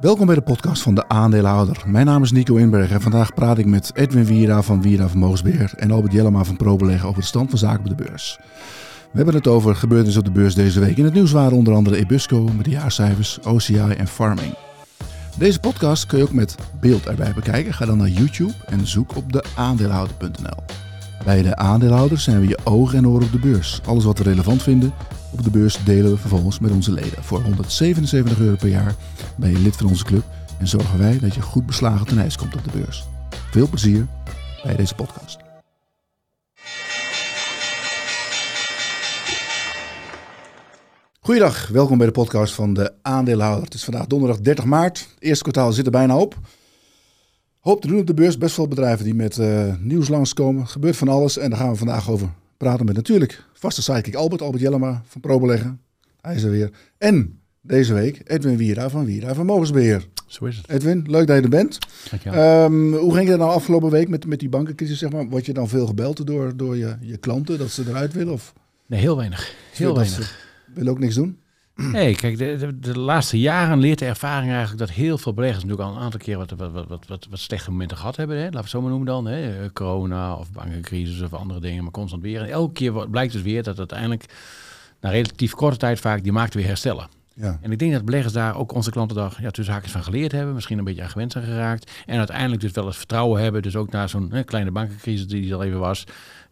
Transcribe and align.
Welkom 0.00 0.26
bij 0.26 0.34
de 0.34 0.40
podcast 0.40 0.82
van 0.82 0.94
de 0.94 1.08
aandeelhouder. 1.08 1.82
Mijn 1.86 2.06
naam 2.06 2.22
is 2.22 2.32
Nico 2.32 2.56
Inberg 2.56 2.90
en 2.90 3.00
vandaag 3.00 3.34
praat 3.34 3.58
ik 3.58 3.66
met 3.66 3.90
Edwin 3.94 4.24
Wiera 4.24 4.62
van 4.62 4.82
Wiera 4.82 5.08
Vermogensbeheer 5.08 5.72
en 5.76 5.90
Albert 5.90 6.12
Jellema 6.12 6.44
van 6.44 6.56
ProBeleggen 6.56 7.08
over 7.08 7.20
de 7.20 7.26
stand 7.26 7.50
van 7.50 7.58
zaken 7.58 7.80
op 7.80 7.98
de 7.98 8.04
beurs. 8.04 8.38
We 9.10 9.16
hebben 9.16 9.34
het 9.34 9.46
over 9.46 9.76
gebeurtenissen 9.76 10.26
op 10.26 10.34
de 10.34 10.40
beurs 10.40 10.54
deze 10.54 10.80
week. 10.80 10.96
In 10.96 11.04
het 11.04 11.14
nieuws 11.14 11.32
waren 11.32 11.56
onder 11.56 11.74
andere 11.74 11.96
Ebusco 11.96 12.48
met 12.56 12.64
de 12.64 12.70
jaarcijfers, 12.70 13.38
OCI 13.40 13.78
en 13.78 14.08
Farming. 14.08 14.54
Deze 15.36 15.60
podcast 15.60 16.06
kun 16.06 16.18
je 16.18 16.24
ook 16.24 16.32
met 16.32 16.54
beeld 16.80 17.06
erbij 17.06 17.32
bekijken. 17.34 17.74
Ga 17.74 17.86
dan 17.86 17.98
naar 17.98 18.08
YouTube 18.08 18.54
en 18.66 18.86
zoek 18.86 19.16
op 19.16 19.32
de 19.32 19.44
aandeelhouder.nl. 19.56 20.62
Bij 21.24 21.42
de 21.42 21.56
aandeelhouder 21.56 22.18
zijn 22.18 22.40
we 22.40 22.48
je 22.48 22.58
ogen 22.64 22.98
en 22.98 23.08
oren 23.08 23.26
op 23.26 23.32
de 23.32 23.38
beurs. 23.38 23.80
Alles 23.86 24.04
wat 24.04 24.18
we 24.18 24.24
relevant 24.24 24.62
vinden 24.62 24.92
op 25.34 25.44
de 25.44 25.50
beurs 25.50 25.84
delen 25.84 26.10
we 26.10 26.18
vervolgens 26.18 26.58
met 26.58 26.70
onze 26.70 26.92
leden. 26.92 27.22
Voor 27.22 27.42
177 27.42 28.38
euro 28.40 28.56
per 28.56 28.68
jaar 28.68 28.94
ben 29.36 29.50
je 29.50 29.58
lid 29.58 29.76
van 29.76 29.86
onze 29.86 30.04
club 30.04 30.24
en 30.58 30.68
zorgen 30.68 30.98
wij 30.98 31.18
dat 31.18 31.34
je 31.34 31.40
goed 31.40 31.66
beslagen 31.66 32.06
ten 32.06 32.18
ijs 32.18 32.36
komt 32.36 32.56
op 32.56 32.64
de 32.64 32.78
beurs. 32.78 33.04
Veel 33.50 33.68
plezier 33.68 34.06
bij 34.62 34.76
deze 34.76 34.94
podcast. 34.94 35.38
Goeiedag, 41.20 41.68
welkom 41.68 41.98
bij 41.98 42.06
de 42.06 42.12
podcast 42.12 42.54
van 42.54 42.74
de 42.74 42.92
aandeelhouder. 43.02 43.64
Het 43.64 43.74
is 43.74 43.84
vandaag 43.84 44.06
donderdag 44.06 44.40
30 44.40 44.64
maart. 44.64 44.98
Het 44.98 45.22
eerste 45.22 45.42
kwartaal 45.42 45.72
zit 45.72 45.84
er 45.86 45.92
bijna 45.92 46.16
op. 46.16 46.38
Hoop 47.60 47.80
te 47.80 47.88
doen 47.88 47.98
op 47.98 48.06
de 48.06 48.14
beurs. 48.14 48.38
Best 48.38 48.54
veel 48.54 48.68
bedrijven 48.68 49.04
die 49.04 49.14
met 49.14 49.36
uh, 49.36 49.74
nieuws 49.78 50.08
langskomen. 50.08 50.62
Er 50.62 50.68
gebeurt 50.68 50.96
van 50.96 51.08
alles 51.08 51.38
en 51.38 51.50
daar 51.50 51.58
gaan 51.58 51.70
we 51.70 51.76
vandaag 51.76 52.10
over 52.10 52.28
praten 52.56 52.86
met 52.86 52.94
natuurlijk 52.94 53.44
vaste 53.64 53.82
sidekick 53.82 54.14
Albert, 54.14 54.42
Albert 54.42 54.62
Jellema 54.62 55.02
van 55.06 55.20
ProBeleggen. 55.20 55.80
Hij 56.20 56.34
is 56.34 56.42
er 56.42 56.50
weer. 56.50 56.70
En 56.98 57.40
deze 57.60 57.94
week 57.94 58.20
Edwin 58.24 58.56
Wiera 58.56 58.90
van 58.90 59.04
Wiera 59.04 59.34
Vermogensbeheer. 59.34 60.08
Zo 60.26 60.44
is 60.44 60.56
het. 60.56 60.68
Edwin, 60.68 61.04
leuk 61.06 61.26
dat 61.26 61.36
je 61.36 61.42
er 61.42 61.48
bent. 61.48 61.78
Um, 62.26 62.94
hoe 62.94 63.14
ging 63.14 63.28
het 63.28 63.38
nou 63.38 63.50
afgelopen 63.50 63.90
week 63.90 64.08
met, 64.08 64.26
met 64.26 64.38
die 64.38 64.48
bankencrisis? 64.48 64.98
Zeg 64.98 65.10
maar? 65.10 65.28
Word 65.28 65.46
je 65.46 65.52
dan 65.52 65.68
veel 65.68 65.86
gebeld 65.86 66.26
door, 66.26 66.56
door 66.56 66.76
je, 66.76 66.96
je 67.00 67.16
klanten 67.16 67.58
dat 67.58 67.70
ze 67.70 67.82
eruit 67.88 68.12
willen? 68.12 68.32
Of? 68.32 68.52
Nee, 68.86 69.00
heel 69.00 69.16
weinig. 69.16 69.54
Heel 69.72 69.94
weinig. 69.94 70.48
Willen 70.74 70.92
ook 70.92 70.98
niks 70.98 71.14
doen? 71.14 71.38
Nee, 71.76 72.14
kijk, 72.16 72.38
de, 72.38 72.56
de, 72.56 72.78
de, 72.78 72.98
laatste 72.98 73.40
jaren 73.40 73.78
leert 73.78 73.98
de 73.98 74.04
ervaring 74.04 74.50
eigenlijk 74.50 74.78
dat 74.78 74.90
heel 74.90 75.18
veel 75.18 75.34
beleggers 75.34 75.64
natuurlijk 75.64 75.90
al 75.90 75.96
een 75.96 76.02
aantal 76.02 76.20
keer 76.20 76.36
wat, 76.36 76.50
wat, 76.50 76.72
wat, 76.72 77.06
wat, 77.06 77.26
wat 77.30 77.38
slechte 77.38 77.70
momenten 77.70 77.96
gehad 77.96 78.16
hebben. 78.16 78.36
Hè? 78.36 78.42
Laten 78.42 78.54
we 78.54 78.60
het 78.60 78.70
zo 78.70 78.80
maar 78.80 78.90
noemen 78.90 79.06
dan. 79.06 79.26
Hè? 79.26 79.72
Corona 79.72 80.34
of 80.34 80.52
bankencrisis 80.52 81.22
of 81.22 81.34
andere 81.34 81.60
dingen, 81.60 81.82
maar 81.82 81.92
constant 81.92 82.22
weer. 82.22 82.40
En 82.40 82.48
elke 82.48 82.72
keer 82.72 83.08
blijkt 83.08 83.32
dus 83.32 83.42
weer 83.42 83.62
dat 83.62 83.78
uiteindelijk 83.78 84.24
na 85.00 85.10
relatief 85.10 85.54
korte 85.54 85.76
tijd 85.76 86.00
vaak 86.00 86.22
die 86.22 86.32
markt 86.32 86.54
weer 86.54 86.66
herstellen. 86.66 87.08
Ja. 87.34 87.58
En 87.60 87.72
ik 87.72 87.78
denk 87.78 87.92
dat 87.92 88.04
beleggers 88.04 88.32
daar 88.32 88.56
ook 88.56 88.72
onze 88.72 88.90
klanten 88.90 89.16
daar 89.16 89.38
ja, 89.40 89.50
tussen 89.50 89.74
haakjes 89.74 89.92
van 89.92 90.02
geleerd 90.02 90.32
hebben. 90.32 90.54
Misschien 90.54 90.78
een 90.78 90.84
beetje 90.84 91.02
aan 91.02 91.10
gewend 91.10 91.32
zijn 91.32 91.44
geraakt. 91.44 91.92
En 92.06 92.18
uiteindelijk 92.18 92.60
dus 92.60 92.72
wel 92.72 92.86
eens 92.86 92.96
vertrouwen 92.96 93.42
hebben. 93.42 93.62
Dus 93.62 93.76
ook 93.76 93.90
na 93.90 94.06
zo'n 94.06 94.42
kleine 94.44 94.70
bankencrisis 94.70 95.26
die 95.26 95.48
er 95.48 95.54
al 95.54 95.62
even 95.62 95.78
was. 95.78 96.04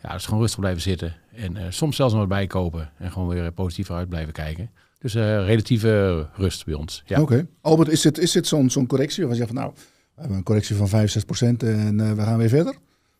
Ja, 0.02 0.12
dus 0.12 0.24
gewoon 0.24 0.40
rustig 0.40 0.60
blijven 0.60 0.82
zitten. 0.82 1.14
En 1.34 1.56
uh, 1.56 1.62
soms 1.68 1.96
zelfs 1.96 2.12
nog 2.12 2.22
wat 2.22 2.30
bijkopen. 2.30 2.90
En 2.98 3.12
gewoon 3.12 3.28
weer 3.28 3.52
positief 3.52 3.90
uit 3.90 4.08
blijven 4.08 4.32
kijken. 4.32 4.70
Dus 5.02 5.14
uh, 5.14 5.22
relatieve 5.22 6.26
rust 6.34 6.64
bij 6.64 6.74
ons. 6.74 7.02
Ja. 7.06 7.20
Oké. 7.20 7.46
Albert, 7.60 7.88
is 7.88 8.00
dit, 8.00 8.18
is 8.18 8.32
dit 8.32 8.46
zo'n 8.46 8.70
zo'n 8.70 8.86
correctie? 8.86 9.22
Waar 9.22 9.32
je 9.32 9.38
zegt 9.38 9.50
van 9.52 9.60
nou, 9.60 9.72
we 10.14 10.20
hebben 10.20 10.36
een 10.36 10.44
correctie 10.44 10.76
van 10.76 10.88
5, 10.88 11.10
6 11.10 11.24
procent 11.24 11.62
en 11.62 11.98
uh, 11.98 12.12
we 12.12 12.22
gaan 12.22 12.38
weer 12.38 12.48
verder? 12.48 12.74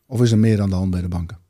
Of 0.07 0.21
is 0.21 0.31
er 0.31 0.37
meer 0.37 0.61
aan 0.61 0.69
de 0.69 0.75
hand 0.75 0.91
bij 0.91 1.01
de 1.01 1.07
banken? 1.07 1.42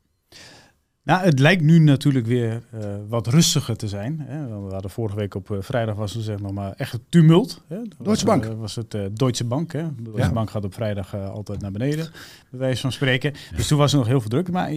Nou, 1.04 1.24
het 1.24 1.38
lijkt 1.38 1.62
nu 1.62 1.78
natuurlijk 1.78 2.26
weer 2.26 2.62
uh, 2.74 2.80
wat 3.08 3.26
rustiger 3.26 3.76
te 3.76 3.88
zijn. 3.88 4.20
Hè. 4.20 4.46
We 4.66 4.72
hadden 4.72 4.90
vorige 4.90 5.16
week 5.16 5.34
op 5.34 5.50
uh, 5.50 5.58
vrijdag 5.60 5.94
was 5.94 6.16
er 6.16 6.22
zeg 6.22 6.40
nog 6.40 6.52
maar 6.52 6.72
echt 6.76 6.98
tumult. 7.08 7.62
Hè. 7.68 7.76
Deutsche 7.76 7.96
was, 8.02 8.22
Bank. 8.22 8.44
Uh, 8.44 8.50
was 8.54 8.74
het 8.74 8.96
Deutsche 9.12 9.44
Bank. 9.44 9.72
Hè. 9.72 9.82
De 9.82 10.02
Deutsche 10.02 10.22
ja. 10.22 10.32
Bank 10.32 10.50
gaat 10.50 10.64
op 10.64 10.74
vrijdag 10.74 11.14
altijd 11.14 11.60
naar 11.60 11.72
beneden, 11.72 12.08
bij 12.50 12.60
wijze 12.60 12.80
van 12.80 12.92
spreken. 12.92 13.32
Ja. 13.50 13.56
Dus 13.56 13.66
toen 13.66 13.78
was 13.78 13.92
er 13.92 13.98
nog 13.98 14.06
heel 14.06 14.20
veel 14.20 14.30
druk. 14.30 14.50
Maar 14.50 14.72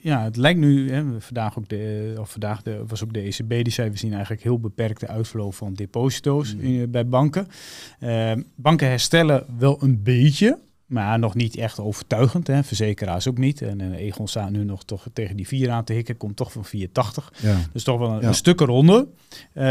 ja, 0.00 0.22
het 0.22 0.36
lijkt 0.36 0.60
nu, 0.60 0.90
hè, 0.90 1.20
vandaag, 1.20 1.58
ook 1.58 1.68
de, 1.68 2.14
of 2.18 2.30
vandaag 2.30 2.62
de, 2.62 2.84
was 2.86 3.04
ook 3.04 3.12
de 3.12 3.20
ECB, 3.20 3.48
die 3.48 3.70
zei 3.70 3.90
we 3.90 3.98
zien 3.98 4.12
eigenlijk 4.12 4.42
heel 4.42 4.60
beperkte 4.60 5.06
uitvlow 5.06 5.52
van 5.52 5.74
deposito's 5.74 6.54
mm. 6.54 6.60
in, 6.60 6.90
bij 6.90 7.08
banken. 7.08 7.48
banken 8.54 8.88
herstellen 8.88 9.44
wel 9.58 9.82
een 9.82 10.02
beetje. 10.02 10.58
Maar 10.88 11.18
nog 11.18 11.34
niet 11.34 11.56
echt 11.56 11.80
overtuigend. 11.80 12.46
Hè. 12.46 12.64
Verzekeraars 12.64 13.28
ook 13.28 13.38
niet. 13.38 13.62
En 13.62 13.80
uh, 13.80 13.98
Egon 13.98 14.28
staat 14.28 14.50
nu 14.50 14.64
nog 14.64 14.84
toch 14.84 15.06
tegen 15.12 15.36
die 15.36 15.46
4 15.46 15.70
aan 15.70 15.84
te 15.84 15.92
hikken. 15.92 16.16
Komt 16.16 16.36
toch 16.36 16.52
van 16.52 16.66
4,80. 16.66 16.70
Ja. 17.42 17.56
Dus 17.72 17.82
toch 17.84 17.98
wel 17.98 18.10
een, 18.10 18.20
ja. 18.20 18.28
een 18.28 18.34
stuk 18.34 18.60
eronder. 18.60 19.06
Uh, 19.54 19.64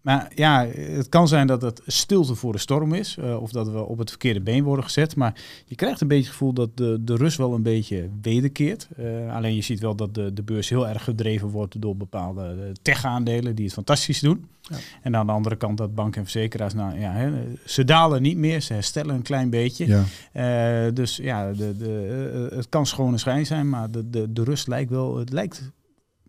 maar 0.00 0.32
ja, 0.34 0.66
het 0.66 1.08
kan 1.08 1.28
zijn 1.28 1.46
dat 1.46 1.62
het 1.62 1.82
stilte 1.86 2.34
voor 2.34 2.52
de 2.52 2.58
storm 2.58 2.94
is. 2.94 3.16
Uh, 3.20 3.42
of 3.42 3.50
dat 3.50 3.68
we 3.68 3.84
op 3.84 3.98
het 3.98 4.08
verkeerde 4.10 4.40
been 4.40 4.64
worden 4.64 4.84
gezet. 4.84 5.16
Maar 5.16 5.34
je 5.66 5.74
krijgt 5.74 6.00
een 6.00 6.08
beetje 6.08 6.24
het 6.24 6.32
gevoel 6.32 6.52
dat 6.52 6.76
de, 6.76 6.98
de 7.00 7.16
rust 7.16 7.36
wel 7.36 7.54
een 7.54 7.62
beetje 7.62 8.08
wederkeert. 8.22 8.88
Uh, 8.98 9.34
alleen 9.34 9.54
je 9.54 9.62
ziet 9.62 9.80
wel 9.80 9.94
dat 9.94 10.14
de, 10.14 10.32
de 10.32 10.42
beurs 10.42 10.68
heel 10.68 10.88
erg 10.88 11.04
gedreven 11.04 11.48
wordt 11.48 11.80
door 11.80 11.96
bepaalde 11.96 12.72
tech-aandelen 12.82 13.54
die 13.54 13.64
het 13.64 13.74
fantastisch 13.74 14.20
doen. 14.20 14.46
Ja. 14.68 14.76
En 15.02 15.16
aan 15.16 15.26
de 15.26 15.32
andere 15.32 15.56
kant 15.56 15.78
dat 15.78 15.94
banken 15.94 16.20
en 16.20 16.28
verzekeraars, 16.28 16.74
nou 16.74 17.00
ja, 17.00 17.12
hè, 17.12 17.30
ze 17.64 17.84
dalen 17.84 18.22
niet 18.22 18.36
meer, 18.36 18.60
ze 18.60 18.72
herstellen 18.72 19.14
een 19.14 19.22
klein 19.22 19.50
beetje. 19.50 19.86
Ja. 19.86 20.04
Uh, 20.34 20.86
dus 20.94 21.16
ja, 21.16 21.52
de, 21.52 21.76
de, 21.76 22.48
het 22.54 22.68
kan 22.68 22.86
schone 22.86 23.18
schijn 23.18 23.46
zijn, 23.46 23.68
maar 23.68 23.90
de, 23.90 24.10
de, 24.10 24.32
de 24.32 24.44
rust 24.44 24.66
lijkt 24.66 24.90
wel, 24.90 25.16
het 25.16 25.32
lijkt 25.32 25.72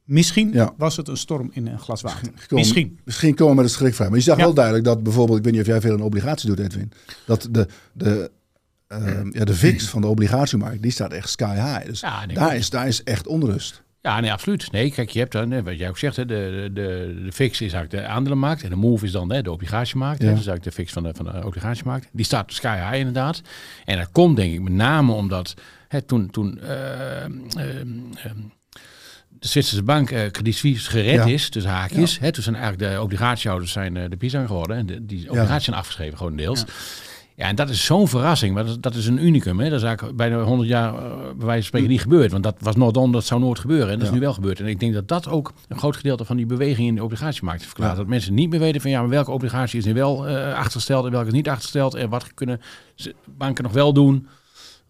Misschien 0.09 0.51
ja. 0.53 0.73
was 0.77 0.97
het 0.97 1.07
een 1.07 1.17
storm 1.17 1.49
in 1.53 1.67
een 1.67 1.79
glas 1.79 2.01
water. 2.01 2.31
Misschien. 2.49 2.99
Misschien 3.03 3.35
komen 3.35 3.55
we 3.55 3.61
met 3.61 3.69
een 3.69 3.77
schrikvraag. 3.77 4.07
Maar 4.07 4.17
je 4.17 4.23
zag 4.23 4.37
ja. 4.37 4.43
wel 4.43 4.53
duidelijk 4.53 4.85
dat 4.85 5.03
bijvoorbeeld, 5.03 5.37
ik 5.37 5.43
weet 5.43 5.53
niet 5.53 5.61
of 5.61 5.67
jij 5.67 5.81
veel 5.81 5.93
een 5.93 6.01
obligatie 6.01 6.47
doet, 6.49 6.59
Edwin, 6.59 6.91
dat 7.25 7.47
de, 7.51 7.67
de, 7.93 8.31
uh, 8.87 9.31
ja, 9.31 9.45
de 9.45 9.53
fix 9.53 9.87
van 9.89 10.01
de 10.01 10.07
obligatiemarkt, 10.07 10.81
die 10.81 10.91
staat 10.91 11.11
echt 11.11 11.29
sky 11.29 11.55
high. 11.55 11.85
Dus 11.85 11.99
ja, 11.99 12.25
daar, 12.25 12.55
is, 12.55 12.69
daar 12.69 12.87
is 12.87 13.03
echt 13.03 13.27
onrust. 13.27 13.83
Ja, 14.01 14.19
nee, 14.19 14.31
absoluut. 14.31 14.71
Nee, 14.71 14.91
kijk, 14.91 15.09
je 15.09 15.19
hebt 15.19 15.31
dan, 15.31 15.63
wat 15.63 15.77
jij 15.77 15.89
ook 15.89 15.97
zegt, 15.97 16.15
hè, 16.15 16.25
de, 16.25 16.69
de, 16.73 17.21
de 17.25 17.31
fix 17.31 17.61
is 17.61 17.73
eigenlijk 17.73 18.03
de 18.03 18.11
aandelenmarkt. 18.11 18.63
En 18.63 18.69
de 18.69 18.75
move 18.75 19.05
is 19.05 19.11
dan 19.11 19.31
hè, 19.31 19.41
de 19.41 19.51
obligatiemarkt. 19.51 20.21
Ja. 20.21 20.27
Hè, 20.27 20.35
dus 20.35 20.47
eigenlijk 20.47 20.75
de 20.75 20.81
fix 20.81 20.93
van 20.93 21.03
de, 21.03 21.13
van 21.13 21.25
de 21.25 21.45
obligatiemarkt. 21.45 22.09
Die 22.11 22.25
staat 22.25 22.53
sky 22.53 22.77
high 22.77 22.97
inderdaad. 22.97 23.41
En 23.85 23.97
dat 23.97 24.11
komt 24.11 24.35
denk 24.35 24.53
ik 24.53 24.61
met 24.61 24.73
name 24.73 25.11
omdat 25.11 25.53
hè, 25.87 26.01
toen, 26.01 26.29
toen 26.29 26.59
uh, 26.63 26.69
uh, 26.69 28.31
de 29.29 29.47
Zwitserse 29.47 29.83
bank 29.83 30.11
uh, 30.11 30.25
Credit 30.27 30.55
Suisse 30.55 30.89
gered 30.89 31.13
ja. 31.13 31.25
is, 31.25 31.49
dus 31.49 31.65
haakjes. 31.65 32.15
Ja. 32.15 32.21
Hè, 32.21 32.31
toen 32.31 32.43
zijn 32.43 32.55
eigenlijk 32.55 32.93
de 32.93 33.01
obligatiehouders 33.01 33.71
zijn 33.71 33.93
de 33.93 34.17
Pisa 34.17 34.45
geworden. 34.45 34.77
En 34.77 34.85
de, 34.85 35.05
die 35.05 35.29
obligaties 35.29 35.65
zijn 35.65 35.77
afgeschreven, 35.77 36.17
gewoon 36.17 36.35
deels. 36.35 36.65
Ja. 37.39 37.45
en 37.47 37.55
dat 37.55 37.69
is 37.69 37.85
zo'n 37.85 38.07
verrassing. 38.07 38.53
Maar 38.53 38.65
dat, 38.65 38.81
dat, 38.81 38.95
is 38.95 39.07
een 39.07 39.25
unicum. 39.25 39.59
Hè. 39.59 39.69
Dat 39.69 39.79
is 39.79 39.85
eigenlijk 39.85 40.17
bijna 40.17 40.41
100 40.41 40.69
jaar 40.69 40.93
uh, 40.93 40.99
bij 40.99 41.45
wijze 41.45 41.53
van 41.53 41.63
spreken 41.63 41.89
niet 41.89 42.01
gebeurd. 42.01 42.31
Want 42.31 42.43
dat 42.43 42.55
was 42.59 42.75
nooit 42.75 42.97
on, 42.97 43.11
dat 43.11 43.25
zou 43.25 43.39
nooit 43.41 43.59
gebeuren. 43.59 43.89
En 43.89 43.99
dat 43.99 44.07
is 44.07 44.13
nu 44.13 44.19
wel 44.19 44.33
gebeurd. 44.33 44.59
En 44.59 44.65
ik 44.65 44.79
denk 44.79 44.93
dat 44.93 45.07
dat 45.07 45.27
ook 45.27 45.53
een 45.67 45.77
groot 45.77 45.95
gedeelte 45.95 46.25
van 46.25 46.37
die 46.37 46.45
beweging 46.45 46.87
in 46.87 46.95
de 46.95 47.03
obligatiemarkt 47.03 47.65
verklaart. 47.65 47.97
Dat 47.97 48.07
mensen 48.07 48.33
niet 48.33 48.49
meer 48.49 48.59
weten 48.59 48.81
van 48.81 48.91
ja, 48.91 48.99
maar 48.99 49.09
welke 49.09 49.31
obligatie 49.31 49.79
is 49.79 49.85
nu 49.85 49.93
wel 49.93 50.27
achtergesteld 50.27 51.05
en 51.05 51.11
welke 51.11 51.27
is 51.27 51.33
niet 51.33 51.47
achtergesteld. 51.47 51.95
En 51.95 52.09
wat 52.09 52.33
kunnen 52.33 52.61
banken 53.37 53.63
nog 53.63 53.73
wel 53.73 53.93
doen 53.93 54.27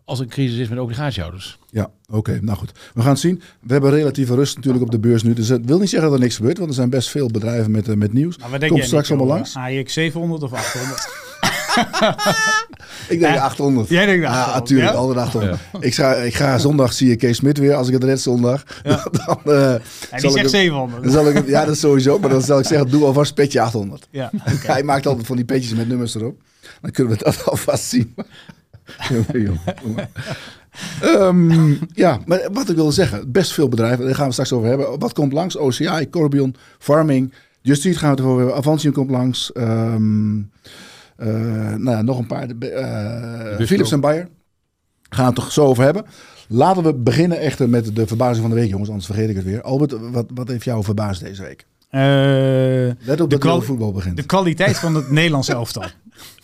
als 0.10 0.20
een 0.20 0.28
crisis 0.28 0.58
is 0.58 0.68
met 0.68 0.80
obligatiehouders. 0.80 1.60
Ja, 1.70 1.92
oké. 2.08 2.18
Okay, 2.18 2.38
nou 2.42 2.58
goed. 2.58 2.72
We 2.94 3.02
gaan 3.02 3.10
het 3.10 3.20
zien. 3.20 3.42
We 3.62 3.72
hebben 3.74 3.92
relatieve 3.92 4.36
rust 4.36 4.56
natuurlijk 4.56 4.84
op 4.84 4.92
de 4.92 5.00
beurs 5.00 5.24
nu. 5.24 5.34
Dus 5.34 5.48
het 5.48 5.66
wil 5.66 5.80
niet 5.80 5.90
zeggen 5.90 6.10
dat 6.10 6.18
er 6.18 6.24
niks 6.24 6.36
gebeurt, 6.36 6.58
want 6.58 6.70
er 6.70 6.76
zijn 6.76 6.90
best 6.90 7.10
veel 7.10 7.28
bedrijven 7.28 7.72
met, 7.72 7.88
uh, 7.88 7.96
met 7.96 8.14
nieuws. 8.14 8.38
Nou, 8.38 8.68
Komt 8.68 8.84
straks 8.84 9.10
allemaal 9.10 9.28
langs. 9.28 9.56
AX 9.56 9.94
700 9.94 10.44
of 10.44 10.54
800? 10.54 11.29
ik 13.14 13.20
denk 13.20 13.34
ja. 13.34 13.42
800. 13.42 13.90
Jij 13.90 14.06
denkt 14.06 14.26
800. 14.26 14.48
Ja, 14.48 14.60
natuurlijk. 14.60 14.92
Ja? 14.92 14.96
Altijd 14.96 15.26
800. 15.26 15.60
Ja. 15.74 15.80
Ik, 15.80 15.96
ga, 15.96 16.14
ik 16.14 16.36
ga 16.36 16.58
zondag 16.58 16.94
zie 16.94 17.10
je 17.10 17.16
Kees 17.16 17.38
Smit 17.38 17.58
weer, 17.58 17.74
als 17.74 17.88
ik 17.88 17.94
het 17.94 18.04
red 18.04 18.22
zondag. 18.22 18.64
Ja. 18.84 19.08
dan, 19.26 19.40
uh, 19.46 19.76
die 20.10 20.20
zegt 20.20 20.36
hem, 20.36 20.48
700. 20.48 21.04
Dan 21.04 21.12
zal 21.12 21.30
ik 21.30 21.48
ja, 21.48 21.66
dat 21.66 21.74
is 21.74 21.80
sowieso. 21.80 22.20
Maar 22.20 22.30
dan 22.30 22.42
zal 22.42 22.60
ik 22.60 22.66
zeggen, 22.66 22.90
doe 22.90 23.06
alvast 23.06 23.34
petje 23.34 23.62
800. 23.62 24.08
Ja, 24.10 24.32
okay. 24.54 24.74
Hij 24.74 24.84
maakt 24.84 25.06
altijd 25.06 25.28
van 25.28 25.36
die 25.36 25.46
petjes 25.46 25.74
met 25.74 25.88
nummers 25.88 26.16
erop. 26.16 26.42
Dan 26.82 26.92
kunnen 26.92 27.18
we 27.18 27.24
dat 27.24 27.46
alvast 27.46 27.84
zien. 27.84 28.16
um, 31.04 31.80
ja, 31.94 32.20
maar 32.26 32.40
wat 32.52 32.70
ik 32.70 32.76
wil 32.76 32.92
zeggen, 32.92 33.32
best 33.32 33.54
veel 33.54 33.70
bedrijven, 33.70 34.06
daar 34.06 34.16
gaan 34.16 34.26
we 34.26 34.32
straks 34.32 34.52
over 34.52 34.68
hebben. 34.68 35.00
Wat 35.00 35.14
komt 35.14 35.34
langs? 35.34 35.56
OCI, 35.56 36.10
Corbion, 36.10 36.56
Farming, 36.80 37.34
Justice 37.62 38.00
gaan 38.00 38.10
we 38.10 38.16
het 38.16 38.26
over 38.26 38.38
hebben. 38.38 38.58
Avantium 38.58 38.94
komt 38.94 39.10
langs. 39.10 39.52
Um, 39.58 40.52
nou 41.26 41.90
ja, 41.90 42.02
nog 42.02 42.20
een 42.20 42.28
paar. 42.28 42.48
Uh, 42.60 43.66
Philips 43.66 43.92
en 43.92 44.00
Bayer. 44.00 44.28
Gaan 45.10 45.26
we 45.26 45.32
het 45.32 45.36
toch 45.36 45.52
zo 45.52 45.66
over 45.66 45.84
hebben. 45.84 46.06
Laten 46.48 46.84
we 46.84 46.94
beginnen 46.94 47.40
echter 47.40 47.70
met 47.70 47.96
de 47.96 48.08
verbazing 48.08 48.42
van 48.42 48.50
de 48.50 48.56
week, 48.56 48.70
jongens. 48.70 48.90
Anders 48.90 49.08
vergeet 49.08 49.30
ik 49.30 49.36
het 49.36 49.46
weer. 49.46 49.62
Albert, 49.62 50.12
wat, 50.12 50.26
wat 50.34 50.48
heeft 50.48 50.64
jou 50.64 50.84
verbaasd 50.84 51.22
deze 51.22 51.42
week? 51.42 51.66
Uh, 51.92 52.02
Let 53.08 53.22
op 53.22 53.30
dat 53.30 53.64
voetbal 53.64 53.92
begint. 53.92 54.18
De 54.18 54.24
kwaliteit 54.24 54.78
van 54.78 54.96
het 54.96 55.12
Nederlands 55.20 55.48
elftal. 55.48 55.84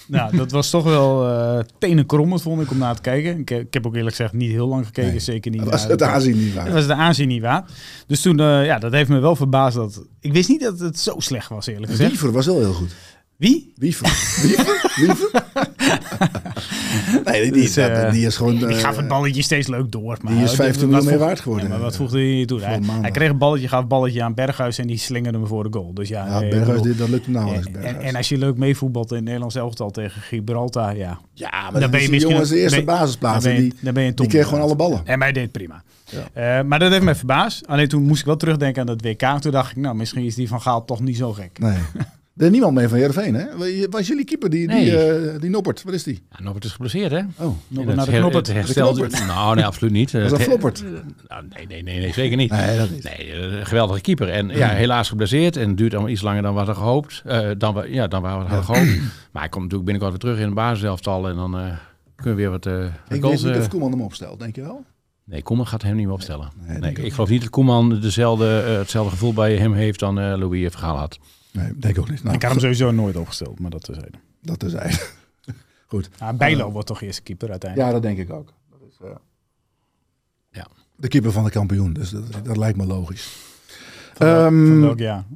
Nou, 0.08 0.38
dat 0.38 0.52
was 0.52 0.70
toch 0.70 0.84
wel 0.84 1.30
uh, 1.30 1.60
tenenkrommend, 1.80 2.42
vond 2.42 2.62
ik, 2.62 2.72
om 2.72 2.78
naar 2.78 2.96
te 2.96 3.02
kijken. 3.02 3.40
Ik, 3.40 3.50
ik, 3.50 3.74
heb 3.74 3.86
ook 3.86 3.96
eerlijk 3.96 4.16
gezegd 4.16 4.34
niet 4.34 4.52
heel 4.52 4.68
lang 4.68 4.86
gekeken, 4.86 5.10
nee. 5.10 5.20
zeker 5.20 5.52
niet. 5.52 5.60
Dat 5.60 5.70
was 5.70 5.84
het 5.84 6.02
aanzien 6.02 6.38
niet 6.38 6.54
waard. 6.54 6.66
Dat 6.66 6.76
was 6.76 6.88
de 6.88 6.94
aanzien 6.94 7.28
niet 7.28 7.42
waard. 7.42 7.72
Dus 8.08 8.22
toen, 8.22 8.40
uh, 8.40 8.66
ja, 8.66 8.80
dat 8.80 8.92
heeft 8.92 9.10
me 9.10 9.20
wel 9.20 9.36
verbaasd 9.36 9.76
dat... 9.76 10.06
Ik 10.20 10.34
wist 10.34 10.50
niet 10.50 10.62
dat 10.62 10.80
het 10.80 11.00
zo 11.00 11.16
slecht 11.18 11.50
was, 11.50 11.68
eerlijk 11.68 11.92
gezegd. 11.92 12.10
Wiever 12.10 12.32
was 12.32 12.46
wel 12.46 12.60
heel 12.60 12.74
goed. 12.74 12.96
Wie? 13.38 13.74
Wiever. 13.76 14.08
Wiever? 14.42 14.92
Wiever? 14.96 15.30
nee, 17.26 17.42
die, 17.52 17.52
Dus, 17.62 17.74
die, 17.74 17.84
eh, 17.84 18.12
die 18.12 18.26
is 18.26 18.36
gewoon... 18.38 18.56
Die 18.58 18.66
eh, 18.68 18.78
gaf 18.78 18.96
het 18.98 19.08
balletje 19.08 19.42
steeds 19.42 19.68
leuk 19.68 19.92
door. 19.92 20.18
Maar 20.22 20.34
die 20.34 20.42
is 20.42 20.48
wat 20.48 20.56
15 20.56 20.90
miljoen 20.90 21.08
meer 21.08 21.18
waard 21.18 21.40
geworden. 21.40 21.68
Ja, 21.68 21.74
maar 21.74 21.84
wat 21.84 21.96
voegde 21.96 22.20
hij 22.20 22.46
toe? 22.46 22.62
Hij, 22.62 22.80
hij 23.02 23.12
kreeg 23.12 23.30
een 23.30 23.38
balletje, 23.38 23.68
gaf 23.68 23.82
een 23.82 23.88
balletje 23.88 24.24
aan 24.24 24.34
Berghuis 24.34 24.78
en 24.78 24.88
die 24.88 24.98
slingerde 24.98 25.38
hem 25.38 25.48
voor 25.48 25.64
de 25.64 25.70
goal. 25.78 25.94
Dus 25.94 26.08
ja, 26.10 26.26
Ja, 26.26 26.34
eh, 26.42 26.50
Berghuis, 26.50 26.66
bedoel, 26.68 26.82
dit- 26.84 26.98
dat 26.98 27.10
lukt 27.10 27.26
hem 27.26 27.34
nou 27.34 27.56
eens, 27.56 27.66
en, 27.82 28.02
en 28.02 28.16
als 28.16 28.30
je 28.30 28.38
leuk 28.38 28.58
meevoetbalt 28.58 29.10
in 29.10 29.16
het 29.16 29.24
Nederlands 29.26 29.56
elftal 29.56 29.92
tegen 29.92 30.22
Gibraltar, 30.22 30.98
ja. 30.98 31.20
ja, 31.34 31.50
maar 31.52 31.72
dan 31.72 31.82
dan 31.82 31.92
ben 31.92 32.00
je 32.02 32.06
die 32.06 32.10
misschien 32.14 32.32
jongens 32.34 32.50
de 32.50 32.60
eerste 32.60 32.76
ben- 32.78 32.86
Dan 32.86 32.96
basisplaatsen, 32.96 33.54
ben 33.54 33.64
je, 33.64 33.70
die, 33.70 33.80
dan 33.82 33.94
ben 33.94 34.04
je 34.04 34.10
een 34.10 34.16
die 34.16 34.28
kreeg 34.28 34.48
gewoon 34.48 34.64
alle 34.64 34.76
ballen. 34.76 35.02
En 35.06 35.20
mij 35.20 35.32
deed 35.32 35.52
prima. 35.52 35.84
Eh, 36.34 36.62
maar 36.62 36.80
dat 36.80 36.92
heeft 36.92 37.04
mij 37.04 37.16
verbaasd. 37.16 37.68
Alleen 37.68 37.88
toen 37.88 38.04
moest 38.04 38.20
ik 38.20 38.26
wel 38.26 38.38
terugdenken 38.38 38.82
aan 38.82 38.88
dat 38.88 39.02
WK. 39.02 39.40
Toen 39.42 39.52
dacht 39.52 39.72
ik, 39.72 39.78
nou, 39.78 39.96
misschien 39.96 40.24
is 40.24 40.36
die 40.36 40.48
van 40.48 40.62
Gaal 40.62 40.86
toch 40.86 41.00
niet 41.02 41.18
zo 41.18 41.34
gek. 41.34 41.60
Nee. 41.60 41.78
Er 42.38 42.46
is 42.46 42.52
niemand 42.52 42.74
mee 42.74 42.88
van 42.88 42.98
Heerenveen, 42.98 43.34
hè? 43.34 43.46
Was 43.90 44.08
jullie 44.08 44.26
keeper, 44.26 44.50
die, 44.50 44.68
die, 44.68 44.78
Nee. 44.78 44.98
eh, 44.98 45.40
die 45.42 45.50
Noppert? 45.50 45.84
Wat 45.84 45.94
is 45.94 46.04
die? 46.04 46.22
Ja, 46.32 46.44
Norbert 46.44 46.66
is 46.66 46.72
geblesseerd, 46.72 47.12
hè? 47.12 47.18
Oh, 47.18 47.24
En 47.46 47.56
naar 47.86 47.86
het 47.96 48.06
de 48.06 48.12
her- 48.12 48.20
knoppen. 48.20 48.40
het 48.40 48.54
herstelde- 48.54 49.02
De 49.02 49.08
knoppert. 49.08 49.28
Nou, 49.36 49.56
nee, 49.56 49.66
absoluut 49.66 49.94
niet. 49.94 50.12
was 50.12 50.22
dat 50.30 50.38
her- 50.38 50.48
Floppert? 50.48 50.84
Nou, 51.28 51.46
nee, 51.56 51.68
nee, 51.68 51.84
nee, 51.84 52.00
nee, 52.00 52.14
zeker 52.14 52.38
niet. 52.38 52.52
Nee, 52.52 52.78
dat 52.78 52.90
niet. 52.90 53.04
Nee, 53.04 53.32
eh, 53.34 53.66
geweldige 53.66 54.02
keeper. 54.02 54.30
En 54.30 54.48
ja, 54.48 54.68
helaas 54.70 55.10
geblesseerd. 55.10 55.58
En 55.58 55.76
duurt 55.76 55.94
allemaal 55.94 56.12
iets 56.12 56.22
langer 56.22 56.42
dan 56.42 56.52
we 56.52 56.58
hadden 56.58 56.76
gehoopt. 56.76 57.22
Eh, 57.26 57.50
dan, 57.58 57.74
we, 57.74 57.92
ja, 57.92 58.08
dan 58.08 58.22
we 58.22 58.28
hadden 58.28 58.64
gehoopt. 58.64 58.98
Maar 59.32 59.42
hij 59.44 59.50
komt 59.50 59.64
natuurlijk 59.64 59.92
binnenkort 59.92 60.10
weer 60.12 60.20
terug 60.20 60.40
in 60.40 60.50
de 60.50 60.56
basiselftal. 60.56 61.30
En 61.30 61.36
dan 61.36 61.58
eh, 61.58 61.66
kunnen 62.16 62.36
we 62.36 62.42
weer 62.42 62.50
wat 62.52 62.66
eh 62.66 62.84
Ik 62.84 63.22
goals... 63.22 63.42
weet 63.42 63.44
niet 63.44 63.56
eh, 63.56 63.62
of 63.62 63.68
Koeman 63.68 63.92
hem 63.92 64.02
opstelt, 64.02 64.40
denk 64.40 64.56
je 64.56 64.62
wel? 64.62 64.84
nee, 65.24 65.42
Koeman 65.44 65.68
gaat 65.68 65.82
hem 65.82 65.96
niet 65.96 66.06
meer 66.06 66.14
opstellen. 66.14 66.50
Nee, 66.80 66.92
ik 66.92 66.98
ik 66.98 67.14
geloof 67.14 67.30
niet 67.30 67.42
dat 67.42 67.50
Koeman 67.50 68.00
dezelfde, 68.00 68.64
eh, 68.68 68.78
hetzelfde 68.78 69.12
gevoel 69.12 69.34
bij 69.34 69.56
hem 69.58 69.74
heeft 69.74 70.00
dan 70.00 70.20
eh 70.20 70.38
Louis 70.38 70.72
Vergaal 70.72 70.98
had. 70.98 71.18
Nee, 71.56 71.78
denk 71.78 71.96
ik 71.96 72.00
ook 72.02 72.10
niet. 72.10 72.24
Nou, 72.24 72.36
ik 72.36 72.42
had 72.42 72.52
hem 72.52 72.60
sowieso 72.60 72.92
nooit 72.92 73.16
opgesteld, 73.16 73.60
maar 73.60 73.72
dat 73.72 73.84
terzijde. 73.84 74.18
Dat 74.42 74.64
is 74.64 74.74
eigenlijk. 74.84 75.16
Goed. 75.88 76.10
Nou, 76.20 76.36
Bijlo 76.36 76.72
wordt 76.72 76.88
toch 76.88 77.02
eerste 77.02 77.22
keeper 77.22 77.50
uiteindelijk. 77.50 77.90
Ja, 77.92 78.00
dat 78.00 78.04
denk 78.08 78.18
ik 78.30 78.34
ook. 78.36 78.54
Dat 78.72 78.80
is, 78.90 78.98
eh, 79.02 79.16
Ja. 80.52 80.68
De 80.96 81.08
keeper 81.08 81.32
van 81.32 81.44
de 81.44 81.50
kampioen, 81.50 81.94
dus 81.94 82.10
dat, 82.10 82.24
dat 82.44 82.58
lijkt 82.58 82.78
me 82.78 82.86
logisch. 82.86 83.36
Van, 84.14 84.28
Ehm, 84.28 84.68
van 84.68 84.82
welk 84.82 85.00
jaar? 85.00 85.24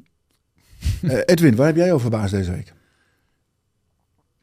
Eh, 1.02 1.18
Edwin, 1.26 1.56
waar 1.56 1.66
heb 1.68 1.76
jij 1.76 1.88
over 1.94 2.02
verbaasd 2.10 2.32
deze 2.34 2.52
week? 2.52 2.74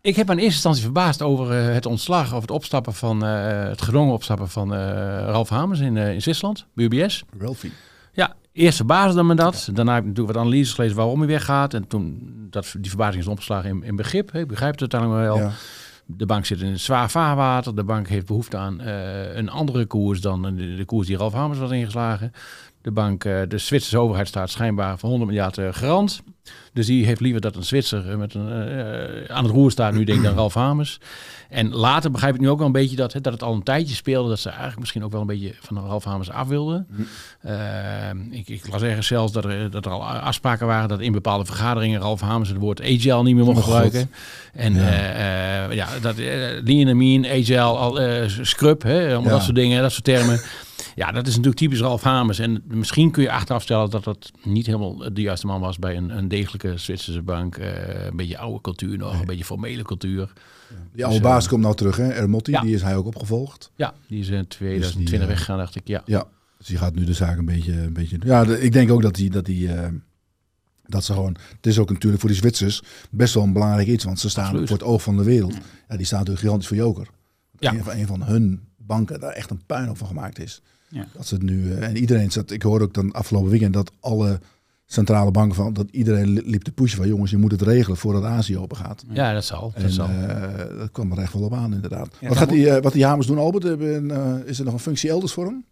Ik 0.01 0.17
heb 0.17 0.27
me 0.27 0.33
in 0.33 0.39
eerste 0.39 0.55
instantie 0.55 0.83
verbaasd 0.83 1.23
over 1.23 1.59
eh, 1.59 1.75
het 1.75 1.87
ontslag 1.87 2.35
of 2.35 2.41
het 2.41 2.51
opstappen 2.51 2.95
van 2.95 3.25
eh, 3.25 3.65
het 3.69 3.83
gedwongen 3.83 4.13
opstappen 4.15 4.49
van 4.49 4.75
eh, 4.75 4.79
Ralf 5.19 5.49
Hamers 5.49 5.81
in, 5.81 5.97
eh, 5.97 6.13
in 6.15 6.23
Zwitserland, 6.23 6.67
bij 6.75 6.85
UBS. 6.85 7.25
Ralphie. 7.39 7.73
Eerst 8.57 8.77
verbaasde 8.77 9.23
me 9.23 9.35
dat. 9.35 9.69
Daarna 9.73 9.95
heb 9.95 10.03
ik 10.03 10.09
natuurlijk 10.09 10.37
wat 10.37 10.45
analyses 10.45 10.75
gelezen 10.75 10.97
waarom 10.97 11.19
hij 11.19 11.29
weggaat. 11.29 11.75
En 11.75 11.87
toen, 11.87 12.33
dat, 12.51 12.75
die 12.79 12.91
verbazing 12.91 13.23
is 13.23 13.29
omgeslagen 13.29 13.71
in, 13.71 13.83
in 13.83 13.97
begrip. 13.97 14.35
Ik 14.35 14.49
begrijp 14.49 14.73
het 14.73 14.81
uiteindelijk 14.81 15.21
wel. 15.21 15.39
Ja. 15.39 15.51
De 16.07 16.27
bank 16.27 16.45
zit 16.45 16.61
in 16.61 16.67
een 16.67 16.81
zwaar 16.81 17.11
vaarwater. 17.11 17.75
De 17.75 17.85
bank 17.85 18.09
heeft 18.09 18.27
behoefte 18.27 18.57
aan 18.57 18.81
eh, 18.81 19.37
een 19.37 19.49
andere 19.49 19.87
koers 19.87 20.21
dan 20.21 20.43
de, 20.43 20.75
de 20.75 20.85
koers 20.85 21.07
die 21.07 21.17
Ralf 21.17 21.33
Hamers 21.33 21.59
was 21.59 21.71
ingeslagen. 21.71 22.33
De 22.87 22.93
bank, 22.93 23.25
eh, 23.25 23.41
de 23.49 23.59
Zwitserse 23.59 23.99
overheid 23.99 24.29
staat 24.29 24.51
schijnbaar 24.51 24.99
voor 24.99 25.09
100 25.09 25.31
miljard 25.31 25.59
eh, 25.59 25.69
garant. 25.71 26.23
Dus 26.73 26.87
die 26.87 27.07
heeft 27.07 27.21
liever 27.21 27.41
dat 27.41 27.57
een 27.57 27.65
Zwitser 27.65 28.11
eh, 28.11 28.17
met 28.17 28.35
een, 28.35 28.49
aan 29.29 29.45
het 29.45 29.53
roer 29.53 29.71
staat 29.71 29.93
nu, 29.95 30.05
denk 30.05 30.19
ik, 30.19 30.25
dan 30.25 30.35
Ralf 30.35 30.55
Hamers. 30.55 30.99
En 31.49 31.75
later 31.75 32.11
begrijp 32.11 32.35
ik 32.35 32.41
nu 32.41 32.49
ook 32.49 32.57
wel 32.59 32.67
een 32.67 32.73
beetje 32.73 32.97
dat, 32.97 33.13
hè, 33.13 33.21
dat 33.21 33.33
het 33.33 33.43
al 33.43 33.55
een 33.55 33.63
tijdje 33.63 33.95
speelde. 33.95 34.29
Dat 34.29 34.39
ze 34.39 34.49
eigenlijk 34.49 34.79
misschien 34.79 35.05
ook 35.05 35.13
wel 35.13 35.21
een 35.21 35.27
beetje 35.27 35.55
van 35.61 35.87
Ralf 35.87 36.05
Hamers 36.05 36.31
af 36.31 36.49
wilden. 36.49 36.87
Eh, 37.41 37.55
ik, 38.31 38.49
ik 38.49 38.69
las 38.71 38.83
ergens 38.83 39.07
zelfs 39.07 39.33
dat 39.33 39.45
er, 39.45 39.71
dat 39.71 39.85
er 39.87 39.91
al 39.93 40.05
afspraken 40.05 40.67
waren 40.67 40.89
dat 40.89 41.01
in 41.01 41.13
bepaalde 41.13 41.45
vergaderingen 41.45 42.01
Ralf 42.01 42.21
Hamers 42.21 42.49
het 42.49 42.59
woord 42.59 42.81
agile 42.81 43.23
niet 43.23 43.35
meer 43.35 43.45
mocht 43.45 43.59
Oh, 43.59 43.65
God. 43.65 43.73
gebruiken. 43.73 44.11
En 44.53 44.75
Ja. 44.75 44.91
ja, 44.91 45.71
ja 45.73 45.89
dat 46.01 46.19
uh, 46.19 46.27
lean 46.65 46.89
and 46.89 46.97
mean, 46.97 47.27
agile, 47.27 47.61
al, 47.61 47.99
scrub, 48.43 48.83
hè, 48.83 49.01
allemaal 49.07 49.23
Ja. 49.23 49.29
dat 49.31 49.43
soort 49.43 49.55
dingen, 49.57 49.83
dat 49.83 49.93
soort 49.93 50.05
termen. 50.05 50.41
Ja, 50.97 51.13
dat 51.13 51.27
is 51.27 51.33
natuurlijk 51.33 51.57
typisch 51.57 51.81
Ralf 51.81 52.03
Hamers. 52.03 52.39
En 52.39 52.63
misschien 52.67 53.11
kun 53.11 53.23
je 53.23 53.31
achteraf 53.31 53.63
stellen 53.63 53.91
dat 53.91 54.05
dat 54.05 54.33
niet 54.43 54.67
helemaal 54.67 55.13
de 55.13 55.21
juiste 55.21 55.47
man 55.47 55.61
was 55.61 55.79
bij 55.79 55.97
een, 55.97 56.17
een 56.17 56.29
degelijke 56.29 56.79
Zwitserse 56.79 57.23
bank. 57.23 57.57
Eh, 57.57 58.05
een 58.05 58.17
beetje 58.17 58.39
oude 58.39 58.61
cultuur 58.61 58.99
nog, 58.99 59.21
een 59.21 59.27
beetje 59.27 59.45
formele 59.45 59.83
cultuur. 59.83 60.33
Die 60.93 61.05
oude 61.05 61.19
Dus, 61.19 61.27
eh, 61.27 61.33
baas 61.33 61.49
komt 61.49 61.63
nou 61.63 61.75
terug, 61.75 61.97
hè? 61.97 62.09
Ermotti, 62.09 62.51
ja. 62.51 62.61
die 62.61 62.75
is 62.75 62.83
hij 62.83 62.97
ook 62.97 63.07
opgevolgd. 63.07 63.71
Ja, 63.75 63.95
die 64.09 64.21
is 64.21 64.29
in 64.29 64.47
2020 64.47 65.21
eh, 65.21 65.27
weggegaan, 65.27 65.59
dacht 65.59 65.75
ik. 65.75 65.89
Ja. 65.89 66.03
Ja, 66.05 66.27
dus 66.59 66.67
die 66.67 66.79
gaat 66.79 66.95
nu 66.95 67.05
de 67.05 67.13
zaak 67.13 67.39
een 67.39 67.45
beetje... 67.45 67.73
Een 67.73 67.93
beetje 67.93 68.19
ja, 68.25 68.45
ik 68.45 68.73
denk 68.73 68.91
ook 68.91 69.03
dat 69.03 69.15
die... 69.15 69.31
Dat 69.31 69.45
die 69.45 69.71
dat 70.89 71.05
ze 71.05 71.13
gewoon, 71.13 71.37
het 71.57 71.67
is 71.67 71.79
ook 71.79 71.91
natuurlijk 71.91 72.21
voor 72.21 72.31
die 72.31 72.39
Zwitsers 72.39 72.83
best 73.11 73.35
wel 73.35 73.43
een 73.43 73.53
belangrijk 73.53 73.89
iets, 73.89 74.05
want 74.05 74.21
ze 74.21 74.29
staan 74.29 74.45
Absoluut. 74.45 74.69
voor 74.69 74.77
het 74.77 74.87
oog 74.87 75.03
van 75.03 75.17
de 75.17 75.25
wereld. 75.25 75.55
Ja, 75.89 75.97
die 75.97 76.07
staan 76.07 76.19
natuurlijk 76.19 76.45
gigantisch 76.45 76.69
voor 76.69 76.77
Joker. 76.77 77.07
Ja. 77.59 77.73
Een, 77.73 77.85
van, 77.85 77.93
een 77.93 78.07
van 78.07 78.23
hun 78.23 78.61
banken 78.77 79.21
daar 79.21 79.33
echt 79.33 79.51
een 79.51 79.63
puinhoop 79.67 79.99
van 79.99 80.07
gemaakt 80.07 80.39
is. 80.39 80.63
Ja. 80.89 81.07
Dat 81.15 81.27
ze 81.27 81.35
het 81.35 81.43
nu, 81.43 81.73
eh, 81.73 81.89
en 81.89 81.97
iedereen 81.97 82.33
zat, 82.33 82.51
ik 82.51 82.63
hoorde 82.63 82.85
ook 82.85 82.95
dan 82.95 83.13
afgelopen 83.13 83.51
weekend 83.51 83.75
dat 83.75 83.93
alle 84.01 84.41
centrale 84.87 85.31
banken 85.31 85.55
van, 85.57 85.73
dat 85.73 85.87
iedereen 85.91 86.29
li- 86.29 86.43
liep 86.45 86.63
te 86.63 86.73
pushen 86.73 86.99
van 86.99 87.09
jongens, 87.09 87.31
je 87.31 87.37
moet 87.37 87.51
het 87.51 87.63
regelen 87.63 87.97
voordat 87.97 88.25
Azië 88.25 88.59
open 88.59 88.77
gaat. 88.77 89.05
ja, 89.13 89.33
dat 89.33 89.45
zal. 89.45 89.71
Dat 89.75 89.83
En 89.83 89.91
zal. 89.91 90.09
eh, 90.09 90.79
dat 90.79 90.91
kwam 90.91 91.13
er 91.13 91.19
echt 91.19 91.33
wel 91.33 91.43
op 91.43 91.55
aan, 91.55 91.75
inderdaad. 91.75 92.09
Ja, 92.21 92.29
wat, 92.29 92.37
gaat 92.37 92.49
die, 92.49 92.71
eh, 92.71 92.83
wat 92.83 92.93
die 92.93 93.05
Hamers 93.05 93.27
doen, 93.27 93.39
Albert? 93.39 93.65
Hebben, 93.65 94.11
eh, 94.11 94.49
is 94.49 94.59
er 94.59 94.65
nog 94.65 94.75
een 94.75 94.81
functie 94.81 95.11
elders 95.11 95.33
voor 95.33 95.45
hem? 95.45 95.65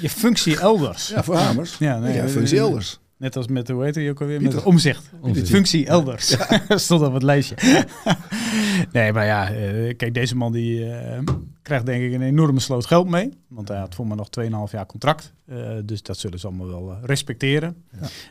Je 0.00 0.10
functie 0.10 0.58
elders. 0.60 1.08
Ja, 1.08 1.22
voor 1.22 1.36
Hamers. 1.36 1.78
Ja, 1.78 1.98
nee, 1.98 2.14
ja, 2.14 2.28
functie 2.28 2.58
elders. 2.58 3.00
Net 3.22 3.36
als 3.36 3.46
met, 3.46 3.68
hoe 3.68 3.84
heet 3.84 3.94
hij 3.94 4.10
ook 4.10 4.20
alweer? 4.20 4.38
Pieter. 4.38 4.54
Met 4.54 4.64
omzicht. 4.64 5.10
Omzicht. 5.20 5.48
Functie 5.48 5.86
elders. 5.86 6.36
Stond 6.68 7.02
op 7.02 7.12
het 7.12 7.22
lijstje. 7.22 7.56
nee, 8.92 9.12
maar 9.12 9.26
ja, 9.26 9.50
eh, 9.50 9.96
kijk, 9.96 10.14
deze 10.14 10.36
man 10.36 10.52
die 10.52 10.90
eh, 10.90 11.18
krijgt 11.62 11.86
denk 11.86 12.02
ik 12.02 12.12
een 12.12 12.22
enorme 12.22 12.60
sloot 12.60 12.86
geld 12.86 13.08
mee. 13.08 13.32
Want 13.48 13.68
hij 13.68 13.78
had 13.78 13.94
voor 13.94 14.06
me 14.06 14.14
nog 14.14 14.28
2,5 14.40 14.50
jaar 14.72 14.86
contract. 14.86 15.32
Eh, 15.44 15.56
dus 15.84 16.02
dat 16.02 16.18
zullen 16.18 16.38
ze 16.38 16.46
allemaal 16.46 16.66
wel 16.66 16.96
respecteren. 17.02 17.76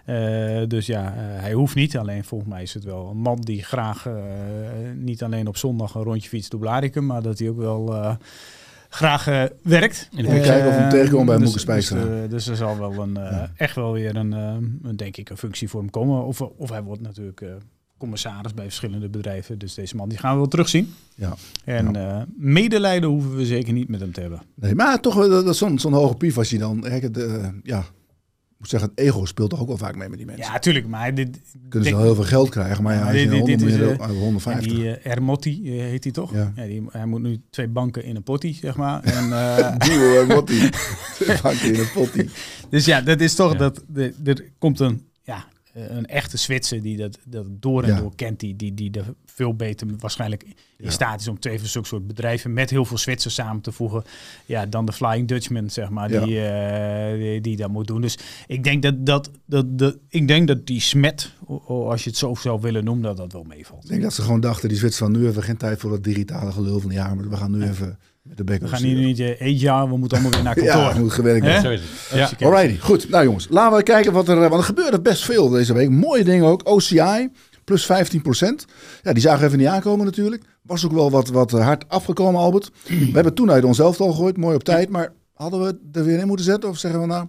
Ja. 0.05 0.65
Dus 0.65 0.85
ja, 0.85 1.13
hij 1.15 1.53
hoeft 1.53 1.75
niet. 1.75 1.97
Alleen 1.97 2.23
volgens 2.23 2.49
mij 2.49 2.61
is 2.61 2.73
het 2.73 2.83
wel 2.83 3.09
een 3.09 3.17
man 3.17 3.41
die 3.41 3.63
graag 3.63 4.09
niet 4.95 5.23
alleen 5.23 5.47
op 5.47 5.57
zondag 5.57 5.95
een 5.95 6.03
rondje 6.03 6.29
fietst 6.29 6.51
door 6.51 6.59
Blaricum. 6.59 7.05
Maar 7.05 7.21
dat 7.21 7.39
hij 7.39 7.49
ook 7.49 7.57
wel... 7.57 8.17
Graag 8.93 9.27
eh, 9.27 9.43
werkt. 9.63 10.09
En 10.15 10.25
kijken 10.25 10.67
of 10.67 10.73
we 10.73 10.79
hem 10.79 10.83
Eh, 10.83 10.89
tegenkomen 10.89 11.25
bij 11.25 11.37
dus- 11.37 11.65
Moeke. 11.65 11.73
Dus, 11.73 11.91
eh, 11.91 12.29
dus 12.29 12.47
er 12.47 12.55
zal 12.55 12.77
wel 12.79 13.01
een, 13.03 13.17
eh, 13.17 13.31
Ja. 13.31 13.51
echt 13.55 13.75
wel 13.75 13.91
weer 13.91 14.15
een, 14.15 14.31
een, 14.31 14.95
denk 14.95 15.17
ik, 15.17 15.29
een 15.29 15.37
functie 15.37 15.69
voor 15.69 15.79
hem 15.81 15.89
komen. 15.89 16.25
Of, 16.25 16.41
of 16.41 16.69
hij 16.69 16.83
wordt 16.83 17.01
natuurlijk 17.01 17.43
commissaris 17.97 18.53
bij 18.53 18.63
verschillende 18.65 19.09
bedrijven. 19.09 19.57
Dus 19.59 19.73
deze 19.73 19.95
man 19.95 20.09
die 20.09 20.17
gaan 20.17 20.31
we 20.31 20.37
wel 20.37 20.47
terugzien. 20.47 20.93
Ja. 21.15 21.33
En 21.65 21.95
eh, 21.95 22.21
medelijden 22.37 23.09
hoeven 23.09 23.35
we 23.35 23.45
zeker 23.45 23.73
niet 23.73 23.87
met 23.87 23.99
hem 23.99 24.11
te 24.11 24.21
hebben. 24.21 24.41
Nee, 24.55 24.75
maar 24.75 24.99
toch 24.99 25.13
wel, 25.15 25.29
dat 25.29 25.47
is 25.47 25.57
zo'n 25.57 25.79
zo'n 25.79 25.93
hoge 25.93 26.15
pief 26.15 26.37
als 26.37 26.49
je 26.49 26.57
dan, 26.57 26.85
ja, 27.63 27.83
moet 28.61 28.69
zeggen, 28.69 28.89
het 28.89 28.99
ego 28.99 29.25
speelt 29.25 29.49
toch 29.49 29.59
ook 29.61 29.67
wel 29.67 29.77
vaak 29.77 29.95
mee 29.95 30.09
met 30.09 30.17
die 30.17 30.27
mensen. 30.27 30.45
Ja, 30.53 30.59
tuurlijk. 30.59 30.87
Maar 30.87 31.13
dit, 31.15 31.39
Kunnen 31.69 31.89
ze 31.89 31.95
wel 31.95 32.03
heel 32.03 32.15
veel 32.15 32.23
geld 32.23 32.49
krijgen, 32.49 32.83
maar 32.83 32.93
ja, 32.93 32.99
Ja, 32.99 33.05
als 33.07 33.15
je 33.15 33.21
dit- 33.21 33.31
een 33.39 33.45
dit- 33.45 33.47
100 33.47 33.59
dit 33.59 33.69
is, 33.69 33.77
miljoen, 33.77 33.99
eh, 33.99 34.15
en 34.15 34.23
150. 34.23 34.71
die 34.73 34.95
eh, 34.95 35.11
Ermotti 35.11 35.79
eh, 35.79 35.85
heet 35.85 36.03
hij 36.03 36.13
toch? 36.13 36.33
Ja. 36.33 36.53
die, 36.55 36.83
hij 36.91 37.05
moet 37.05 37.21
nu 37.21 37.41
twee 37.49 37.67
banken 37.67 38.03
in 38.03 38.15
een 38.15 38.23
potty, 38.23 38.53
zeg 38.53 38.75
maar. 38.75 39.03
En, 39.03 39.33
eh, 39.57 39.77
Duo 39.77 40.21
en 40.21 40.27
Motti. 40.27 40.69
Vangt 41.19 41.63
in 41.63 41.75
een 41.79 41.91
potty. 41.93 42.27
Dus 42.69 42.85
ja, 42.85 43.01
dat 43.01 43.19
is 43.21 43.35
toch 43.35 43.51
Ja. 43.51 43.57
dat 43.57 43.83
de, 43.87 44.13
er 44.23 44.45
komt 44.57 44.79
een, 44.79 45.01
een 45.73 46.05
echte 46.05 46.37
Zwitser 46.37 46.81
die 46.81 46.97
dat, 46.97 47.17
dat 47.25 47.45
door 47.49 47.83
en 47.83 47.89
Ja. 47.89 47.99
door 47.99 48.15
kent, 48.15 48.39
die, 48.39 48.55
die, 48.55 48.73
die 48.73 48.91
er 48.91 49.13
veel 49.25 49.55
beter 49.55 49.87
waarschijnlijk 49.99 50.43
in 50.43 50.53
Ja. 50.77 50.89
staat 50.89 51.19
is 51.21 51.27
om 51.27 51.39
twee 51.39 51.59
van 51.59 51.67
zulke 51.67 51.87
soort 51.87 52.07
bedrijven 52.07 52.53
met 52.53 52.69
heel 52.69 52.85
veel 52.85 52.97
Zwitsers 52.97 53.33
samen 53.33 53.61
te 53.61 53.71
voegen. 53.71 54.03
Ja, 54.45 54.65
dan 54.65 54.85
de 54.85 54.93
Flying 54.93 55.27
Dutchman, 55.27 55.69
zeg 55.69 55.89
maar, 55.89 56.11
Ja. 56.11 56.25
die, 56.25 56.41
eh, 56.45 57.19
die, 57.19 57.41
die 57.41 57.57
dat 57.57 57.69
moet 57.69 57.87
doen. 57.87 58.01
Dus 58.01 58.17
ik 58.47 58.63
denk 58.63 58.81
dat, 58.83 59.05
dat, 59.05 59.31
dat, 59.45 59.77
dat, 59.79 59.97
ik 60.09 60.27
denk 60.27 60.47
dat 60.47 60.67
die 60.67 60.79
smet, 60.81 61.31
als 61.67 62.03
je 62.03 62.09
het 62.09 62.19
zo 62.19 62.35
zou 62.35 62.61
willen 62.61 62.83
noemen, 62.83 63.03
dat 63.03 63.17
dat 63.17 63.31
wel 63.33 63.43
meevalt. 63.43 63.83
Ik 63.83 63.89
denk 63.89 64.01
dat 64.01 64.13
ze 64.13 64.21
gewoon 64.21 64.39
dachten, 64.41 64.69
die 64.69 64.77
Zwitsers 64.77 65.03
van 65.03 65.11
nu 65.17 65.23
hebben 65.23 65.39
we 65.41 65.47
geen 65.47 65.57
tijd 65.57 65.79
voor 65.79 65.89
dat 65.89 66.03
digitale 66.03 66.51
gelul 66.51 66.79
van 66.79 66.89
die 66.89 66.99
maar 66.99 67.29
we 67.29 67.37
gaan 67.37 67.51
nu 67.51 67.63
even 67.63 67.99
de 68.23 68.43
We 68.43 68.67
gaan 68.67 68.83
hier 68.83 68.97
niet 68.97 69.19
uh, 69.19 69.59
jaar, 69.59 69.89
we 69.89 69.97
moeten 69.97 70.17
allemaal 70.17 70.35
weer 70.35 70.43
naar 70.43 70.59
Ja, 70.63 70.73
kantoor. 70.83 71.01
moet 71.01 71.11
gewerkt 71.13 71.45
Hè? 71.45 71.51
worden. 71.61 71.71
Zo 71.71 71.83
is 71.83 71.89
het. 72.09 72.39
Ja. 72.39 72.45
Alrighty, 72.47 72.79
goed. 72.79 73.09
Nou 73.09 73.23
jongens, 73.23 73.47
laten 73.49 73.77
we 73.77 73.83
kijken 73.83 74.13
wat 74.13 74.27
er... 74.27 74.35
eh, 74.43 74.49
Want 74.49 74.53
er 74.61 74.63
gebeurde 74.67 75.01
best 75.01 75.23
veel 75.25 75.49
deze 75.49 75.73
week. 75.73 75.89
Mooie 75.89 76.23
dingen 76.23 76.45
ook. 76.45 76.61
OCI, 76.69 77.29
plus 77.63 77.85
15% 77.85 77.87
Ja, 79.01 79.13
die 79.13 79.21
zagen 79.21 79.39
we 79.39 79.45
even 79.45 79.57
niet 79.57 79.67
aankomen 79.67 80.05
natuurlijk. 80.05 80.43
Was 80.61 80.85
ook 80.85 80.91
wel 80.91 81.11
wat, 81.11 81.27
wat 81.29 81.53
eh, 81.53 81.63
hard 81.65 81.89
afgekomen, 81.89 82.41
Albert. 82.41 82.71
We 82.87 83.09
hebben 83.13 83.33
toen 83.33 83.51
uit 83.51 83.63
onszelf 83.63 83.99
al 84.01 84.11
gegooid, 84.11 84.37
mooi 84.37 84.55
op 84.55 84.63
tijd. 84.63 84.89
Maar 84.89 85.13
hadden 85.33 85.61
we 85.61 85.79
er 85.99 86.03
weer 86.05 86.19
in 86.19 86.27
moeten 86.27 86.45
zetten? 86.45 86.69
Of 86.69 86.77
zeggen 86.77 87.01
we 87.01 87.05
nou... 87.07 87.27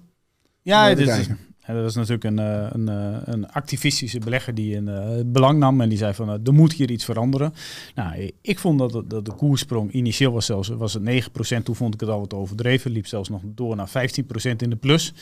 Ja, 0.62 0.94
dit 0.94 1.08
is, 1.08 1.26
dat 1.66 1.83
was 1.83 1.95
natuurlijk 1.95 2.25
een, 2.25 2.38
eh, 2.38 2.66
een, 2.71 2.88
eh, 2.88 3.19
een 3.25 3.49
activistische 3.50 4.19
belegger 4.19 4.54
die 4.54 4.76
een 4.76 4.88
eh, 4.88 5.21
belang 5.26 5.59
nam 5.59 5.81
en 5.81 5.88
die 5.88 5.99
zei 5.99 6.14
van 6.14 6.28
er 6.28 6.52
moet 6.54 6.73
hier 6.73 6.90
iets 6.90 7.04
veranderen. 7.04 7.54
Nou, 7.95 8.31
ik 8.40 8.59
vond 8.59 8.78
dat, 8.78 8.92
het- 8.92 9.11
dat 9.11 9.25
de 9.25 9.33
koersprong 9.33 9.92
initieel 9.92 10.33
was 10.33 10.47
zelfs 10.47 10.69
was 10.69 10.95
het 10.95 11.02
9%, 11.02 11.64
toen 11.64 11.76
vond 11.76 11.95
ik 11.95 12.00
het 12.00 12.09
al 12.09 12.21
wat 12.21 12.35
overdreven, 12.35 12.90
liep 12.90 13.07
zelfs 13.07 13.28
nog 13.28 13.40
door 13.45 13.76
naar 13.76 13.88
15% 13.88 14.62
in 14.62 14.71
de 14.71 14.76
plus. 14.76 15.12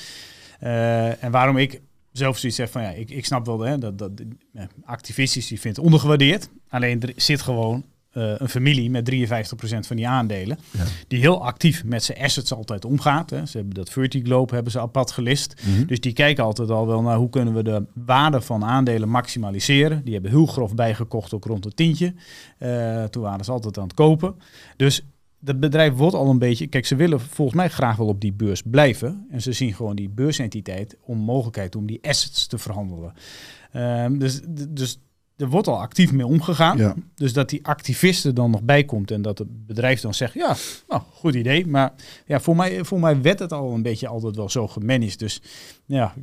En 0.59 1.31
waarom 1.31 1.57
ik 1.57 1.81
zelf 2.13 2.39
zoiets 2.39 2.59
zegt 2.59 2.73
van 2.73 2.83
ja, 2.83 2.91
ik, 2.91 3.11
ik 3.11 3.25
snap 3.27 3.47
wel 3.47 3.61
hè, 3.61 3.79
dat, 3.79 3.99
dat 3.99 4.11
activistisch 4.85 5.47
die 5.47 5.61
vindt 5.61 5.79
ondergewaardeerd. 5.79 6.49
Alleen 6.69 7.01
er 7.01 7.13
zit 7.17 7.41
gewoon 7.43 7.85
eh, 8.11 8.33
een 8.37 8.49
familie 8.49 8.91
met 8.91 9.05
53% 9.05 9.87
van 9.87 9.97
die 9.97 10.09
aandelen. 10.09 10.59
Ja. 10.71 10.85
Die 11.09 11.21
heel 11.21 11.45
actief 11.45 11.85
met 11.85 12.05
zijn 12.05 12.19
assets 12.19 12.53
altijd 12.53 12.85
omgaat. 12.85 13.31
Hè. 13.31 13.47
Ze 13.47 13.57
hebben 13.57 13.75
dat 13.75 13.91
Vertiglobe 13.91 14.55
hebben 14.55 14.73
ze 14.73 14.81
apart 14.81 15.11
gelist. 15.11 15.63
Mhm. 15.67 15.87
Dus 15.87 16.01
die 16.01 16.13
kijken 16.13 16.45
altijd 16.45 16.71
al 16.71 16.87
wel 16.87 17.03
naar 17.03 17.17
hoe 17.17 17.31
kunnen 17.31 17.55
we 17.55 17.63
de 17.63 17.85
waarde 17.95 18.41
van 18.41 18.65
aandelen 18.65 19.09
maximaliseren. 19.09 20.05
Die 20.05 20.13
hebben 20.13 20.31
heel 20.31 20.47
grof 20.47 20.75
bijgekocht, 20.75 21.35
ook 21.35 21.45
rond 21.45 21.65
het 21.65 21.77
tientje. 21.77 22.15
Eh, 22.59 23.05
toen 23.05 23.23
waren 23.23 23.45
ze 23.45 23.53
altijd 23.53 23.79
aan 23.79 23.85
het 23.85 23.95
kopen. 23.95 24.35
Dus 24.77 25.05
dat 25.39 25.61
bedrijf 25.61 25.95
wordt 25.95 26.15
al 26.15 26.31
een 26.31 26.39
beetje... 26.39 26.67
Kijk, 26.67 26.87
ze 26.87 26.97
willen 26.97 27.21
volgens 27.21 27.57
mij 27.57 27.69
graag 27.69 27.97
wel 27.97 28.07
op 28.07 28.21
die 28.21 28.33
beurs 28.33 28.63
blijven. 28.63 29.27
En 29.31 29.43
ze 29.43 29.53
zien 29.53 29.75
gewoon 29.75 29.97
die 29.97 30.09
beursentiteit 30.09 30.97
om 31.01 31.19
mogelijkheid 31.19 31.77
om 31.77 31.87
die 31.87 31.99
assets 32.03 32.47
te 32.47 32.59
verhandelen. 32.59 33.13
Ehm, 33.73 34.19
dus, 34.19 34.41
dus 34.69 34.99
er 35.41 35.49
wordt 35.49 35.69
al 35.69 35.81
actief 35.81 36.13
mee 36.13 36.27
omgegaan. 36.27 36.79
Ja. 36.79 36.95
Dus 37.15 37.33
dat 37.33 37.49
die 37.49 37.67
activisten 37.67 38.35
dan 38.35 38.51
nog 38.51 38.63
bijkomt 38.63 39.11
en 39.11 39.23
dat 39.23 39.39
het 39.39 39.67
bedrijf 39.67 40.01
dan 40.01 40.15
zegt, 40.15 40.35
ja, 40.35 40.57
nou, 40.89 41.03
goed 41.13 41.35
idee. 41.35 41.67
Maar 41.67 41.93
ja, 42.27 42.41
voor 42.41 42.57
mij, 42.57 42.85
voor 42.85 43.01
mij 43.01 43.23
werd 43.23 43.39
het 43.39 43.53
al 43.53 43.73
een 43.73 43.83
beetje 43.83 44.09
altijd 44.09 44.37
wel 44.37 44.49
zo 44.49 44.69
gemanaged. 44.69 45.19
Dus 45.19 45.43
ja, 45.87 46.15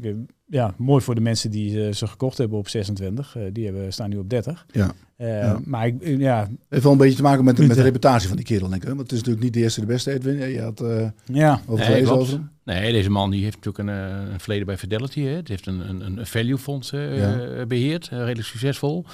ja 0.50 0.74
mooi 0.78 1.04
voor 1.04 1.16
de 1.16 1.22
mensen 1.22 1.52
die 1.52 1.86
eh, 1.88 1.94
ze 1.94 2.08
gekocht 2.08 2.38
hebben 2.38 2.58
op 2.58 2.68
26. 2.70 3.36
Eh, 3.36 3.44
die 3.52 3.66
hebben, 3.66 3.94
staan 3.94 4.10
nu 4.10 4.18
op 4.18 4.30
30. 4.30 4.66
Ja. 4.72 4.92
Eh, 5.18 5.42
Ja. 5.42 5.60
Maar 5.66 5.88
ik, 5.88 5.96
ja, 6.02 6.48
heeft 6.70 6.84
wel 6.84 6.92
een 6.92 6.98
beetje 6.98 7.16
te 7.16 7.22
maken 7.22 7.44
met, 7.44 7.58
met 7.58 7.76
de 7.76 7.82
reputatie 7.82 8.28
van 8.28 8.38
die 8.38 8.46
kerel, 8.46 8.70
denk 8.70 8.82
ik. 8.82 8.88
hè? 8.88 8.96
Want 8.96 9.02
het 9.02 9.12
is 9.12 9.18
natuurlijk 9.18 9.44
niet 9.46 9.54
de 9.54 9.60
eerste 9.60 9.80
de 9.80 9.86
beste, 9.86 10.12
Edwin. 10.12 10.50
Je 10.52 10.62
had 10.62 10.82
eh 10.82 11.08
ja, 11.26 11.62
over 11.68 11.90
Nee, 11.90 12.10
over 12.10 12.34
hem. 12.34 12.50
Nee, 12.64 12.92
deze 12.92 13.10
man 13.10 13.30
die 13.32 13.44
heeft 13.44 13.56
natuurlijk 13.66 13.90
een, 13.90 14.32
een 14.34 14.40
verleden 14.40 14.66
bij 14.66 14.78
Fidelity. 14.78 15.22
Hè. 15.22 15.30
Het 15.36 15.48
heeft 15.48 15.66
een, 15.68 15.90
een, 15.90 16.18
een 16.18 16.26
value 16.28 16.58
fonds 16.58 16.92
eh, 16.92 17.18
Ja. 17.18 17.66
beheerd, 17.66 18.08
eh, 18.12 18.18
redelijk 18.20 18.48
succesvol. 18.48 19.06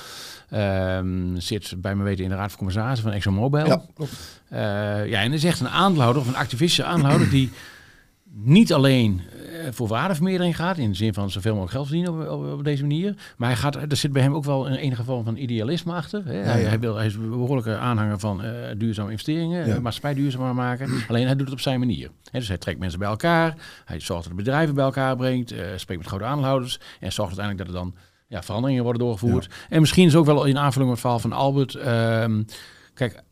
Ehm, 0.49 1.35
zit 1.37 1.73
bij 1.77 1.95
me 1.95 2.03
weten 2.03 2.23
in 2.23 2.29
de 2.29 2.35
raad 2.35 2.49
van 2.49 2.57
commissarissen 2.57 3.03
van 3.03 3.13
ExxonMobil. 3.15 3.65
Ja, 3.65 3.85
klopt. 3.95 4.41
Eh, 4.49 4.59
ja, 5.07 5.21
en 5.21 5.33
is 5.33 5.43
echt 5.43 5.59
een 5.59 5.69
aandeelhouder 5.69 6.21
of 6.21 6.27
een 6.27 6.35
activistische 6.35 6.83
aandeelhouder 6.83 7.29
die 7.29 7.49
niet 8.35 8.73
alleen 8.73 9.21
voor 9.71 9.87
waardevermeerdering 9.87 10.55
gaat, 10.55 10.77
in 10.77 10.89
de 10.89 10.95
zin 10.95 11.13
van 11.13 11.31
zoveel 11.31 11.51
mogelijk 11.51 11.73
geld 11.73 11.87
verdienen 11.87 12.31
op, 12.31 12.41
op, 12.41 12.51
op 12.51 12.63
deze 12.63 12.81
manier, 12.81 13.15
maar 13.37 13.49
hij 13.49 13.57
gaat, 13.57 13.75
er 13.75 13.95
zit 13.97 14.11
bij 14.11 14.21
hem 14.21 14.33
ook 14.33 14.43
wel 14.43 14.67
een 14.67 14.75
enige 14.75 15.03
vorm 15.03 15.23
van 15.23 15.35
idealisme 15.35 15.93
achter. 15.93 16.25
Hè. 16.25 16.33
Hij, 16.33 16.61
ja. 16.61 16.67
hij, 16.67 16.79
wil, 16.79 16.95
hij 16.95 17.05
is 17.05 17.13
een 17.13 17.29
behoorlijke 17.29 17.77
aanhanger 17.77 18.19
van 18.19 18.43
eh, 18.43 18.51
duurzame 18.77 19.11
investeringen, 19.11 19.67
Ja. 19.67 19.73
ja. 19.73 19.79
maatschappij 19.79 20.13
duurzamer 20.13 20.55
maken. 20.55 20.89
Alleen 21.07 21.25
hij 21.25 21.35
doet 21.35 21.45
het 21.45 21.55
op 21.55 21.59
zijn 21.61 21.79
manier. 21.79 22.09
Hè, 22.31 22.39
dus 22.39 22.47
hij 22.47 22.57
trekt 22.57 22.79
mensen 22.79 22.99
bij 22.99 23.07
elkaar, 23.07 23.55
hij 23.85 23.99
zorgt 23.99 24.23
dat 24.23 24.31
de 24.37 24.43
bedrijven 24.43 24.75
bij 24.75 24.83
elkaar 24.83 25.15
brengt, 25.15 25.51
eh, 25.51 25.65
spreekt 25.75 26.01
met 26.01 26.09
grote 26.09 26.23
aandeelhouders 26.23 26.79
en 26.99 27.11
zorgt 27.11 27.37
uiteindelijk 27.37 27.57
dat 27.57 27.67
er 27.67 27.83
dan 27.83 27.95
ja, 28.27 28.43
veranderingen 28.43 28.83
worden 28.83 29.01
doorgevoerd. 29.01 29.49
En 29.69 29.79
misschien 29.79 30.07
is 30.07 30.15
ook 30.15 30.25
wel 30.25 30.45
in 30.45 30.57
aanvulling 30.57 30.89
op 30.89 30.91
het 30.91 30.99
verhaal 30.99 31.19
van 31.19 31.33
Albert. 31.33 31.75
ehm, 31.75 32.43
kijk, 32.93 33.23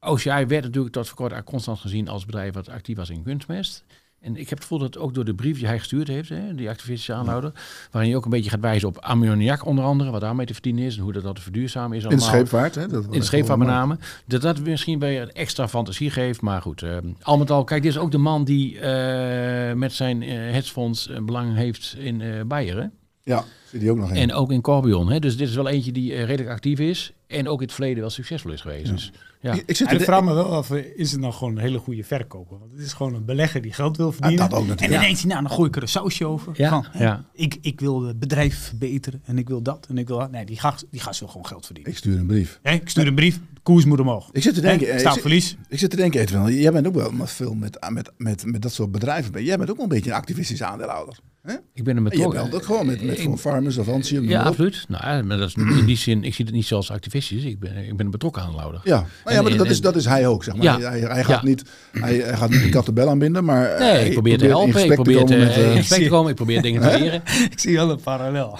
OCI 0.00 0.46
werd 0.46 0.64
natuurlijk 0.64 0.94
tot 0.94 1.08
voor 1.08 1.16
kort 1.16 1.44
constant 1.44 1.78
gezien 1.78 2.08
als 2.08 2.24
bedrijf 2.24 2.54
wat 2.54 2.68
actief 2.68 2.96
was 2.96 3.10
in 3.10 3.22
kunstmest. 3.22 3.84
En 4.20 4.36
ik 4.36 4.48
heb 4.48 4.58
het 4.58 4.60
gevoel 4.62 4.78
dat 4.78 4.98
ook 4.98 5.14
door 5.14 5.24
de 5.24 5.34
brief 5.34 5.58
die 5.58 5.66
hij 5.66 5.78
gestuurd 5.78 6.08
heeft, 6.08 6.28
hè, 6.28 6.54
die 6.54 6.68
activistische 6.68 7.12
aanhouder, 7.12 7.52
waarin 7.90 8.10
hij 8.10 8.18
ook 8.18 8.24
een 8.24 8.30
beetje 8.30 8.50
gaat 8.50 8.60
wijzen 8.60 8.88
op 8.88 8.98
ammoniak 8.98 9.64
onder 9.66 9.84
andere, 9.84 10.10
wat 10.10 10.20
daarmee 10.20 10.46
te 10.46 10.52
verdienen 10.52 10.84
is 10.84 10.96
en 10.96 11.02
hoe 11.02 11.12
dat, 11.12 11.22
dat 11.22 11.36
te 11.36 11.42
verduurzamen 11.42 11.96
is 11.96 12.02
In 12.02 12.08
de 12.08 12.14
allemaal. 12.14 12.34
scheepvaart. 12.34 12.74
Hè? 12.74 12.86
Dat 12.86 13.04
In 13.04 13.10
de 13.10 13.22
scheepvaart 13.22 13.58
met 13.58 13.68
name. 13.68 13.98
Dat 14.26 14.42
dat 14.42 14.60
misschien 14.60 14.98
bij 14.98 15.22
een 15.22 15.32
extra 15.32 15.68
fantasie 15.68 16.10
geeft. 16.10 16.40
Maar 16.40 16.62
goed, 16.62 16.82
eh, 16.82 16.96
al 17.22 17.38
met 17.38 17.50
al, 17.50 17.64
kijk, 17.64 17.82
dit 17.82 17.92
is 17.92 17.98
ook 17.98 18.10
de 18.10 18.18
man 18.18 18.44
die 18.44 18.78
eh, 18.80 19.74
met 19.74 19.92
zijn 19.92 20.22
eh 20.22 20.28
hedgefonds 20.30 21.10
belang 21.22 21.54
heeft 21.56 21.96
in. 21.98 22.20
Hè? 22.20 22.86
Ja, 23.28 23.44
zit 23.70 23.80
die 23.80 23.90
ook 23.90 23.98
nog 23.98 24.10
in. 24.10 24.16
En 24.16 24.32
ook 24.32 24.52
in 24.52 24.60
Corbion. 24.60 25.10
Hè? 25.10 25.18
Dus 25.18 25.36
dit 25.36 25.48
is 25.48 25.54
wel 25.54 25.68
eentje 25.68 25.92
die 25.92 26.12
eh, 26.14 26.24
redelijk 26.24 26.50
actief 26.50 26.78
is. 26.78 27.12
En 27.26 27.48
ook 27.48 27.58
in 27.60 27.66
het 27.66 27.74
verleden 27.74 28.00
wel 28.00 28.10
succesvol 28.10 28.52
is 28.52 28.60
geweest. 28.60 28.86
Ja. 28.86 28.92
Dus, 28.92 29.12
ja. 29.40 29.52
ik, 29.52 29.62
ik 29.66 29.76
zit 29.76 29.88
En 29.88 29.96
ik 29.96 30.02
vraag 30.02 30.22
me 30.22 30.34
wel 30.34 30.44
af, 30.52 30.70
eh, 30.70 30.84
is 30.96 31.12
het 31.12 31.20
nou 31.20 31.32
gewoon 31.32 31.52
een 31.56 31.62
hele 31.62 31.78
goede 31.78 32.04
verkoper? 32.04 32.58
Want 32.58 32.70
het 32.72 32.80
is 32.80 32.92
gewoon 32.92 33.14
een 33.14 33.24
belegger 33.24 33.62
die 33.62 33.72
geld 33.72 33.96
wil 33.96 34.12
verdienen. 34.12 34.48
dat 34.48 34.58
ook 34.58 34.62
en 34.62 34.68
natuurlijk. 34.68 34.98
dan 34.98 35.06
denkt 35.08 35.20
hij, 35.20 35.30
nou, 35.30 35.42
dan 35.42 35.50
gooi 35.52 35.68
ik 35.68 35.76
er 35.76 35.82
een 35.82 35.88
sausje 35.88 36.26
over. 36.26 36.52
Ja, 36.56 36.68
Van, 36.70 37.00
ja. 37.02 37.24
ik, 37.32 37.58
ik 37.60 37.80
wil 37.80 38.02
het 38.02 38.18
bedrijf 38.18 38.58
verbeteren 38.58 39.22
en 39.24 39.38
ik 39.38 39.48
wil 39.48 39.62
dat 39.62 39.86
en 39.88 39.98
ik 39.98 40.06
wil 40.08 40.18
dat. 40.18 40.30
Nee, 40.30 40.44
die 40.46 40.58
gast, 40.58 40.86
die 40.90 41.00
gast 41.00 41.20
wil 41.20 41.28
gewoon 41.28 41.46
geld 41.46 41.64
verdienen. 41.66 41.92
Ik 41.92 41.98
stuur 41.98 42.18
een 42.18 42.26
brief. 42.26 42.58
Hè, 42.62 42.72
ik 42.72 42.88
stuur 42.88 43.06
een 43.06 43.14
brief, 43.14 43.40
koers 43.62 43.84
moet 43.84 44.00
omhoog. 44.00 44.28
Ik 44.32 44.42
zit 44.42 44.54
te 44.54 44.60
denken, 44.60 44.86
eh, 44.86 44.92
staat 44.98 45.06
ik 45.06 45.12
zit- 45.12 45.20
verlies. 45.22 45.56
Ik 45.68 45.78
zit 45.78 45.90
te 45.90 45.96
denken, 45.96 46.20
Edwin, 46.20 46.54
jij 46.54 46.72
bent 46.72 46.86
ook 46.86 46.94
wel 46.94 47.12
veel 47.26 47.54
met, 47.54 47.86
met, 47.90 48.10
met, 48.16 48.44
met 48.46 48.62
dat 48.62 48.72
soort 48.72 48.92
bedrijven. 48.92 49.44
Jij 49.44 49.56
bent 49.56 49.70
ook 49.70 49.76
wel 49.76 49.84
een 49.84 49.90
beetje 49.92 50.10
een 50.10 50.16
activistische 50.16 50.64
aandeelhouder. 50.64 51.18
Hè? 51.48 51.54
Ik 51.74 51.84
ben 51.84 51.96
er 51.96 52.02
En 52.02 52.04
je 52.04 52.10
betrokken. 52.10 52.40
belt 52.42 52.54
ook 52.54 52.64
gewoon 52.64 52.86
met, 52.86 53.02
met 53.02 53.18
Ik- 53.18 53.36
farmers 53.38 53.76
of 53.76 53.88
Antium. 53.88 54.28
Ja, 54.28 54.42
absoluut. 54.42 54.84
Nou, 54.88 55.22
maar 55.22 55.36
dat 55.38 55.48
is 55.48 55.54
in 55.54 55.84
die 55.84 55.96
zin, 55.96 56.24
ik 56.24 56.34
zie 56.34 56.44
het 56.44 56.54
niet 56.54 56.66
zoals 56.66 56.90
activistisch. 56.90 57.44
Ik 57.44 57.58
ben, 57.60 57.76
ik 57.76 57.96
ben 57.96 58.04
een 58.06 58.12
betrokken 58.12 58.42
aandeelhouder. 58.42 58.80
Ja, 58.84 58.94
nou 58.94 59.06
ja 59.24 59.30
En- 59.36 59.42
maar 59.42 59.52
en- 59.52 59.58
dat, 59.58 59.66
is, 59.70 59.80
dat 59.80 59.96
is 59.96 60.04
hij 60.04 60.26
ook, 60.26 60.44
zeg 60.44 60.54
maar. 60.54 60.64
Ja. 60.64 60.80
Hij, 60.80 61.00
hij, 61.00 61.24
gaat 61.24 61.40
Ja. 61.42 61.48
niet, 61.48 61.62
hij, 61.92 62.14
hij 62.16 62.36
gaat 62.36 62.50
niet 62.50 62.62
de 62.62 62.68
kattenbel 62.68 63.08
aanbinden, 63.08 63.44
maar 63.44 63.76
Nee, 63.78 63.88
hij 63.90 64.06
ik 64.06 64.12
probeer 64.12 64.38
te 64.38 64.46
helpen. 64.46 64.82
Ik 64.82 64.88
te 64.88 64.94
probeer 64.94 65.16
te, 65.16 65.22
komen 65.24 65.38
met, 65.38 65.56
eh, 65.56 65.70
in 65.70 65.76
gesprek 65.76 66.02
te 66.02 66.08
komen. 66.16 66.30
Ik 66.30 66.36
probeer 66.36 66.62
dingen 66.62 66.80
te 66.82 66.98
leren. 66.98 67.22
Ik 67.50 67.58
zie 67.58 67.74
wel 67.76 67.90
een 67.90 68.00
parallel. 68.00 68.58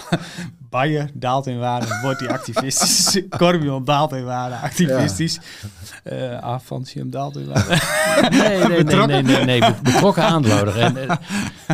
Bayer 0.70 1.10
daalt 1.14 1.46
in 1.46 1.58
waarde, 1.58 1.86
wordt 2.02 2.18
die 2.18 2.28
activistisch. 2.28 3.22
Corbion 3.36 3.84
daalt 3.84 4.12
in 4.12 4.24
waarde, 4.24 4.54
activistisch. 4.56 5.38
Eh 6.04 6.38
Avantium 6.38 7.10
daalt 7.10 7.36
in 7.36 7.46
waarde. 7.46 7.76
Nee, 8.30 8.58
nee, 8.58 8.66
nee, 8.68 8.84
Betrokken? 8.84 9.24
nee, 9.24 9.44
nee, 9.44 9.60
nee, 9.60 9.72
betrokken 9.82 10.22
aandeelhouder. 10.24 10.78
Eh, 10.78 11.10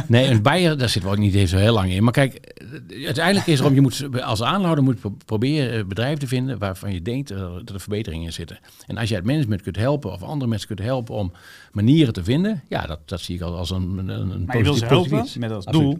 nee, 0.06 0.26
een 0.30 0.42
Bayer, 0.42 0.78
daar 0.78 0.88
zit 0.88 1.02
wel 1.02 1.14
niet 1.14 1.34
eens 1.34 1.50
zo 1.50 1.56
heel 1.56 1.72
lang 1.74 1.90
in. 1.90 2.02
Maar 2.02 2.12
kijk, 2.12 2.34
eh, 2.34 3.04
uiteindelijk 3.04 3.46
is 3.46 3.58
het 3.58 3.68
om, 3.68 3.74
je 3.74 3.80
moet 3.80 4.08
als 4.22 4.42
aandeelhouder 4.42 4.84
moet 4.84 4.94
je 4.94 5.00
pro- 5.00 5.16
proberen 5.24 5.78
eh, 5.78 5.84
bedrijven 5.84 6.18
te 6.18 6.26
vinden 6.26 6.58
waarvan 6.58 6.92
je 6.92 7.02
denkt 7.02 7.30
eh, 7.30 7.38
dat 7.38 7.70
er 7.74 7.80
verbeteringen 7.80 8.24
in 8.26 8.32
zitten. 8.32 8.58
En 8.86 8.96
als 8.98 9.08
je 9.08 9.14
het 9.14 9.24
management 9.24 9.62
kunt 9.62 9.76
helpen 9.76 10.12
of 10.12 10.22
andere 10.22 10.50
mensen 10.50 10.68
kunt 10.68 10.78
helpen 10.80 11.14
om 11.14 11.32
manieren 11.72 12.12
te 12.12 12.24
vinden, 12.24 12.62
ja, 12.68 12.86
dat, 12.86 12.98
dat 13.04 13.20
zie 13.20 13.34
ik 13.34 13.42
al 13.42 13.56
als 13.56 13.70
een, 13.70 13.98
een, 13.98 14.08
een 14.08 14.44
Maar 14.46 14.56
je 14.56 14.62
wil 14.62 14.72
positief- 14.72 14.78
ze 14.78 14.94
positief 14.94 15.10
helpen 15.10 15.18
iets. 15.24 15.36
met 15.36 15.50
als 15.50 15.66
Absoluut. 15.66 15.98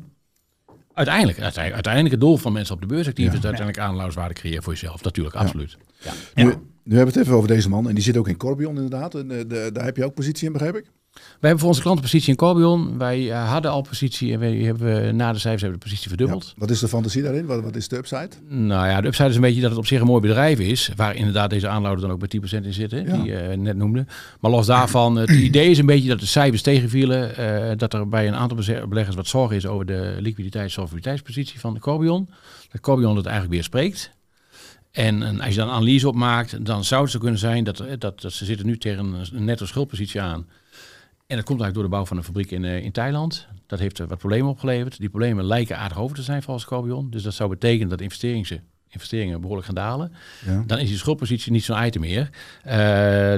Uiteindelijk, 0.95 1.39
uiteindelijk, 1.41 1.75
uiteindelijk 1.75 2.13
het 2.15 2.21
doel 2.21 2.37
van 2.37 2.53
mensen 2.53 2.75
op 2.75 2.81
de 2.81 2.87
beurs 2.87 3.07
actief 3.09 3.25
Ja. 3.25 3.33
is 3.33 3.35
uiteindelijk 3.43 3.79
aandeelhouderswaarde 3.79 4.35
creëren 4.35 4.63
voor 4.63 4.73
jezelf. 4.73 5.03
Natuurlijk, 5.03 5.35
absoluut. 5.37 5.77
Ja. 5.99 6.13
Nu, 6.35 6.43
Ja. 6.43 6.49
nu 6.85 6.97
hebben 6.97 7.13
we 7.13 7.19
het 7.19 7.27
even 7.27 7.35
over 7.35 7.49
deze 7.49 7.69
man. 7.69 7.89
En 7.89 7.95
die 7.95 8.05
zit 8.05 8.17
ook 8.17 8.29
in 8.29 8.37
Corbion 8.37 8.75
inderdaad. 8.75 9.15
En, 9.15 9.31
eh, 9.31 9.39
de- 9.49 9.71
daar 9.73 9.85
heb 9.85 9.97
je 9.97 10.05
ook 10.05 10.15
positie 10.15 10.47
in, 10.47 10.53
begrijp 10.53 10.77
ik? 10.77 10.85
Wij 11.14 11.25
hebben 11.40 11.59
voor 11.59 11.68
onze 11.68 11.80
klanten 11.83 12.02
positie 12.04 12.28
in 12.28 12.37
Corbion. 12.37 12.99
Wij 12.99 13.30
eh, 13.30 13.50
hadden 13.50 13.71
al 13.71 13.83
positie 13.83 14.33
en 14.33 14.38
wij 14.38 14.54
hebben, 14.54 15.06
eh, 15.06 15.12
na 15.12 15.33
de 15.33 15.38
cijfers 15.38 15.62
hebben 15.62 15.78
we 15.80 15.85
de 15.85 15.90
positie 15.90 16.09
verdubbeld. 16.09 16.44
Ja. 16.44 16.52
Wat 16.56 16.71
is 16.71 16.78
de 16.78 16.88
fantasie 16.88 17.23
daarin? 17.23 17.47
Wat, 17.47 17.62
wat 17.62 17.76
is 17.76 17.88
de 17.88 17.97
upside? 17.97 18.28
Nou 18.49 18.87
ja, 18.88 19.00
de 19.00 19.06
upside 19.06 19.28
is 19.28 19.35
een 19.35 19.40
beetje 19.40 19.61
dat 19.61 19.71
het 19.71 19.78
op 19.78 19.87
zich 19.87 20.00
een 20.00 20.06
mooi 20.06 20.21
bedrijf 20.21 20.59
is. 20.59 20.90
Waar 20.97 21.14
inderdaad 21.16 21.50
deze 21.50 21.66
aandeelhouder 21.68 22.04
dan 22.06 22.14
ook 22.14 22.21
met 22.21 22.30
10% 22.30 22.64
in 22.64 22.73
zitten, 22.73 23.06
Ja. 23.06 23.12
die 23.12 23.25
je 23.25 23.37
eh, 23.37 23.56
net 23.56 23.76
noemde. 23.76 24.06
Maar 24.40 24.50
los 24.50 24.66
daarvan, 24.66 25.16
het 25.16 25.30
idee 25.50 25.71
is 25.71 25.78
een 25.78 25.87
beetje 25.87 26.09
dat 26.09 26.21
de 26.21 26.26
cijfers 26.26 26.62
tegenvielen. 26.62 27.78
dat 27.78 27.94
er 27.94 28.09
bij 28.09 28.28
een 28.28 28.35
aantal 28.35 28.59
beleggers 28.88 29.16
wat 29.16 29.26
zorg 29.26 29.52
is 29.52 29.66
over 29.66 29.87
de 29.87 30.16
liquiditeits- 30.18 30.75
solvabiliteitspositie 30.75 31.61
van 31.61 31.78
Corbion. 31.78 32.28
Dat 32.73 32.80
Corbion 32.80 33.16
het 33.16 33.26
eigenlijk 33.26 33.54
weer 33.54 33.64
spreekt. 33.64 34.11
En, 34.90 35.23
en 35.23 35.40
als 35.40 35.49
je 35.54 35.61
dan 35.61 35.68
een 35.68 35.75
analyse 35.75 36.09
opmaakt, 36.09 36.64
dan 36.66 36.85
zou 36.85 37.02
het 37.02 37.11
zo 37.11 37.18
kunnen 37.18 37.38
zijn 37.38 37.64
dat, 37.64 37.85
dat, 37.99 38.21
dat 38.21 38.33
ze 38.33 38.44
zitten 38.44 38.66
nu 38.66 38.78
tegen 38.78 39.04
een, 39.04 39.26
een 39.33 39.44
netto 39.44 39.66
schuldpositie 39.66 40.21
aan. 40.21 40.47
En 41.26 41.37
dat 41.37 41.45
komt 41.45 41.61
eigenlijk 41.61 41.75
door 41.75 41.83
de 41.83 41.88
bouw 41.88 42.04
van 42.04 42.16
een 42.16 42.25
fabriek 42.25 42.50
in, 42.50 42.64
eh, 42.64 42.85
in 42.85 42.93
Thailand. 42.93 43.49
Dat 43.66 43.78
heeft 43.78 43.99
wat 43.99 44.19
problemen 44.19 44.50
opgeleverd. 44.50 44.99
Die 44.99 45.09
problemen 45.09 45.45
lijken 45.45 45.78
aardig 45.78 45.99
over 45.99 46.16
te 46.16 46.23
zijn 46.23 46.43
volgens 46.43 46.66
Corbion. 46.66 47.11
Dus 47.11 47.23
dat 47.23 47.35
zou 47.35 47.50
betekenen 47.50 47.88
dat 47.88 48.00
investeringen, 48.00 48.62
investeringen 48.95 49.41
behoorlijk 49.41 49.67
gaan 49.67 49.75
dalen. 49.77 50.13
Ja. 50.47 50.65
Dan 50.67 50.79
is 50.79 50.89
die 50.89 50.97
schuldpositie 50.99 51.53
niet 51.53 51.65
zo'n 51.65 51.85
item 51.85 52.01
meer. 52.01 52.31
Eh, 52.63 52.77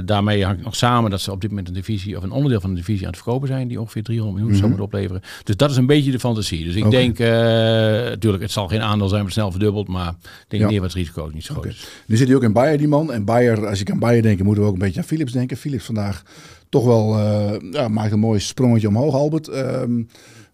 daarmee 0.04 0.44
hangt 0.44 0.64
nog 0.64 0.76
samen 0.76 1.10
dat 1.10 1.20
ze 1.20 1.30
op 1.32 1.40
dit 1.40 1.50
moment 1.50 1.68
een 1.68 1.74
divisie 1.74 2.16
of 2.16 2.22
een 2.22 2.30
onderdeel 2.30 2.60
van 2.60 2.70
de 2.70 2.76
divisie 2.76 3.02
aan 3.06 3.12
het 3.12 3.22
verkopen 3.22 3.48
zijn 3.48 3.68
die 3.68 3.80
ongeveer 3.80 4.02
300 4.02 4.38
miljoen 4.38 4.58
zou 4.58 4.70
Mhm. 4.70 4.78
moeten 4.80 4.98
opleveren. 4.98 5.22
Dus 5.44 5.56
dat 5.56 5.70
is 5.70 5.76
een 5.76 5.86
beetje 5.86 6.10
de 6.10 6.18
fantasie. 6.18 6.64
Dus 6.64 6.74
ik 6.74 6.90
denk, 6.90 7.18
eh, 7.18 7.28
natuurlijk, 7.28 8.42
het 8.42 8.52
zal 8.52 8.68
geen 8.68 8.80
aandeel 8.82 9.08
zijn 9.08 9.22
wat 9.22 9.32
snel 9.32 9.50
verdubbeld, 9.50 9.88
maar 9.88 10.08
ik 10.08 10.44
denk 10.48 10.62
Ja. 10.62 10.68
meer 10.68 10.80
wat 10.80 10.92
risico 10.92 11.26
is 11.26 11.32
niet 11.34 11.44
zo 11.44 11.54
groot. 11.54 11.66
Is. 11.66 11.88
Nu 12.06 12.16
zit 12.16 12.26
hij 12.26 12.36
ook 12.36 12.42
in 12.42 12.52
Bayer, 12.52 12.78
die 12.78 12.88
man. 12.88 13.12
En 13.12 13.24
Bayer, 13.24 13.66
als 13.66 13.80
ik 13.80 13.90
aan 13.90 13.98
Bayer 13.98 14.22
denk, 14.22 14.42
moeten 14.42 14.62
we 14.62 14.68
ook 14.68 14.74
een 14.74 14.80
beetje 14.84 15.00
aan 15.00 15.06
Philips 15.06 15.32
denken. 15.32 15.56
Philips 15.56 15.84
vandaag 15.84 16.22
toch 16.68 16.84
wel, 16.84 17.18
eh, 17.18 17.72
ja, 17.72 17.88
maakt 17.88 18.12
een 18.12 18.18
mooi 18.18 18.40
sprongetje 18.40 18.88
omhoog, 18.88 19.14
Albert. 19.14 19.48
Ehm, 19.48 20.02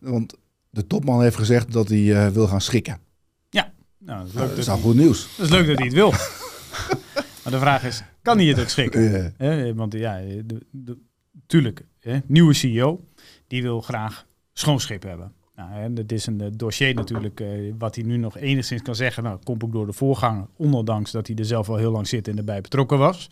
want 0.01 0.35
de 0.71 0.87
topman 0.87 1.23
heeft 1.23 1.37
gezegd 1.37 1.73
dat 1.73 1.89
hij 1.89 2.33
wil 2.33 2.47
gaan 2.47 2.61
schikken. 2.61 2.99
Nou, 4.05 4.19
dat, 4.19 4.29
is 4.29 4.35
leuk 4.35 4.49
dat 4.49 4.59
is 4.59 4.65
dat, 4.65 4.75
nou 4.75 4.89
goed 4.89 4.97
nieuws. 4.97 5.37
dat 5.37 5.47
is 5.47 5.53
leuk 5.53 5.67
dat 5.67 5.77
hij 5.77 5.87
het 5.87 5.95
wil. 5.95 6.11
maar 7.43 7.53
de 7.53 7.59
vraag 7.59 7.85
is, 7.85 8.03
kan 8.23 8.39
hij 8.39 8.47
het 8.47 8.61
ook 8.61 8.69
schikken? 8.69 9.35
Hè, 9.37 9.75
want 9.75 9.93
ja, 9.93 10.21
de, 10.21 10.67
de, 10.71 10.99
tuurlijk, 11.47 11.85
hè, 12.01 12.19
nieuwe 12.27 12.55
CEO, 12.55 13.01
die 13.47 13.63
wil 13.63 13.81
graag 13.81 14.27
schoonschip 14.53 15.03
hebben. 15.03 15.33
Nou, 15.57 15.73
en 15.73 15.97
het 15.97 16.13
is 16.13 16.27
een 16.27 16.41
eh, 16.41 16.47
dossier 16.57 16.95
natuurlijk, 16.95 17.41
eh, 17.41 17.49
wat 17.79 17.95
hij 17.95 18.05
nu 18.05 18.17
nog 18.17 18.39
enigszins 18.39 18.83
kan 18.83 18.95
zeggen. 18.95 19.23
Nou, 19.23 19.39
komt 19.45 19.65
ook 19.65 19.73
door 19.73 19.87
de 19.87 19.93
voorganger, 19.93 20.47
ondanks 20.57 21.11
dat 21.11 21.27
hij 21.27 21.37
er 21.37 21.45
zelf 21.45 21.69
al 21.69 21.77
heel 21.77 21.91
lang 21.91 22.09
zit 22.09 22.29
en 22.29 22.37
erbij 22.37 22.61
betrokken 22.61 22.99
was. 22.99 23.29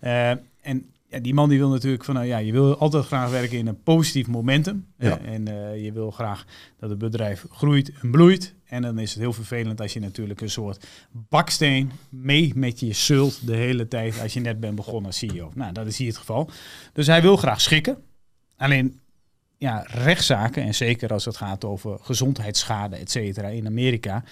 Eh, 0.00 0.30
en 0.60 0.90
ja, 1.10 1.18
die 1.18 1.34
man 1.34 1.48
die 1.48 1.58
wil 1.58 1.68
natuurlijk 1.68 2.04
van, 2.04 2.14
nou 2.14 2.26
ja, 2.26 2.38
je 2.38 2.52
wil 2.52 2.76
altijd 2.76 3.04
graag 3.04 3.30
werken 3.30 3.58
in 3.58 3.66
een 3.66 3.82
positief 3.82 4.26
momentum. 4.26 4.86
Ja. 4.98 5.18
Eh, 5.18 5.32
en 5.32 5.48
eh, 5.48 5.84
je 5.84 5.92
wil 5.92 6.10
graag 6.10 6.44
dat 6.78 6.90
het 6.90 6.98
bedrijf 6.98 7.46
groeit 7.50 7.92
en 8.00 8.10
bloeit. 8.10 8.54
En 8.64 8.82
dan 8.82 8.98
is 8.98 9.10
het 9.10 9.20
heel 9.20 9.32
vervelend 9.32 9.80
als 9.80 9.92
je 9.92 10.00
natuurlijk 10.00 10.40
een 10.40 10.50
soort 10.50 10.86
baksteen 11.28 11.90
mee 12.08 12.52
met 12.54 12.80
je 12.80 12.92
zult 12.92 13.46
de 13.46 13.56
hele 13.56 13.88
tijd 13.88 14.20
als 14.20 14.32
je 14.32 14.40
net 14.40 14.60
bent 14.60 14.74
begonnen 14.74 15.06
als 15.06 15.18
CEO. 15.18 15.50
Nou, 15.54 15.72
dat 15.72 15.86
is 15.86 15.98
hier 15.98 16.08
het 16.08 16.16
geval. 16.16 16.50
Dus 16.92 17.06
hij 17.06 17.22
wil 17.22 17.36
graag 17.36 17.60
schikken. 17.60 17.98
Alleen 18.56 18.99
ja, 19.60 19.84
rechtszaken, 19.86 20.62
en 20.62 20.74
zeker 20.74 21.12
als 21.12 21.24
het 21.24 21.36
gaat 21.36 21.64
over 21.64 21.98
gezondheidsschade, 22.02 22.96
et 22.96 23.10
cetera, 23.10 23.48
in 23.48 23.66
Amerika, 23.66 24.24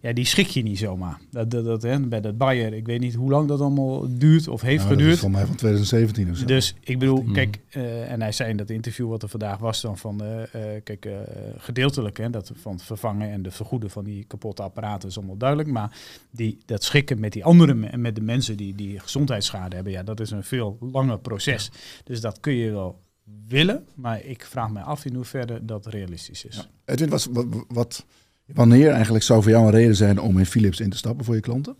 ja, 0.00 0.12
die 0.12 0.24
schik 0.24 0.46
je 0.46 0.62
niet 0.62 0.78
zomaar. 0.78 1.20
Dat, 1.30 1.50
dat, 1.50 1.64
dat, 1.64 1.82
hè, 1.82 2.00
bij 2.00 2.20
dat 2.20 2.38
Bayer, 2.38 2.72
ik 2.74 2.86
weet 2.86 3.00
niet 3.00 3.14
hoe 3.14 3.30
lang 3.30 3.48
dat 3.48 3.60
allemaal 3.60 4.06
duurt 4.18 4.48
of 4.48 4.60
heeft 4.60 4.84
Nou, 4.84 4.88
dat 4.88 4.98
is 4.98 5.02
geduurd. 5.04 5.18
Van 5.18 5.30
mij 5.30 5.46
van 5.46 5.54
2017 5.56 6.30
of 6.30 6.36
zo. 6.36 6.44
Dus 6.44 6.74
ik 6.80 6.98
bedoel, 6.98 7.22
Mhm. 7.22 7.32
kijk, 7.32 7.58
eh, 7.70 8.10
en 8.12 8.20
hij 8.20 8.32
zei 8.32 8.50
in 8.50 8.56
dat 8.56 8.70
interview 8.70 9.08
wat 9.08 9.22
er 9.22 9.28
vandaag 9.28 9.58
was 9.58 9.80
dan 9.80 9.98
van, 9.98 10.22
eh, 10.22 10.42
eh, 10.42 10.82
kijk, 10.84 11.04
eh, 11.04 11.12
gedeeltelijk, 11.56 12.16
hè, 12.16 12.30
dat 12.30 12.52
van 12.54 12.72
het 12.72 12.82
vervangen 12.82 13.30
en 13.30 13.42
de 13.42 13.50
vergoeden 13.50 13.90
van 13.90 14.04
die 14.04 14.24
kapotte 14.26 14.62
apparaten 14.62 15.08
is 15.08 15.16
allemaal 15.16 15.36
duidelijk, 15.36 15.68
maar 15.70 15.96
die, 16.30 16.58
dat 16.66 16.84
schikken 16.84 17.20
met 17.20 17.32
die 17.32 17.44
andere, 17.44 17.74
me- 17.74 17.96
met 17.96 18.14
de 18.14 18.20
mensen 18.22 18.56
die, 18.56 18.74
die 18.74 19.00
gezondheidsschade 19.00 19.74
hebben, 19.74 19.92
ja, 19.92 20.02
dat 20.02 20.20
is 20.20 20.30
een 20.30 20.44
veel 20.44 20.76
langer 20.92 21.18
proces. 21.18 21.70
Dus 22.04 22.20
dat 22.20 22.40
kun 22.40 22.52
je 22.54 22.70
wel 22.70 23.04
willen, 23.48 23.86
maar 23.94 24.24
ik 24.24 24.44
vraag 24.44 24.70
me 24.70 24.80
af 24.80 25.04
in 25.04 25.14
hoeverre 25.14 25.64
dat 25.64 25.86
realistisch 25.86 26.44
is. 26.44 26.56
Ja. 26.56 26.64
Edwin, 26.84 27.08
wat, 27.08 27.28
wat, 27.30 27.46
wat, 27.68 28.06
wanneer 28.46 28.90
eigenlijk 28.90 29.24
zou 29.24 29.42
voor 29.42 29.50
jou 29.50 29.64
een 29.64 29.70
reden 29.70 29.96
zijn 29.96 30.20
om 30.20 30.38
in 30.38 30.46
Philips 30.46 30.80
in 30.80 30.90
te 30.90 30.96
stappen 30.96 31.24
voor 31.24 31.34
je 31.34 31.40
klanten? 31.40 31.76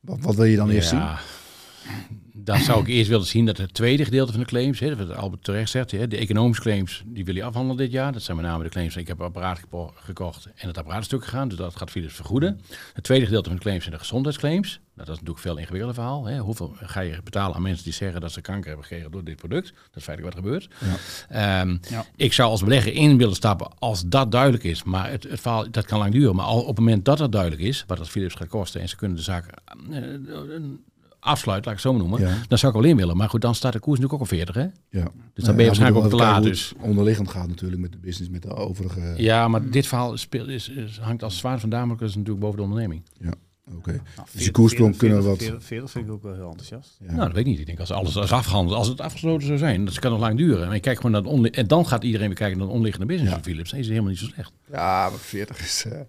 Wat, 0.00 0.20
wat 0.20 0.34
wil 0.34 0.44
je 0.44 0.56
dan 0.56 0.70
eerst 0.70 0.88
zien? 0.88 1.02
Dan 2.44 2.58
zou 2.58 2.80
ik 2.80 2.86
eerst 2.88 3.08
willen 3.08 3.26
zien 3.26 3.46
dat 3.46 3.56
het 3.56 3.74
tweede 3.74 4.04
gedeelte 4.04 4.32
van 4.32 4.40
de 4.40 4.46
claims, 4.46 4.80
hè, 4.80 4.96
wat 4.96 5.14
Albert 5.16 5.44
terecht 5.44 5.70
zegt, 5.70 5.90
hè, 5.90 6.08
de 6.08 6.16
economische 6.16 6.62
claims, 6.62 7.02
die 7.06 7.24
wil 7.24 7.34
je 7.34 7.44
afhandelen 7.44 7.76
dit 7.76 7.92
jaar. 7.92 8.12
Dat 8.12 8.22
zijn 8.22 8.36
met 8.36 8.46
name 8.46 8.62
de 8.64 8.70
claims, 8.70 8.96
ik 8.96 9.06
heb 9.08 9.18
een 9.18 9.24
apparaat 9.24 9.60
gekocht 9.94 10.48
en 10.54 10.68
het 10.68 10.78
apparaat 10.78 11.00
is 11.00 11.04
stuk 11.06 11.24
gegaan, 11.24 11.48
dus 11.48 11.58
dat 11.58 11.76
gaat 11.76 11.90
Philips 11.90 12.14
vergoeden. 12.14 12.60
Het 12.92 13.04
tweede 13.04 13.24
gedeelte 13.24 13.48
van 13.48 13.56
de 13.56 13.62
claims 13.62 13.82
zijn 13.82 13.94
de 13.94 14.00
gezondheidsclaims. 14.00 14.80
Nou, 14.94 15.12
dat 15.12 15.20
is 15.20 15.20
natuurlijk 15.26 15.38
veel 15.38 15.56
ingewikkelder 15.56 15.94
verhaal. 15.94 16.24
Hè. 16.26 16.38
Hoeveel 16.38 16.72
ga 16.80 17.00
je 17.00 17.20
betalen 17.24 17.56
aan 17.56 17.62
mensen 17.62 17.84
die 17.84 17.92
zeggen 17.92 18.20
dat 18.20 18.32
ze 18.32 18.40
kanker 18.40 18.66
hebben 18.66 18.84
gekregen 18.86 19.10
door 19.10 19.24
dit 19.24 19.36
product? 19.36 19.66
Dat 19.66 19.96
is 19.96 20.02
feitelijk 20.04 20.34
wat 20.34 20.44
er 20.44 20.50
gebeurt. 20.50 20.68
Ehm, 21.28 21.76
Ja. 21.90 22.04
Ik 22.16 22.32
zou 22.32 22.50
als 22.50 22.62
belegger 22.62 22.92
in 22.92 23.18
willen 23.18 23.34
stappen 23.34 23.70
als 23.78 24.02
dat 24.06 24.32
duidelijk 24.32 24.64
is. 24.64 24.82
Maar 24.82 25.10
het, 25.10 25.22
het 25.22 25.40
verhaal, 25.40 25.70
dat 25.70 25.86
kan 25.86 25.98
lang 25.98 26.12
duren. 26.12 26.34
Maar 26.36 26.44
al 26.44 26.60
op 26.60 26.66
het 26.66 26.78
moment 26.78 27.04
dat 27.04 27.18
dat 27.18 27.32
duidelijk 27.32 27.62
is, 27.62 27.84
wat 27.86 27.98
dat 27.98 28.08
Philips 28.08 28.34
gaat 28.34 28.48
kosten 28.48 28.80
en 28.80 28.88
ze 28.88 28.96
kunnen 28.96 29.16
de 29.16 29.22
zaak 29.22 29.46
eh, 29.90 30.00
een 31.20 31.30
afsluiten, 31.30 31.70
laat 31.70 31.78
ik 31.78 31.84
het 31.84 31.92
zo 31.92 31.92
maar 31.92 32.08
noemen, 32.08 32.20
Ja. 32.40 32.46
dan 32.48 32.58
zou 32.58 32.72
ik 32.74 32.80
wel 32.80 32.90
in 32.90 32.96
willen. 32.96 33.16
Maar 33.16 33.28
goed, 33.28 33.40
dan 33.40 33.54
staat 33.54 33.72
de 33.72 33.78
koers 33.78 33.98
natuurlijk 34.00 34.14
ook 34.14 34.28
op 34.30 34.36
40, 34.36 34.54
hè? 34.54 34.60
Ja. 34.62 34.70
Dus 34.90 35.02
dan 35.34 35.44
Ja, 35.44 35.50
ben 35.52 35.58
je 35.60 35.66
waarschijnlijk 35.66 36.04
ook 36.04 36.10
te 36.10 36.16
laat. 36.16 36.42
Dus. 36.42 36.68
het 36.68 36.78
onderliggend 36.88 37.28
gaat 37.30 37.48
natuurlijk 37.48 37.80
met 37.80 37.92
de 37.92 37.98
business, 37.98 38.30
met 38.30 38.42
de 38.42 38.54
overige... 38.54 39.14
Ja, 39.16 39.48
maar 39.48 39.70
dit 39.70 39.86
verhaal 39.86 40.16
speelt, 40.16 40.48
is, 40.48 40.68
is- 40.68 40.98
hangt 40.98 41.22
als 41.22 41.38
zwaard 41.38 41.60
van 41.60 41.70
Damocles 41.70 42.14
natuurlijk 42.14 42.40
boven 42.40 42.56
de 42.56 42.62
onderneming. 42.62 43.02
Oké. 43.76 43.90
Nou, 44.16 44.28
Dus 44.32 44.50
koersprong 44.50 44.96
kunnen 44.96 45.18
we 45.18 45.24
wat... 45.24 45.42
40 45.58 45.90
vind 45.90 46.06
ik 46.06 46.12
ook 46.12 46.22
wel 46.22 46.34
heel 46.34 46.48
enthousiast. 46.50 46.96
Ja. 47.00 47.06
Nou, 47.06 47.18
dat 47.18 47.28
weet 47.32 47.38
ik 47.44 47.46
niet. 47.46 47.58
Ik 47.60 47.66
denk 47.66 47.78
als 47.80 47.90
alles 47.90 48.16
is 48.16 48.32
afgehandeld, 48.32 48.76
als 48.78 48.88
het 48.88 49.00
afgesloten 49.00 49.46
zou 49.46 49.58
zijn, 49.58 49.84
dat 49.84 49.98
kan 49.98 50.10
nog 50.10 50.20
lang 50.20 50.36
duren. 50.36 50.66
Maar 50.66 50.74
je 50.74 50.80
kijkt 50.80 51.00
gewoon 51.00 51.22
naar 51.24 51.32
het 51.42 51.54
en 51.54 51.66
dan 51.66 51.86
gaat 51.86 52.04
iedereen 52.04 52.26
weer 52.26 52.36
kijken 52.36 52.58
naar 52.58 52.66
de 52.66 52.72
onliggende 52.72 53.06
business 53.06 53.30
Ja. 53.32 53.36
van 53.40 53.50
Philips. 53.50 53.72
Nee, 53.72 53.80
is 53.80 53.88
helemaal 53.88 54.08
niet 54.10 54.18
zo 54.18 54.26
slecht. 54.26 54.52
Ja, 54.70 55.08
maar 55.10 55.18
40 55.18 55.58
is... 55.60 55.84
eh, 55.88 56.00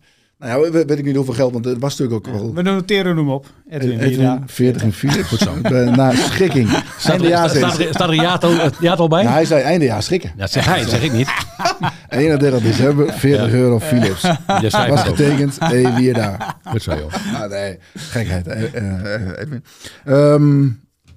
nou 0.42 0.66
ja, 0.66 0.72
we- 0.72 0.86
weet 0.86 0.98
ik 0.98 1.06
niet 1.06 1.16
hoeveel 1.16 1.34
geld, 1.34 1.54
want 1.54 1.66
het 1.66 1.80
was 1.80 1.98
natuurlijk 1.98 2.28
ook 2.28 2.34
wel... 2.34 2.54
We 2.54 2.62
noteren 2.62 3.18
hem 3.18 3.30
op. 3.30 3.46
Edwin, 3.70 3.92
Edwin, 3.92 4.10
Vida. 4.10 4.44
40 4.46 4.84
in 4.84 4.94
Philips. 4.94 5.28
Goed 5.28 5.40
zo. 5.40 5.56
Na 5.96 6.12
schikking. 6.12 6.70
Staat 6.98 7.04
er, 7.06 7.12
Eindejaars 7.12 7.56
staat, 7.56 7.80
er, 7.80 7.88
staat 7.90 8.08
er 8.08 8.10
een 8.10 8.22
jaartal, 8.22 8.58
het 8.58 8.76
jaartal 8.80 9.08
bij? 9.08 9.24
Nou, 9.24 9.34
hij 9.34 9.46
zei 9.46 9.62
eindejaars 9.62 10.06
schikken. 10.06 10.32
Dat 10.38 10.52
zeg 10.52 10.66
hij, 10.66 10.80
dat 10.80 10.90
zeg 10.90 11.04
ik 11.04 11.12
niet. 11.12 11.28
31 12.10 12.62
december, 12.62 13.14
40 13.14 13.52
euro 13.52 13.80
Philips. 13.80 14.22
Je 14.62 14.70
schrijft 14.70 14.90
Was 14.90 15.02
getekend, 15.04 15.58
hey, 15.64 15.94
wie 15.96 16.14
daar. 16.14 16.56
Goed 16.64 16.82
zo, 16.84 16.96
joh. 16.96 17.42
Ah, 17.42 17.50
nee, 17.50 17.80
gekheid, 17.96 18.48
eh, 18.48 18.64
eh, 18.64 19.16
eh, 19.16 19.22
Edwin. 19.40 19.64
Ehm, 20.06 20.62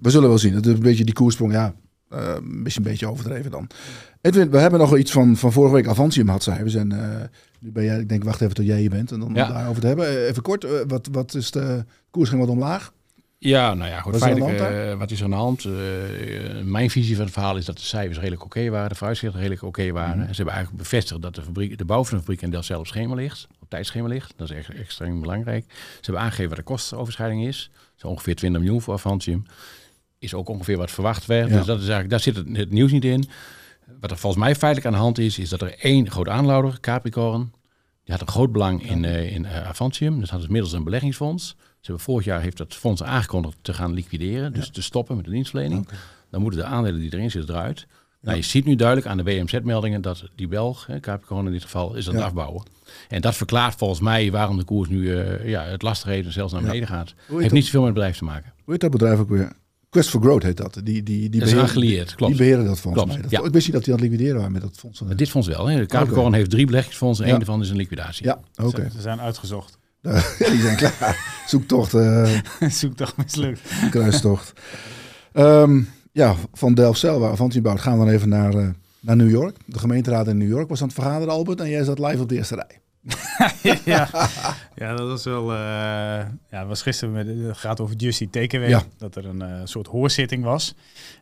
we 0.00 0.10
zullen 0.10 0.28
wel 0.28 0.38
zien. 0.38 0.54
Het 0.54 0.66
is 0.66 0.72
een 0.72 0.80
beetje 0.80 1.04
die 1.04 1.14
koersprong, 1.14 1.52
ja, 1.52 1.74
eh, 2.08 2.34
een 2.34 2.62
beetje 2.62 2.78
een 2.78 2.84
beetje 2.84 3.06
overdreven 3.06 3.50
dan. 3.50 3.66
Edwin, 4.20 4.50
we 4.50 4.58
hebben 4.58 4.80
nog 4.80 4.96
iets 4.96 5.12
van, 5.12 5.36
van 5.36 5.52
vorige 5.52 5.74
week 5.74 5.86
Avantium 5.88 6.28
had. 6.28 6.44
We 6.44 6.68
zijn, 6.70 6.92
eh, 6.92 7.20
nu 7.58 7.72
ben 7.72 7.84
jij, 7.84 7.98
ik 7.98 8.08
denk, 8.08 8.24
wacht 8.24 8.40
even 8.40 8.54
tot 8.54 8.66
jij 8.66 8.78
hier 8.80 8.90
bent 8.90 9.12
en 9.12 9.20
dan 9.20 9.34
Ja. 9.34 9.48
daarover 9.48 9.80
te 9.80 9.86
hebben. 9.86 10.06
Eh, 10.08 10.28
even 10.28 10.42
kort, 10.42 10.64
eh, 10.64 10.70
wat, 10.86 11.08
wat 11.12 11.34
is 11.34 11.50
de 11.50 11.84
koers 12.10 12.28
ging 12.28 12.40
wat 12.40 12.50
omlaag? 12.50 12.92
Ja, 13.38 13.74
nou 13.74 13.90
ja, 13.90 14.00
goed. 14.00 14.12
Wat 14.12 14.14
is 14.14 14.26
er 14.26 14.32
aan 14.32 14.38
de 14.38 14.44
feitelijk, 14.44 14.74
hand 14.74 14.92
eh, 14.92 14.98
wat 14.98 15.10
is 15.10 15.18
er 15.18 15.24
aan 15.24 15.30
de 15.30 15.36
hand? 15.36 15.64
Eh, 15.64 15.72
mijn 16.64 16.90
visie 16.90 17.16
van 17.16 17.24
het 17.24 17.32
verhaal 17.34 17.56
is 17.56 17.64
dat 17.64 17.76
de 17.76 17.82
cijfers 17.82 18.18
redelijk 18.18 18.44
oké 18.44 18.70
waren, 18.70 18.88
de 18.88 18.94
vooruitzichten 18.94 19.38
redelijk 19.40 19.62
oké 19.62 19.92
waren. 19.92 20.18
Mhm. 20.18 20.26
En 20.26 20.28
ze 20.28 20.36
hebben 20.36 20.54
eigenlijk 20.54 20.82
bevestigd 20.82 21.22
dat 21.22 21.34
de, 21.34 21.42
fabriek, 21.42 21.78
de 21.78 21.84
bouw 21.84 22.04
van 22.04 22.18
de 22.18 22.24
fabriek 22.24 22.42
in 22.42 22.76
op 22.76 22.86
schema 22.86 23.14
ligt, 23.14 23.46
op 23.60 23.70
tijdschema 23.70 24.08
ligt. 24.08 24.32
Dat 24.36 24.50
is 24.50 24.56
echt 24.56 24.70
extreem 24.70 25.20
belangrijk. 25.20 25.64
Ze 25.68 26.00
hebben 26.00 26.22
aangegeven 26.22 26.48
wat 26.48 26.58
de 26.58 26.64
kostenoverschrijding 26.64 27.46
is. 27.46 27.70
Zo 27.94 28.06
ongeveer 28.06 28.34
20 28.34 28.60
miljoen 28.60 28.82
voor 28.82 28.94
Avantium. 28.94 29.46
Is 30.24 30.34
ook 30.34 30.48
ongeveer 30.48 30.76
wat 30.76 30.90
verwacht 30.90 31.26
werd. 31.26 31.50
Ja. 31.50 31.56
Dus 31.56 31.66
dat 31.66 31.76
is 31.76 31.82
eigenlijk, 31.82 32.10
daar 32.10 32.20
zit 32.20 32.36
het, 32.36 32.56
het 32.56 32.70
nieuws 32.70 32.92
niet 32.92 33.04
in. 33.04 33.24
Wat 34.00 34.10
er 34.10 34.18
volgens 34.18 34.42
mij 34.44 34.54
feitelijk 34.54 34.86
aan 34.86 34.98
de 34.98 35.04
hand 35.04 35.18
is, 35.18 35.38
is 35.38 35.48
dat 35.48 35.60
er 35.60 35.74
één 35.78 36.10
groot 36.10 36.28
aanlouder, 36.28 36.80
Capricorn, 36.80 37.52
die 38.04 38.12
had 38.14 38.20
een 38.20 38.28
groot 38.32 38.52
belang 38.52 38.90
in, 38.90 39.04
eh, 39.04 39.32
in 39.34 39.44
eh, 39.46 39.68
Avantium. 39.68 40.20
Dat 40.20 40.28
hadden 40.28 40.46
ze 40.46 40.52
middels 40.52 40.72
een 40.72 40.84
beleggingsfonds. 40.84 41.46
Ze 41.58 41.90
hebben 41.90 42.04
vorig 42.04 42.24
jaar 42.24 42.40
heeft 42.40 42.56
dat 42.56 42.74
fonds 42.74 43.02
aangekondigd 43.02 43.56
te 43.62 43.74
gaan 43.74 43.92
liquideren, 43.92 44.52
dus 44.52 44.70
te 44.70 44.82
stoppen 44.82 45.16
met 45.16 45.24
de 45.24 45.30
dienstverlening. 45.30 45.88
Dan 46.30 46.40
moeten 46.42 46.60
de 46.60 46.66
aandelen 46.66 47.00
die 47.00 47.12
erin 47.14 47.30
zitten 47.30 47.54
eruit. 47.54 47.86
Nou, 48.20 48.36
je 48.36 48.42
ziet 48.42 48.64
nu 48.64 48.74
duidelijk 48.76 49.06
aan 49.08 49.16
de 49.16 49.22
WMZ-meldingen 49.22 50.00
dat 50.02 50.24
die 50.34 50.48
Belg, 50.48 50.86
hè, 50.86 51.00
Capricorn 51.00 51.46
in 51.46 51.52
dit 51.52 51.62
geval, 51.62 51.94
is 51.94 52.06
aan 52.06 52.12
het 52.12 52.22
Ja. 52.22 52.28
afbouwen. 52.28 52.62
En 53.08 53.20
dat 53.20 53.34
verklaart 53.34 53.74
volgens 53.74 54.00
mij 54.00 54.30
waarom 54.30 54.56
de 54.56 54.64
koers 54.64 54.88
nu 54.88 55.16
eh, 55.16 55.48
ja, 55.48 55.62
het 55.62 55.82
lastig 55.82 56.08
heeft 56.08 56.26
en 56.26 56.32
zelfs 56.32 56.52
naar 56.52 56.60
Ja. 56.62 56.66
beneden 56.68 56.88
gaat. 56.88 57.14
Heeft 57.28 57.52
niet 57.52 57.64
zoveel 57.64 57.80
met 57.80 57.88
het 57.88 57.98
bedrijf 57.98 58.16
te 58.18 58.24
maken. 58.24 58.52
Hoe 58.64 58.72
heet 58.72 58.80
dat 58.80 58.90
bedrijf 58.90 59.18
ook 59.18 59.28
weer? 59.28 59.52
Quest 59.94 60.10
for 60.10 60.20
Growth 60.20 60.42
heet 60.42 60.56
dat. 60.56 60.74
Die, 60.74 61.02
die, 61.02 61.02
die, 61.02 61.40
Dat 61.40 61.50
beheren- 61.50 62.06
klopt. 62.16 62.26
Die 62.32 62.36
beheren 62.36 62.64
dat 62.64 62.80
volgens 62.80 63.02
Klopt, 63.04 63.08
mij. 63.20 63.30
Dat, 63.30 63.40
ja. 63.40 63.46
Ik 63.46 63.52
wist 63.52 63.64
niet 63.66 63.74
dat 63.74 63.84
die 63.84 63.94
aan 63.94 64.00
het 64.00 64.08
liquideren 64.08 64.36
waren 64.36 64.52
met 64.52 64.62
dat 64.62 64.76
fonds. 64.78 65.00
Maar 65.00 65.16
dit 65.16 65.30
fonds 65.30 65.48
wel. 65.48 65.66
Hè. 65.66 65.78
De 65.78 65.86
Capricorn 65.86 66.32
heeft 66.32 66.50
drie 66.50 66.66
beleggingsfondsen 66.66 67.24
en 67.24 67.30
Ja. 67.30 67.36
één 67.36 67.46
daarvan 67.46 67.64
is 67.64 67.70
een 67.70 67.76
liquidatie. 67.76 68.24
Ja, 68.26 68.38
oké. 68.64 68.82
Ze, 68.82 68.90
ze 68.96 69.00
zijn 69.00 69.20
uitgezocht. 69.20 69.78
Ja, 70.00 70.12
die 70.50 70.60
zijn 70.60 70.76
klaar. 70.76 71.32
Zoektocht, 71.48 71.94
eh 71.94 72.30
Zoek 72.80 72.96
toch 72.96 73.16
mislukt. 73.16 73.60
kruistocht. 73.90 74.52
Ehm, 75.32 75.80
ja, 76.12 76.34
van 76.52 76.74
Delfzijl, 76.74 77.18
waar 77.18 77.30
Avantium 77.30 77.62
bouwt, 77.62 77.80
gaan 77.80 77.98
we 77.98 78.04
dan 78.04 78.14
even 78.14 78.28
naar, 78.28 78.54
eh, 78.54 78.68
naar 79.00 79.16
New 79.16 79.30
York. 79.30 79.56
De 79.66 79.78
gemeenteraad 79.78 80.28
in 80.28 80.38
New 80.38 80.48
York 80.48 80.68
was 80.68 80.80
aan 80.80 80.86
het 80.86 80.96
vergaderen, 80.96 81.32
Albert. 81.32 81.60
En 81.60 81.68
jij 81.70 81.84
zat 81.84 81.98
live 81.98 82.22
op 82.22 82.28
de 82.28 82.34
eerste 82.36 82.54
rij. 82.54 82.80
ja. 83.84 84.08
ja, 84.74 84.94
dat 84.94 85.08
was 85.08 85.24
wel. 85.24 85.52
eh, 85.52 86.26
ja, 86.50 86.66
was 86.66 86.82
gisteren 86.82 87.14
met, 87.14 87.26
het 87.46 87.56
gaat 87.56 87.80
over 87.80 87.96
Justy 87.96 88.28
Takeaway. 88.30 88.68
Ja. 88.68 88.82
Dat 88.98 89.16
er 89.16 89.26
een 89.26 89.42
eh, 89.42 89.48
soort 89.64 89.86
hoorzitting 89.86 90.44
was. 90.44 90.74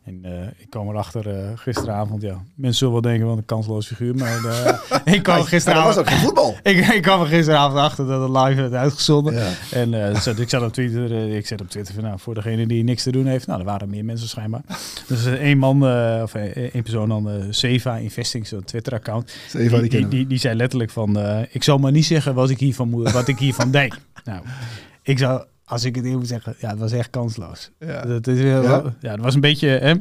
En 0.03 0.19
eh, 0.23 0.47
ik 0.57 0.69
kwam 0.69 0.89
erachter 0.89 1.53
gisteravond. 1.57 2.21
Ja, 2.21 2.41
mensen 2.55 2.77
zullen 2.77 2.93
wel 2.93 3.01
denken 3.01 3.27
wat 3.27 3.37
een 3.37 3.45
kansloos 3.45 3.87
figuur. 3.87 4.15
Maar 4.15 4.39
ik 5.15 5.23
kwam 5.23 5.37
er 5.37 5.45
gisteravond. 5.47 5.95
was 5.95 5.97
ook 5.97 6.09
geen 6.09 6.19
voetbal. 6.19 6.55
Ik, 6.63 6.87
ik 6.87 7.01
kwam 7.01 7.21
er 7.21 7.27
gisteravond 7.27 7.79
achter 7.79 8.07
dat 8.07 8.21
het 8.21 8.43
live 8.43 8.61
werd 8.61 8.73
uitgezonden. 8.73 9.33
Ja. 9.33 9.49
En 9.71 10.21
zat, 10.21 10.39
ik 10.39 10.49
zat 10.49 10.63
op 10.63 10.73
Twitter, 10.73 11.35
ik 11.35 11.47
zet 11.47 11.61
op 11.61 11.69
Twitter 11.69 11.93
van 11.93 12.03
nou, 12.03 12.19
voor 12.19 12.33
degene 12.33 12.67
die 12.67 12.83
niks 12.83 13.03
te 13.03 13.11
doen 13.11 13.25
heeft. 13.25 13.47
Nou, 13.47 13.59
er 13.59 13.65
waren 13.65 13.89
meer 13.89 14.05
mensen 14.05 14.27
schijnbaar. 14.27 14.61
Dus 15.07 15.25
één 15.25 15.57
man, 15.57 15.83
of 16.21 16.35
één 16.35 16.83
persoon 16.83 17.09
dan, 17.09 17.47
Seva 17.49 17.95
Investing, 17.97 18.47
zo'n 18.47 18.63
Twitter-account. 18.63 19.33
Die, 19.51 19.69
die 19.69 19.89
die, 19.89 20.07
die, 20.07 20.27
die 20.27 20.37
zei 20.37 20.55
letterlijk 20.55 20.91
van, 20.91 21.17
ik 21.49 21.63
zal 21.63 21.72
maar 21.77 21.91
niet 21.91 22.05
zeggen 22.05 22.33
wat 22.33 22.49
ik 22.49 22.59
hiervan, 22.59 22.89
moet, 22.89 23.11
wat 23.11 23.27
ik 23.27 23.39
hiervan 23.39 23.71
denk. 23.81 23.97
Nou, 24.23 24.43
ik 25.03 25.17
zou, 25.17 25.43
als 25.65 25.83
ik 25.83 25.95
het 25.95 26.05
even 26.05 26.17
moet 26.17 26.27
zeggen, 26.27 26.55
ja, 26.59 26.69
het 26.69 26.79
was 26.79 26.91
echt 26.91 27.09
kansloos. 27.09 27.71
Ja. 27.79 28.01
Dat 28.01 28.27
is 28.27 28.39
Ja? 28.39 28.61
wel- 28.61 28.93
ja, 28.99 29.11
het 29.11 29.21
was 29.21 29.35
een 29.35 29.41
beetje, 29.41 29.67
hè, 29.67 29.93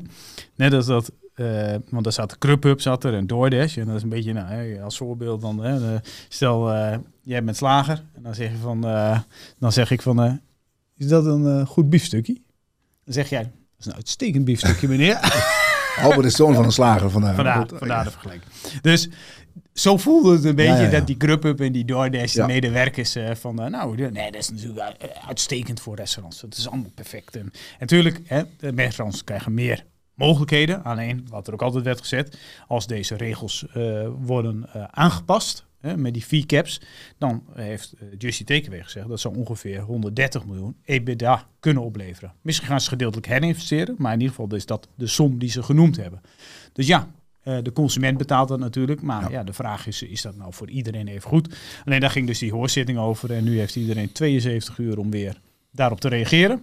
net 0.57 0.73
als 0.73 0.87
dat, 0.87 1.13
eh, 1.35 1.75
want 1.89 2.05
daar 2.05 2.13
zat 2.13 2.37
Grubhub 2.39 2.81
zat 2.81 3.05
er 3.05 3.15
en 3.15 3.27
DoorDash. 3.27 3.77
En 3.77 3.87
dat 3.87 3.97
is 3.97 4.03
een 4.03 4.09
beetje, 4.09 4.33
nou, 4.33 4.47
hè, 4.47 4.83
als 4.83 4.97
voorbeeld 4.97 5.41
dan, 5.41 5.59
hè, 5.65 5.97
stel, 6.29 6.73
eh, 6.73 6.97
jij 7.23 7.45
bent 7.45 7.57
slager. 7.57 8.03
En 8.15 8.23
dan 8.23 8.35
zeg 8.35 8.51
je 8.51 8.57
van, 8.57 8.87
eh, 8.87 9.19
dan 9.59 9.73
zeg 9.73 9.91
ik 9.91 10.03
van, 10.03 10.41
is 10.97 11.09
dat 11.09 11.27
een 11.27 11.67
goed 11.67 11.91
biefstukje? 11.91 12.35
Dan 13.05 13.15
zeg 13.15 13.29
jij, 13.29 13.43
dat 13.43 13.51
is 13.79 13.87
een 13.87 13.95
uitstekend 13.95 14.45
biefstukje, 14.45 14.89
meneer. 14.89 15.19
Albert 16.03 16.25
is 16.27 16.37
zoon 16.37 16.55
van 16.55 16.65
een 16.65 16.73
slager 16.73 17.11
vandaar. 17.11 17.35
Vandaar, 17.35 17.67
vandaar 17.75 18.05
de 18.05 18.11
vergelijking. 18.11 18.51
Dus 18.81 19.09
zo 19.73 19.97
voelde 19.97 20.33
het 20.33 20.45
een 20.45 20.55
beetje 20.55 20.73
Ja, 20.73 20.79
ja, 20.79 20.85
ja. 20.85 20.91
dat 20.91 21.07
die 21.07 21.17
Grubhub 21.19 21.61
en 21.61 21.73
die 21.73 21.85
DoorDash, 21.85 22.33
de 22.33 22.47
medewerkers 22.47 23.15
eh, 23.15 23.35
van, 23.35 23.63
eh, 23.63 23.67
nou, 23.71 23.97
nee, 23.97 24.31
dat 24.31 24.41
is 24.41 24.51
natuurlijk 24.51 25.03
u- 25.05 25.07
uitstekend 25.27 25.81
voor 25.81 25.97
restaurants. 25.97 26.41
Dat 26.41 26.57
is 26.57 26.69
allemaal 26.69 26.91
perfect. 26.95 27.37
En 27.37 27.53
natuurlijk, 27.81 28.21
hè, 28.25 28.43
de 28.59 28.71
restaurants 28.75 29.25
krijgen 29.25 29.55
meer 29.55 29.85
mogelijkheden. 30.15 30.85
Alleen, 30.85 31.27
wat 31.31 31.47
er 31.47 31.53
ook 31.53 31.63
altijd 31.63 31.85
werd 31.85 31.99
gezet, 32.01 32.39
als 32.69 32.87
deze 32.87 33.15
regels 33.17 33.67
eh, 33.73 34.09
worden 34.19 34.67
eh, 34.73 34.85
aangepast, 34.91 35.65
hè, 35.81 35.97
met 35.97 36.13
die 36.15 36.23
fee 36.23 36.47
caps, 36.47 36.81
dan 37.19 37.43
heeft 37.55 37.95
uh, 38.03 38.09
Justy 38.19 38.45
Takeaway 38.45 38.83
gezegd 38.83 39.09
dat 39.09 39.21
ze 39.21 39.31
ongeveer 39.35 39.81
130 39.81 40.47
miljoen 40.47 40.77
EBITDA 40.85 41.47
kunnen 41.61 41.83
opleveren. 41.83 42.33
Misschien 42.43 42.69
gaan 42.69 42.81
ze 42.81 42.89
gedeeltelijk 42.89 43.27
herinvesteren, 43.27 43.95
maar 43.99 44.13
in 44.13 44.21
ieder 44.21 44.35
geval 44.35 44.57
is 44.57 44.67
dat 44.67 44.89
de 44.95 45.07
som 45.07 45.39
die 45.39 45.51
ze 45.51 45.63
genoemd 45.63 45.97
hebben. 45.97 46.21
Dus 46.73 46.87
ja, 46.87 47.09
uh, 47.45 47.59
de 47.63 47.73
consument 47.73 48.19
betaalt 48.19 48.49
dat 48.49 48.59
natuurlijk, 48.59 49.03
maar 49.03 49.31
ja. 49.31 49.43
de 49.43 49.53
vraag 49.53 49.87
is, 49.87 50.03
is 50.03 50.23
dat 50.23 50.37
nou 50.37 50.53
voor 50.53 50.71
iedereen 50.71 51.09
even 51.09 51.29
goed? 51.29 51.57
Alleen 51.85 52.01
daar 52.01 52.11
ging 52.11 52.27
dus 52.27 52.39
die 52.39 52.53
hoorzitting 52.53 52.99
over 52.99 53.33
en 53.33 53.45
nu 53.45 53.59
heeft 53.59 53.77
iedereen 53.77 54.13
72 54.13 54.79
uur 54.79 54.99
om 54.99 55.11
weer 55.11 55.41
daarop 55.71 56.01
te 56.01 56.09
reageren. 56.09 56.63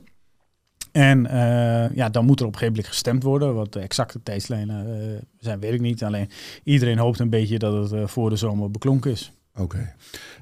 En 0.92 1.26
uh, 1.26 1.96
ja, 1.96 2.10
dan 2.10 2.26
moet 2.26 2.40
er 2.40 2.46
op 2.46 2.54
een 2.54 2.60
gegeven 2.60 2.76
moment 2.76 2.88
gestemd 2.88 3.24
worden. 3.24 3.54
Wat 3.54 3.74
de 3.74 3.80
exacte 3.80 4.24
tijdslijnen 4.24 4.88
uh, 4.88 5.18
zijn, 5.40 5.60
weet 5.60 5.74
ik 5.74 5.82
niet. 5.82 6.04
Alleen 6.04 6.30
iedereen 6.64 6.98
hoopt 6.98 7.20
een 7.20 7.30
beetje 7.30 7.60
dat 7.60 7.92
het 7.92 8.12
voor 8.12 8.30
de 8.30 8.36
zomer 8.36 8.72
beklonken 8.72 9.12
is. 9.12 9.32
Oké. 9.56 9.94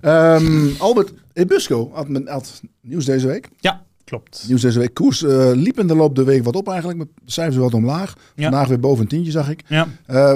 Okay. 0.02 0.36
Um, 0.36 0.76
Albert 0.78 1.13
Ebusco 1.34 1.91
had, 1.93 2.08
had 2.26 2.62
nieuws 2.82 3.06
deze 3.06 3.28
week. 3.28 3.50
Ja, 3.60 3.86
klopt. 4.08 4.46
Nieuws 4.48 4.62
deze 4.62 4.80
week. 4.80 4.93
Koers 4.93 5.22
liep 5.54 5.80
in 5.80 5.88
de 5.88 5.96
loop 5.96 6.15
der 6.15 6.26
week 6.26 6.43
wat 6.43 6.56
op 6.56 6.70
eigenlijk. 6.70 6.98
Met 6.98 7.08
cijfers 7.26 7.58
wat 7.58 7.74
omlaag. 7.74 8.15
Ja. 8.36 8.43
Vandaag 8.43 8.67
weer 8.67 8.80
boven 8.80 9.02
een 9.02 9.10
tientje, 9.10 9.32
zag 9.32 9.50
ik. 9.50 9.63
Ja. 9.67 9.88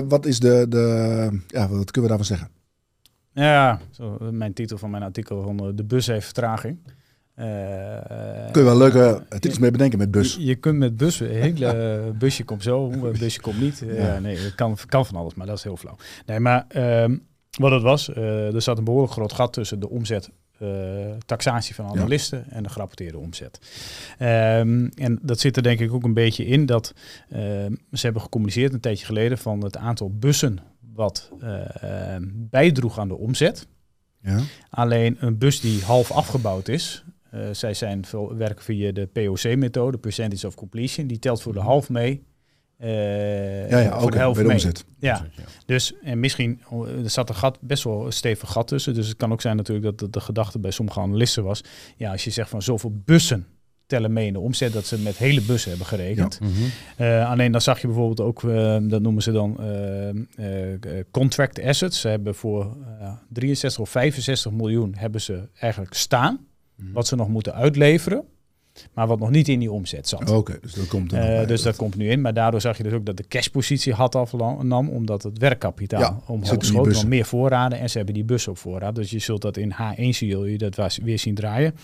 wat 0.07 0.25
is 0.25 0.39
de, 0.39 0.65
de... 0.69 1.39
Ja, 1.47 1.67
wat 1.69 1.91
kunnen 1.91 2.11
we 2.11 2.17
daarvan 2.17 2.25
zeggen? 2.25 2.49
Ja, 3.33 3.79
zo, 3.91 4.17
mijn 4.31 4.53
titel 4.53 4.77
van 4.77 4.89
mijn 4.89 5.03
artikel 5.03 5.41
van 5.41 5.75
de 5.75 5.83
bus 5.83 6.07
heeft 6.07 6.25
vertraging. 6.25 6.77
Uh, 7.35 7.45
Kun 8.51 8.61
je 8.61 8.67
wel 8.67 8.77
leuke 8.77 9.25
titels 9.29 9.59
mee 9.59 9.71
bedenken 9.71 9.97
met 9.97 10.11
bus. 10.11 10.35
Je, 10.35 10.45
je 10.45 10.55
kunt 10.55 10.77
met 10.77 10.97
bus, 10.97 11.19
hele 11.45 12.13
busje 12.17 12.43
komt 12.43 12.63
zo, 12.63 12.89
busje 13.19 13.41
komt 13.41 13.61
niet. 13.61 13.83
Ja. 13.85 14.19
Nee, 14.19 14.37
het 14.37 14.55
kan, 14.55 14.77
kan 14.85 15.05
van 15.05 15.15
alles, 15.15 15.33
maar 15.33 15.47
dat 15.47 15.57
is 15.57 15.63
heel 15.63 15.77
flauw. 15.77 15.95
Nee, 16.25 16.39
maar 16.39 16.65
uh, 16.75 17.05
wat 17.59 17.71
het 17.71 17.81
was, 17.81 18.13
eh, 18.13 18.53
er 18.53 18.61
zat 18.61 18.77
een 18.77 18.83
behoorlijk 18.83 19.13
groot 19.13 19.33
gat 19.33 19.53
tussen 19.53 19.79
de 19.79 19.89
omzet, 19.89 20.25
eh, 20.25 20.33
taxatie 21.25 21.75
van 21.75 21.85
analisten 21.85 22.45
ja. 22.49 22.55
en 22.55 22.63
de 22.63 22.69
gerapporteerde 22.69 23.17
omzet. 23.17 23.59
Um, 24.19 24.89
en 24.95 25.19
dat 25.21 25.39
zit 25.39 25.57
er 25.57 25.63
denk 25.63 25.79
ik 25.79 25.93
ook 25.93 26.03
een 26.03 26.13
beetje 26.13 26.45
in 26.45 26.65
dat 26.65 26.93
ehm, 27.29 27.73
ze 27.91 28.01
hebben 28.01 28.21
gecommuniceerd 28.21 28.73
een 28.73 28.79
tijdje 28.79 29.05
geleden 29.05 29.37
van 29.37 29.63
het 29.63 29.77
aantal 29.77 30.11
bussen 30.15 30.59
wat 30.93 31.31
ehm, 31.41 32.23
bijdroeg 32.33 32.99
aan 32.99 33.07
de 33.07 33.17
omzet. 33.17 33.67
Ja. 34.21 34.39
Alleen 34.69 35.17
een 35.19 35.37
bus 35.37 35.59
die 35.59 35.83
half 35.83 36.11
afgebouwd 36.11 36.67
is, 36.67 37.03
uh, 37.33 37.47
zij 37.51 37.73
zijn 37.73 38.05
veel, 38.05 38.35
werken 38.35 38.63
via 38.63 38.91
de 38.91 39.05
POC-methode, 39.05 39.97
Percentage 39.97 40.47
of 40.47 40.55
Completion. 40.55 41.07
Die 41.07 41.19
telt 41.19 41.41
voor 41.41 41.53
de 41.53 41.59
half 41.59 41.89
mee. 41.89 42.23
Uh, 42.83 43.69
ja, 43.69 43.79
ja, 43.79 43.99
voor 43.99 44.11
de 44.11 44.17
helft 44.17 44.43
mee. 44.43 44.51
Omzet. 44.51 44.85
Ja, 44.99 45.25
dus 45.65 45.93
en 46.03 46.19
misschien 46.19 46.61
er 47.03 47.09
zat 47.09 47.29
een 47.29 47.35
gat, 47.35 47.57
best 47.61 47.83
wel 47.83 48.05
een 48.05 48.13
stevig 48.13 48.51
gat 48.51 48.67
tussen. 48.67 48.93
Dus 48.93 49.07
het 49.07 49.17
kan 49.17 49.31
ook 49.31 49.41
zijn 49.41 49.55
natuurlijk 49.55 49.85
dat 49.85 49.99
de, 49.99 50.09
de 50.09 50.19
gedachte 50.19 50.59
bij 50.59 50.71
sommige 50.71 50.99
analisten 50.99 51.43
was. 51.43 51.63
Ja, 51.97 52.11
als 52.11 52.23
je 52.23 52.29
zegt 52.29 52.49
van 52.49 52.61
zoveel 52.61 53.01
bussen 53.05 53.47
tellen 53.85 54.13
mee 54.13 54.27
in 54.27 54.33
de 54.33 54.39
omzet 54.39 54.73
dat 54.73 54.85
ze 54.85 54.99
met 54.99 55.17
hele 55.17 55.41
bussen 55.41 55.69
hebben 55.69 55.87
gerekend. 55.87 56.37
Ja. 56.41 56.47
Mm 56.47 56.53
-hmm. 56.53 57.05
uh, 57.05 57.29
alleen 57.29 57.51
dan 57.51 57.61
zag 57.61 57.81
je 57.81 57.87
bijvoorbeeld 57.87 58.21
ook, 58.21 58.43
uh, 58.43 58.77
dat 58.81 59.01
noemen 59.01 59.23
ze 59.23 59.31
dan 59.31 59.59
contract 61.11 61.61
assets. 61.61 61.99
Ze 61.99 62.07
hebben 62.07 62.35
voor 62.35 62.77
63 63.29 63.81
of 63.81 63.89
65 63.89 64.51
miljoen 64.51 64.95
hebben 64.97 65.21
ze 65.21 65.49
eigenlijk 65.59 65.93
staan. 65.93 66.33
Mm 66.33 66.85
-hmm. 66.85 66.93
Wat 66.93 67.07
ze 67.07 67.15
nog 67.15 67.27
moeten 67.27 67.53
uitleveren. 67.53 68.23
Maar 68.93 69.07
wat 69.07 69.19
nog 69.19 69.29
niet 69.29 69.47
in 69.47 69.59
die 69.59 69.71
omzet 69.71 70.07
zat. 70.07 70.21
Oké, 70.21 70.31
okay, 70.31 70.57
dus 70.61 70.73
dat 70.73 70.87
komt 70.87 71.11
er 71.11 71.41
uh, 71.41 71.47
Dus 71.47 71.61
dat 71.61 71.75
komt 71.75 71.95
nu 71.95 72.09
in. 72.09 72.21
Maar 72.21 72.33
daardoor 72.33 72.61
zag 72.61 72.77
je 72.77 72.83
dus 72.83 72.93
ook 72.93 73.05
dat 73.05 73.17
de 73.17 73.27
cashpositie 73.27 73.93
had 73.93 74.15
afnam, 74.15 74.89
omdat 74.89 75.23
het 75.23 75.37
werkkapitaal 75.37 75.99
ja, 75.99 76.19
omhoog 76.27 76.65
schoot. 76.65 76.93
Dan 76.93 77.07
meer 77.07 77.25
voorraden 77.25 77.79
en 77.79 77.89
ze 77.89 77.97
hebben 77.97 78.15
die 78.15 78.23
bussen 78.23 78.51
op 78.51 78.57
voorraad. 78.57 78.95
Dus 78.95 79.09
je 79.09 79.19
zult 79.19 79.41
dat 79.41 79.57
in 79.57 79.73
H1 79.73 80.09
zul 80.09 80.45
je 80.45 80.57
dat 80.57 80.75
was, 80.75 80.99
weer 81.03 81.19
zien 81.19 81.35
draaien. 81.35 81.75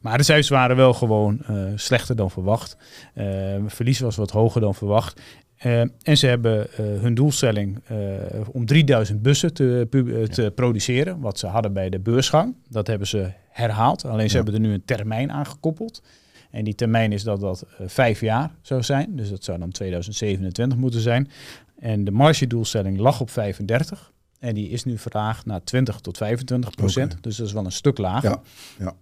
Maar 0.00 0.18
de 0.18 0.24
cijfers 0.24 0.48
waren 0.48 0.76
wel 0.76 0.92
gewoon 0.92 1.40
uh, 1.50 1.64
slechter 1.74 2.16
dan 2.16 2.30
verwacht. 2.30 2.76
Uh, 3.14 3.24
verlies 3.66 4.00
was 4.00 4.16
wat 4.16 4.30
hoger 4.30 4.60
dan 4.60 4.74
verwacht. 4.74 5.20
Uh, 5.66 5.80
en 5.80 6.16
ze 6.16 6.26
hebben 6.26 6.66
hun 6.76 7.14
doelstelling 7.14 7.80
om 8.52 8.66
3000 8.66 9.22
bussen 9.22 9.54
te, 9.54 9.86
te 10.30 10.42
ja. 10.42 10.50
produceren, 10.50 11.20
wat 11.20 11.38
ze 11.38 11.46
hadden 11.46 11.72
bij 11.72 11.88
de 11.88 11.98
beursgang. 11.98 12.54
Dat 12.68 12.86
hebben 12.86 13.06
ze 13.06 13.30
herhaald. 13.48 14.04
Alleen 14.04 14.30
ze 14.30 14.36
ja. 14.36 14.42
hebben 14.42 14.62
er 14.62 14.68
nu 14.68 14.74
een 14.74 14.84
termijn 14.84 15.32
aangekoppeld. 15.32 16.02
En 16.52 16.64
die 16.64 16.74
termijn 16.74 17.12
is 17.12 17.22
dat 17.22 17.40
dat 17.40 17.64
vijf 17.78 18.20
jaar 18.20 18.50
zou 18.60 18.82
zijn. 18.82 19.16
Dus 19.16 19.30
dat 19.30 19.44
zou 19.44 19.58
dan 19.58 19.70
2027 19.70 20.78
moeten 20.78 21.00
zijn. 21.00 21.30
En 21.78 22.04
de 22.04 22.10
margedoelstelling 22.10 22.98
lag 22.98 23.20
op 23.20 23.30
35. 23.30 24.12
En 24.38 24.54
die 24.54 24.68
is 24.68 24.84
nu 24.84 24.98
verlaagd 24.98 25.46
naar 25.46 25.64
20 25.64 26.00
tot 26.00 26.16
25 26.16 26.70
procent. 26.70 27.10
Okay. 27.10 27.22
Dus 27.22 27.36
dat 27.36 27.46
is 27.46 27.52
wel 27.52 27.64
een 27.64 27.72
stuk 27.72 27.98
lager. 27.98 28.30
Ja. 28.30 28.42
ja. 28.78 28.94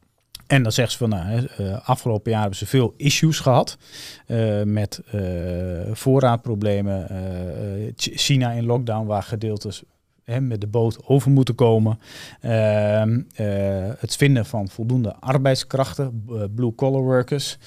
En 0.47 0.63
dan 0.63 0.73
zegt 0.73 0.93
ze 0.93 0.99
van, 0.99 1.09
nou, 1.09 1.49
uh, 1.61 1.89
afgelopen 1.89 2.31
jaar 2.31 2.41
hebben 2.41 2.59
ze 2.59 2.67
veel 2.67 2.95
issues 2.97 3.41
gehad 3.41 3.79
uh, 4.27 4.63
met 4.63 5.03
uh, 5.15 5.23
voorraadproblemen. 5.93 7.07
China 7.97 8.51
in 8.51 8.65
lockdown, 8.65 9.07
waar 9.07 9.23
gedeeltes 9.23 9.83
hè, 10.31 10.41
met 10.41 10.61
de 10.61 10.67
boot 10.67 11.07
over 11.07 11.31
moeten 11.31 11.55
komen. 11.55 11.99
Ehm, 12.41 13.21
het 13.99 14.17
vinden 14.17 14.47
van 14.47 14.69
voldoende 14.69 15.15
arbeidskrachten, 15.15 16.25
blue 16.55 16.75
collar 16.75 17.03
workers. 17.03 17.59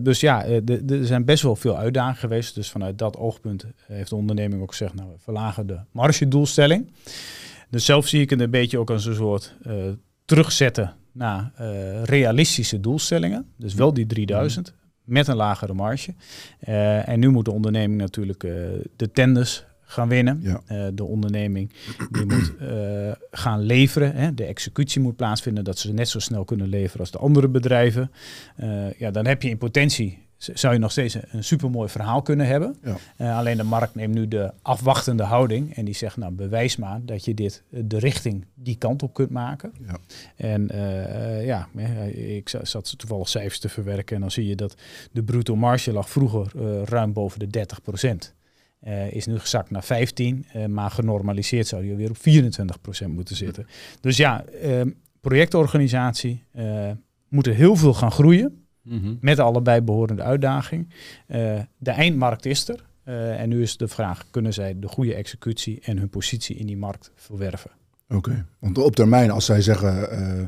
dus 0.00 0.20
ja, 0.20 0.44
er 0.44 1.06
zijn 1.06 1.24
best 1.24 1.42
wel 1.42 1.56
veel 1.56 1.76
uitdagingen 1.76 2.20
geweest. 2.20 2.54
Dus 2.54 2.70
vanuit 2.70 2.98
dat 2.98 3.16
oogpunt 3.16 3.64
heeft 3.86 4.10
de 4.10 4.16
onderneming 4.16 4.62
ook 4.62 4.70
gezegd, 4.70 4.94
nou, 4.94 5.08
we 5.08 5.18
verlagen 5.18 5.66
de 5.66 5.78
margedoelstelling. 5.90 6.90
Dus 7.70 7.84
zelf 7.84 8.08
zie 8.08 8.20
ik 8.20 8.30
het 8.30 8.40
een 8.40 8.50
beetje 8.50 8.78
ook 8.78 8.90
als 8.90 9.04
een 9.04 9.14
soort 9.14 9.54
terugzetten 10.24 10.94
naar 11.12 11.52
realistische 12.04 12.80
doelstellingen. 12.80 13.46
Dus 13.56 13.74
wel 13.74 13.94
die 13.94 14.06
3000 14.06 14.74
mm. 14.74 15.14
met 15.14 15.28
een 15.28 15.36
lagere 15.36 15.74
marge. 15.74 16.14
Uh, 16.68 17.08
en 17.08 17.20
nu 17.20 17.28
moet 17.28 17.44
de 17.44 17.50
onderneming 17.50 18.00
natuurlijk 18.00 18.44
uh, 18.44 18.52
de 18.96 19.10
tenders 19.10 19.64
gaan 19.90 20.08
winnen. 20.08 20.40
Ja. 20.42 20.90
de 20.90 21.04
onderneming 21.04 21.72
die 22.10 22.26
moet 22.26 22.52
gaan 23.30 23.60
leveren. 23.60 24.14
Hè. 24.14 24.34
De 24.34 24.44
executie 24.44 25.00
moet 25.00 25.16
plaatsvinden, 25.16 25.64
dat 25.64 25.78
ze 25.78 25.92
net 25.92 26.08
zo 26.08 26.18
snel 26.18 26.44
kunnen 26.44 26.68
leveren 26.68 27.00
als 27.00 27.10
de 27.10 27.18
andere 27.18 27.48
bedrijven. 27.48 28.10
ja, 28.98 29.10
dan 29.10 29.26
heb 29.26 29.42
je 29.42 29.48
in 29.48 29.58
potentie 29.58 30.18
zou 30.40 30.72
je 30.72 30.78
nog 30.78 30.90
steeds 30.90 31.16
een 31.30 31.44
supermooi 31.44 31.88
verhaal 31.88 32.22
kunnen 32.22 32.46
hebben. 32.46 32.76
Ja. 32.82 32.96
Uh, 33.16 33.36
alleen 33.36 33.56
de 33.56 33.62
markt 33.62 33.94
neemt 33.94 34.14
nu 34.14 34.28
de 34.28 34.52
afwachtende 34.62 35.22
houding 35.22 35.74
en 35.74 35.84
die 35.84 35.94
zegt, 35.94 36.16
nou 36.16 36.32
bewijs 36.32 36.76
maar 36.76 37.00
dat 37.04 37.24
je 37.24 37.34
dit 37.34 37.62
de 37.68 37.98
richting 37.98 38.46
die 38.54 38.76
kant 38.76 39.02
op 39.02 39.14
kunt 39.14 39.30
maken. 39.30 39.72
Ja. 39.86 39.98
En 40.36 40.68
uh, 40.74 41.46
ja, 41.46 41.68
ik 42.12 42.48
zat 42.62 42.98
toevallig 42.98 43.28
cijfers 43.28 43.58
te 43.58 43.68
verwerken 43.68 44.14
en 44.14 44.20
dan 44.20 44.30
zie 44.30 44.46
je 44.46 44.56
dat 44.56 44.74
de 45.12 45.22
bruto 45.22 45.56
marge 45.56 45.92
lag 45.92 46.10
vroeger 46.10 46.52
uh, 46.56 46.82
ruim 46.82 47.12
boven 47.12 47.38
de 47.38 47.46
30 47.46 47.82
procent. 47.82 48.34
Is 49.10 49.26
nu 49.26 49.38
gezakt 49.38 49.70
naar 49.70 49.84
15, 49.84 50.46
maar 50.68 50.90
genormaliseerd 50.90 51.66
zou 51.66 51.84
je 51.84 51.94
weer 51.94 52.10
op 52.10 52.18
24 52.18 52.80
procent 52.80 53.14
moeten 53.14 53.36
zitten. 53.36 53.66
Dus 54.00 54.16
ja, 54.16 54.44
projectorganisatie 55.20 56.44
moet 57.28 57.46
er 57.46 57.54
heel 57.54 57.76
veel 57.76 57.94
gaan 57.94 58.12
groeien. 58.12 58.64
Mhm. 58.82 58.94
Mm 58.94 59.02
-hmm. 59.02 59.18
Met 59.20 59.38
allebei 59.38 59.80
behorende 59.80 60.22
uitdaging. 60.22 60.88
Uh, 61.26 61.60
de 61.78 61.90
eindmarkt 61.90 62.46
is 62.46 62.68
er. 62.68 62.88
Uh, 63.04 63.40
en 63.40 63.48
nu 63.48 63.62
is 63.62 63.76
de 63.76 63.88
vraag, 63.88 64.26
kunnen 64.30 64.52
zij 64.52 64.78
de 64.78 64.88
goede 64.88 65.14
executie 65.14 65.80
en 65.82 65.98
hun 65.98 66.08
positie 66.08 66.56
in 66.56 66.66
die 66.66 66.76
markt 66.76 67.10
verwerven? 67.14 67.70
Oké, 68.08 68.16
okay. 68.16 68.44
want 68.58 68.78
op 68.78 68.94
termijn, 68.94 69.30
als 69.30 69.44
zij 69.44 69.62
zeggen 69.62 70.08
uh, 70.12 70.44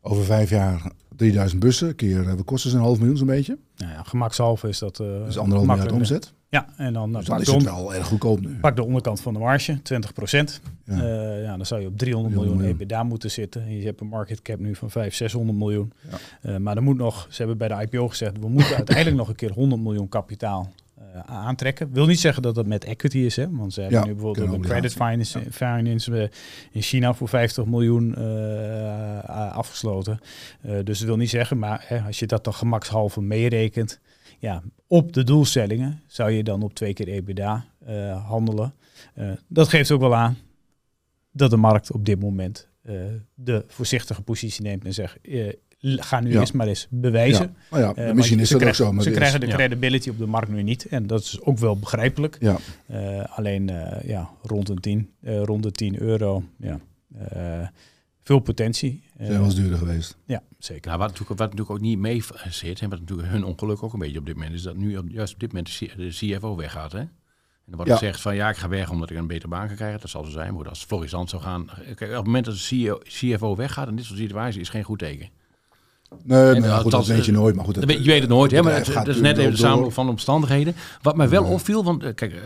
over 0.00 0.24
vijf 0.24 0.50
jaar 0.50 0.92
3000 1.16 1.60
bussen, 1.60 1.94
keer, 1.94 2.36
wat 2.36 2.44
kosten 2.44 2.70
ze 2.70 2.76
een 2.76 2.82
half 2.82 2.98
miljoen 2.98 3.16
zo'n 3.16 3.26
beetje? 3.26 3.58
Nou 3.76 3.92
ja, 3.92 4.02
gemakshalve 4.02 4.68
is 4.68 4.78
dat... 4.78 4.96
dus 4.96 5.38
anderhalf 5.38 5.66
miljard 5.66 5.92
omzet? 5.92 6.32
Ja, 6.54 6.66
en 6.76 6.92
dan, 6.92 7.12
dus 7.12 7.24
dan 7.24 7.40
is 7.40 7.46
het 7.46 7.62
wel 7.62 7.94
erg 7.94 8.06
goedkoop 8.06 8.40
nu. 8.40 8.58
Pak 8.60 8.76
de 8.76 8.84
onderkant 8.84 9.20
van 9.20 9.32
de 9.32 9.38
marge, 9.38 9.82
20 9.82 10.12
procent. 10.12 10.60
Ja. 10.84 10.94
Uh, 10.94 11.42
ja, 11.42 11.56
dan 11.56 11.66
zou 11.66 11.80
je 11.80 11.86
op 11.86 11.98
300 11.98 12.34
miljoen, 12.34 12.56
miljoen 12.56 12.72
EBITDA 12.72 13.02
moeten 13.02 13.30
zitten. 13.30 13.78
Je 13.78 13.84
hebt 13.84 14.00
een 14.00 14.06
market 14.06 14.42
cap 14.42 14.58
nu 14.58 14.74
van 14.74 14.90
500, 14.90 15.16
600 15.16 15.58
miljoen. 15.58 15.92
Ja. 16.10 16.50
Uh, 16.50 16.56
maar 16.56 16.76
er 16.76 16.82
moet 16.82 16.96
nog, 16.96 17.26
ze 17.30 17.36
hebben 17.36 17.58
bij 17.58 17.68
de 17.68 17.82
IPO 17.82 18.08
gezegd, 18.08 18.38
we 18.40 18.48
moeten 18.48 18.76
uiteindelijk 18.82 19.16
nog 19.16 19.28
een 19.28 19.34
keer 19.34 19.52
100 19.52 19.82
miljoen 19.82 20.08
kapitaal 20.08 20.60
uh, 20.60 20.83
aantrekken. 21.26 21.92
Wil 21.92 22.06
niet 22.06 22.20
zeggen 22.20 22.42
dat 22.42 22.54
dat 22.54 22.66
met 22.66 22.84
equity 22.84 23.18
is, 23.18 23.36
hè? 23.36 23.50
want 23.50 23.72
ze 23.72 23.80
hebben 23.80 23.98
ja, 23.98 24.04
nu 24.04 24.12
bijvoorbeeld 24.12 24.52
een 24.52 24.60
credit 24.60 24.92
finance, 24.92 25.38
ja. 25.38 25.50
finance 25.50 26.30
in 26.70 26.82
China 26.82 27.14
voor 27.14 27.28
50 27.28 27.64
miljoen 27.64 28.16
afgesloten. 29.52 30.20
dus 30.62 30.98
dat 30.98 31.08
wil 31.08 31.16
niet 31.16 31.30
zeggen, 31.30 31.58
maar 31.58 31.84
hè, 31.86 32.00
als 32.00 32.18
je 32.18 32.26
dat 32.26 32.44
dan 32.44 32.54
gemakshalve 32.54 33.20
meerekent, 33.20 34.00
ja, 34.38 34.62
op 34.86 35.12
de 35.12 35.24
doelstellingen 35.24 36.02
zou 36.06 36.30
je 36.30 36.42
dan 36.42 36.62
op 36.62 36.74
twee 36.74 36.92
keer 36.92 37.08
EBITDA 37.08 37.64
uh, 37.88 38.26
handelen. 38.28 38.74
Uh, 39.14 39.30
dat 39.48 39.68
geeft 39.68 39.90
ook 39.90 40.00
wel 40.00 40.14
aan 40.14 40.36
dat 41.30 41.50
de 41.50 41.56
markt 41.56 41.92
op 41.92 42.04
dit 42.04 42.20
moment 42.20 42.68
uh, 42.82 43.02
de 43.34 43.64
voorzichtige 43.66 44.22
positie 44.22 44.62
neemt 44.62 44.84
en 44.84 44.94
zegt, 44.94 45.18
ga 45.84 46.20
nu 46.20 46.32
ja. 46.32 46.40
eerst 46.40 46.52
maar 46.52 46.66
eens 46.66 46.86
bewijzen. 46.90 47.56
Ja. 47.70 47.90
Oh 47.90 47.96
ja, 47.96 48.14
misschien 48.14 48.40
is 48.40 48.48
dat 48.48 48.64
ook 48.64 48.74
zo. 48.74 48.92
Maar 48.92 49.02
ze 49.02 49.10
krijgen 49.10 49.40
de 49.40 49.46
credibility 49.46 50.08
op 50.08 50.18
de 50.18 50.26
markt 50.26 50.48
nu 50.48 50.62
niet 50.62 50.86
en 50.86 51.06
dat 51.06 51.20
is 51.20 51.40
ook 51.40 51.58
wel 51.58 51.78
begrijpelijk. 51.78 52.36
Ja. 52.40 52.58
alleen 53.28 53.72
ja, 54.04 54.30
rond, 54.42 54.68
een 54.68 54.80
10, 54.80 55.10
rond 55.22 55.62
de 55.62 55.70
10 55.70 56.00
euro, 56.00 56.42
ja. 56.58 56.80
Eh, 57.18 57.66
veel 58.22 58.38
potentie. 58.38 59.02
Zijn 59.18 59.32
wel 59.32 59.44
eens 59.44 59.54
duurder 59.54 59.78
geweest. 59.78 60.16
Ja, 60.24 60.42
zeker. 60.58 60.86
Nou, 60.86 60.98
wat, 60.98 61.08
natuurlijk, 61.08 61.40
wat 61.40 61.50
natuurlijk 61.50 61.76
ook 61.76 61.84
niet 61.84 61.98
mee 61.98 62.22
zit, 62.48 62.80
en 62.80 62.90
wat 62.90 63.00
natuurlijk 63.00 63.28
hun 63.28 63.44
ongeluk 63.44 63.82
ook 63.82 63.92
een 63.92 63.98
beetje 63.98 64.18
op 64.18 64.26
dit 64.26 64.34
moment 64.34 64.54
is, 64.54 64.62
dat 64.62 64.76
nu 64.76 64.96
op, 64.96 65.08
juist 65.08 65.34
op 65.34 65.40
dit 65.40 65.52
moment 65.52 65.78
de, 65.96 66.08
CFO 66.08 66.56
weggaat. 66.56 66.92
Hè? 66.92 66.98
En 66.98 67.10
dan 67.70 67.76
wordt 67.76 67.90
Ja. 67.90 67.96
gezegd 67.96 68.20
van 68.20 68.34
ja, 68.34 68.48
ik 68.48 68.56
ga 68.56 68.68
weg 68.68 68.90
omdat 68.90 69.10
ik 69.10 69.16
een 69.16 69.26
betere 69.26 69.48
baan 69.48 69.66
kan 69.66 69.76
krijgen. 69.76 70.00
Dat 70.00 70.10
zal 70.10 70.24
zo 70.24 70.30
zijn. 70.30 70.54
Maar 70.54 70.68
als 70.68 70.84
Florisant 70.84 71.30
zou 71.30 71.42
gaan. 71.42 71.68
Kijk, 71.84 72.00
op 72.00 72.16
het 72.16 72.24
moment 72.24 72.44
dat 72.44 72.54
de 72.54 72.60
CEO 72.60 72.98
CFO 72.98 73.56
weggaat 73.56 73.88
in 73.88 73.96
dit 73.96 74.04
soort 74.04 74.18
situaties 74.18 74.60
is 74.60 74.68
geen 74.68 74.82
goed 74.82 74.98
teken. 74.98 75.28
Nee, 76.24 76.54
uh, 76.60 76.78
goed, 76.78 76.90
dat 76.90 77.06
weet 77.06 77.24
je 77.24 77.32
eh, 77.32 77.38
nooit. 77.38 77.54
Maar 77.54 77.64
goed, 77.64 77.74
je 77.74 78.02
weet 78.02 78.20
het 78.20 78.28
nooit, 78.28 78.50
hè, 78.50 78.56
maar 78.56 78.64
bedrijf 78.66 78.86
het, 78.86 78.96
gaat 78.96 79.06
dat 79.06 79.14
is 79.14 79.20
net 79.20 79.38
even 79.38 79.50
de 79.50 79.56
samenloop 79.56 79.92
van 79.92 80.08
omstandigheden. 80.08 80.74
Wat 81.02 81.16
mij 81.16 81.28
wel 81.28 81.44
Ja. 81.44 81.50
opviel, 81.50 81.84
want 81.84 82.02
eh, 82.02 82.14
kijk, 82.14 82.32
eh, 82.32 82.38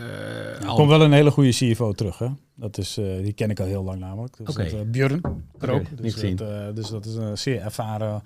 Er 0.61 0.65
komt 0.75 0.89
wel 0.89 1.01
een 1.01 1.11
hele 1.11 1.31
goede 1.31 1.49
CFO 1.49 1.91
terug. 1.93 2.17
Hè? 2.17 2.27
Dat 2.55 2.77
is, 2.77 2.97
eh, 2.97 3.05
die 3.23 3.33
ken 3.33 3.49
ik 3.49 3.59
al 3.59 3.65
heel 3.65 3.83
lang 3.83 3.99
namelijk. 3.99 4.37
Dus 4.37 4.55
dat, 4.55 4.65
eh, 4.65 4.73
Björn 4.85 5.21
Krook. 5.57 5.79
niet 5.89 6.01
dus, 6.01 6.13
gezien. 6.13 6.35
dat, 6.35 6.49
eh, 6.49 6.65
dus 6.73 6.89
dat 6.89 7.05
is 7.05 7.15
een 7.15 7.37
zeer 7.37 7.61
ervaren 7.61 8.21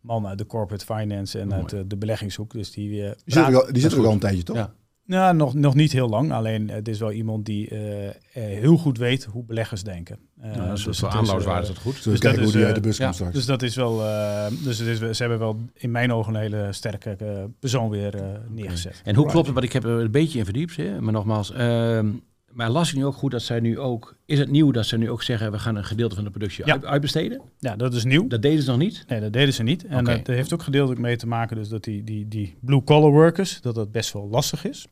man 0.00 0.26
uit 0.26 0.38
de 0.38 0.46
corporate 0.46 0.84
finance 0.84 1.38
en 1.38 1.48
Mooi. 1.48 1.60
uit 1.60 1.72
eh, 1.72 1.80
de 1.86 1.96
beleggingshoek. 1.96 2.52
Dus 2.52 2.70
die, 2.70 3.02
eh, 3.04 3.10
Die 3.24 3.34
zit 3.34 3.46
er 3.46 3.56
al, 3.60 3.72
die 3.72 3.82
zit 3.82 3.92
er 3.92 3.98
ook 3.98 4.06
al 4.06 4.12
een 4.12 4.18
tijdje, 4.18 4.42
toch? 4.42 4.56
Ja. 4.56 4.72
Nou, 5.06 5.36
nog, 5.36 5.54
nog 5.54 5.74
niet 5.74 5.92
heel 5.92 6.08
lang. 6.08 6.32
Alleen 6.32 6.70
het 6.70 6.88
is 6.88 6.98
wel 6.98 7.12
iemand 7.12 7.44
die 7.46 7.68
eh, 7.68 8.06
eh, 8.08 8.14
heel 8.32 8.76
goed 8.76 8.98
weet 8.98 9.24
hoe 9.24 9.44
beleggers 9.44 9.82
denken. 9.82 10.18
Eh, 10.40 10.56
dat 10.56 10.78
is 10.78 10.84
dus 10.84 10.98
voor 10.98 11.08
het 11.08 11.22
is, 11.22 11.44
eh, 11.44 11.44
dat 11.54 11.78
goed. 11.78 12.04
Dus 12.04 12.20
dat 12.20 12.36
hoe 12.36 12.46
die 12.52 12.60
is, 12.60 12.66
uit 12.66 12.74
de 12.74 12.80
bus 12.80 12.96
ja, 12.96 13.04
komt 13.04 13.14
straks. 13.16 13.34
Dus 13.34 13.46
dat 13.46 13.62
is 13.62 13.76
wel. 13.76 14.04
eh, 14.04 14.46
dus 14.64 14.78
het 14.78 14.88
is, 14.88 14.98
ze 14.98 15.22
hebben 15.22 15.38
wel 15.38 15.56
in 15.74 15.90
mijn 15.90 16.12
ogen 16.12 16.34
een 16.34 16.40
hele 16.40 16.68
sterke 16.72 17.10
eh, 17.10 17.26
persoon 17.60 17.90
weer 17.90 18.14
eh, 18.14 18.22
neergezet. 18.48 19.00
En 19.04 19.14
hoe 19.14 19.26
klopt 19.26 19.44
het? 19.46 19.54
Want 19.54 19.66
ik 19.66 19.72
heb 19.72 19.84
er 19.84 19.90
een 19.90 20.10
beetje 20.10 20.38
in 20.38 20.44
verdiept, 20.44 20.76
hè? 20.76 21.00
maar 21.00 21.12
nogmaals. 21.12 21.52
ehm, 21.52 22.06
maar 22.52 22.70
las 22.70 22.90
ik 22.90 22.96
nu 22.96 23.04
ook 23.04 23.14
goed 23.14 23.30
dat 23.30 23.42
zij 23.42 23.60
nu 23.60 23.78
ook... 23.78 24.16
Is 24.26 24.38
het 24.38 24.50
nieuw 24.50 24.70
dat 24.70 24.86
ze 24.86 24.96
nu 24.98 25.10
ook 25.10 25.22
zeggen... 25.22 25.52
we 25.52 25.58
gaan 25.58 25.76
een 25.76 25.84
gedeelte 25.84 26.14
van 26.14 26.24
de 26.24 26.30
productie 26.30 26.66
Ja. 26.66 26.72
uit- 26.72 26.84
uitbesteden? 26.84 27.40
Ja, 27.58 27.76
dat 27.76 27.94
is 27.94 28.04
nieuw. 28.04 28.26
Dat 28.28 28.42
deden 28.42 28.62
ze 28.62 28.70
nog 28.70 28.78
niet. 28.78 29.04
Nee, 29.08 29.20
dat 29.20 29.32
deden 29.32 29.54
ze 29.54 29.62
niet. 29.62 29.84
En 29.86 30.04
dat 30.04 30.26
heeft 30.26 30.52
ook 30.52 30.62
gedeeltelijk 30.62 31.00
mee 31.00 31.16
te 31.16 31.26
maken 31.26 31.56
dus 31.56 31.68
dat 31.68 31.84
die, 31.84 32.04
die, 32.04 32.28
die 32.28 32.56
blue-collar 32.60 33.10
workers, 33.10 33.60
dat 33.60 33.74
dat 33.74 33.92
best 33.92 34.12
wel 34.12 34.28
lastig 34.28 34.64
is 34.64 34.86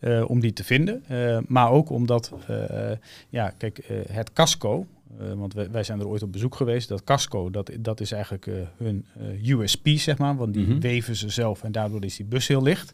eh, 0.00 0.30
om 0.30 0.40
die 0.40 0.52
te 0.52 0.64
vinden. 0.64 1.02
Eh, 1.08 1.38
maar 1.46 1.70
ook 1.70 1.90
omdat, 1.90 2.32
eh, 2.48 2.90
ja, 3.28 3.50
kijk, 3.58 3.80
het 4.10 4.32
casco, 4.32 4.86
want 5.34 5.54
wij, 5.54 5.70
wij 5.70 5.82
zijn 5.84 6.00
er 6.00 6.08
ooit 6.08 6.22
op 6.22 6.32
bezoek 6.32 6.54
geweest, 6.54 6.88
dat 6.88 7.04
casco, 7.04 7.50
dat, 7.50 7.70
dat 7.80 8.00
is 8.00 8.12
eigenlijk 8.12 8.50
hun 8.76 9.06
USP, 9.44 9.88
zeg 9.88 10.18
maar, 10.18 10.36
want 10.36 10.54
die 10.54 10.66
Mhm. 10.66 10.78
weven 10.80 11.16
ze 11.16 11.28
zelf 11.28 11.62
en 11.62 11.72
daardoor 11.72 12.04
is 12.04 12.16
die 12.16 12.26
bus 12.26 12.48
heel 12.48 12.62
licht. 12.62 12.92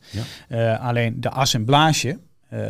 Ja. 0.48 0.74
Alleen 0.74 1.20
de 1.20 1.30
assemblage, 1.30 2.18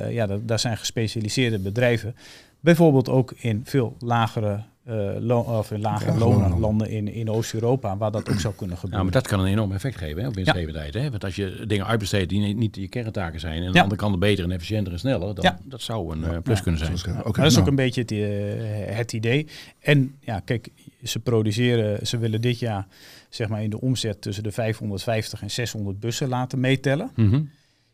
ja, 0.08 0.26
dat, 0.26 0.48
daar 0.48 0.58
zijn 0.58 0.76
gespecialiseerde 0.76 1.58
bedrijven, 1.58 2.14
bijvoorbeeld 2.60 3.08
ook 3.08 3.32
in 3.36 3.60
veel 3.64 3.96
lagere 3.98 4.62
eh, 4.84 5.10
lo- 5.18 5.40
of 5.40 5.70
in 5.70 5.80
lagere 5.80 6.10
Lage 6.10 6.18
lonen 6.24 6.40
lonen. 6.42 6.58
landen 6.58 6.90
in, 6.90 7.08
in 7.08 7.30
Oost-Europa, 7.30 7.96
waar 7.96 8.10
dat 8.10 8.28
ook 8.30 8.40
zou 8.40 8.54
kunnen 8.54 8.74
Ja, 8.74 8.80
gebeuren. 8.80 9.04
maar 9.04 9.14
dat 9.14 9.26
kan 9.28 9.40
een 9.40 9.46
enorm 9.46 9.72
effect 9.72 9.96
geven 9.96 10.22
hè, 10.22 10.28
op 10.28 10.34
winstgevendheid. 10.34 10.94
Hè? 10.94 11.10
Want 11.10 11.24
als 11.24 11.36
je 11.36 11.64
dingen 11.66 11.86
uitbesteedt 11.86 12.28
die 12.28 12.54
niet- 12.54 12.76
je 12.76 12.88
kerntaken 12.88 13.40
zijn... 13.40 13.52
en 13.60 13.66
aan 13.66 13.72
de 13.72 13.76
Ja. 13.76 13.82
andere 13.82 14.00
kant 14.00 14.18
beter 14.18 14.44
en 14.44 14.50
efficiënter 14.50 14.92
en 14.92 14.98
sneller... 14.98 15.34
dan 15.34 15.44
Ja. 15.44 15.58
dat 15.64 15.82
zou 15.82 16.12
een 16.16 16.24
eh, 16.24 16.38
plus 16.42 16.56
Ja, 16.56 16.62
kunnen 16.62 16.80
zijn. 16.80 16.92
Ja, 17.14 17.18
Oké, 17.20 17.22
maar 17.30 17.42
dat 17.42 17.52
is 17.52 17.58
ook 17.58 17.66
een 17.66 17.74
beetje 17.74 18.00
het, 18.00 18.10
eh, 18.12 18.96
het 18.96 19.12
idee. 19.12 19.46
En 19.78 20.14
ja, 20.20 20.40
kijk, 20.40 20.68
ze 21.02 21.18
produceren, 21.18 22.06
ze 22.06 22.18
willen 22.18 22.40
dit 22.40 22.58
jaar 22.58 22.86
zeg 23.28 23.48
maar 23.48 23.62
in 23.62 23.70
de 23.70 23.80
omzet 23.80 24.20
tussen 24.20 24.42
de 24.42 24.52
550 24.52 25.42
en 25.42 25.50
600 25.50 26.00
bussen 26.00 26.28
laten 26.28 26.60
meetellen. 26.60 27.10
Mhm. 27.16 27.42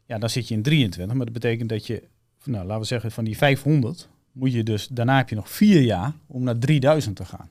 Ja, 0.07 0.19
dan 0.19 0.31
zit 0.31 0.49
je 0.49 0.55
in 0.55 0.63
23, 0.63 1.17
maar 1.17 1.25
dat 1.25 1.35
betekent 1.35 1.69
dat 1.69 1.87
je, 1.87 2.03
nou 2.45 2.65
laten 2.67 2.81
we 2.81 2.87
zeggen, 2.87 3.11
van 3.11 3.25
die 3.25 3.37
500 3.37 4.09
moet 4.39 4.53
je 4.53 4.63
dus, 4.63 4.89
daarna 4.89 5.17
heb 5.17 5.29
je 5.29 5.35
nog 5.35 5.51
vier 5.51 5.81
jaar 5.81 6.13
om 6.27 6.43
naar 6.43 6.59
3000 6.59 7.17
te 7.17 7.25
gaan. 7.25 7.49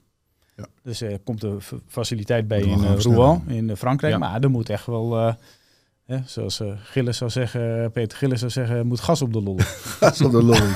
Ja. 0.55 0.65
Dus 0.83 1.01
er 1.01 1.19
komt 1.19 1.41
de 1.41 1.57
faciliteit 1.87 2.47
bij 2.47 2.61
in 2.61 2.83
eh, 2.83 2.95
Rouen, 2.99 3.41
in 3.47 3.69
eh, 3.69 3.75
Frankrijk, 3.75 4.13
Ja. 4.13 4.19
maar 4.19 4.41
er 4.41 4.49
moet 4.49 4.69
echt 4.69 4.85
wel, 4.85 5.17
eh, 5.17 5.33
hè, 6.05 6.17
zoals 6.25 6.59
eh, 6.59 6.71
Gilles 6.83 7.17
zou 7.17 7.29
zeggen, 7.31 7.91
Peter 7.91 8.17
Gilles 8.17 8.39
zou 8.39 8.51
zeggen, 8.51 8.87
moet 8.87 8.99
gas 8.99 9.21
op 9.21 9.33
de 9.33 9.41
lol. 9.41 9.57
Gas 9.99 10.21
op 10.21 10.31
de 10.31 10.43
lolly. 10.43 10.73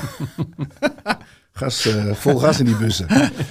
gas, 1.52 1.86
eh, 1.86 2.12
vol 2.14 2.38
gas 2.38 2.58
in 2.60 2.64
die 2.66 2.76
bussen. 2.76 3.06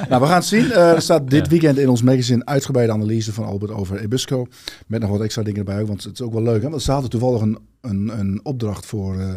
nou, 0.10 0.21
we 0.21 0.28
gaan 0.28 0.36
het 0.36 0.45
zien. 0.45 0.71
Eh, 0.71 0.91
er 0.91 1.02
staat 1.02 1.30
dit 1.30 1.47
weekend 1.47 1.78
in 1.78 1.89
ons 1.89 2.02
magazine 2.02 2.45
uitgebreide 2.45 2.93
analyse 2.93 3.34
van 3.34 3.45
Albert 3.45 3.71
over 3.71 4.00
Ebusco. 4.00 4.45
Met 4.88 5.02
nog 5.02 5.10
wat 5.10 5.21
extra 5.21 5.43
dingen 5.43 5.60
erbij. 5.60 5.82
ook, 5.82 5.88
Want 5.88 6.04
het 6.04 6.13
is 6.13 6.21
ook 6.21 6.34
wel 6.34 6.41
leuk. 6.43 6.62
Hè? 6.62 6.69
Want 6.69 6.82
ze 6.82 6.91
hadden 6.91 7.10
toevallig 7.10 7.41
een, 7.41 7.58
een, 7.82 8.19
een 8.19 8.39
opdracht 8.43 8.86
voor 8.86 9.19
eh, 9.19 9.34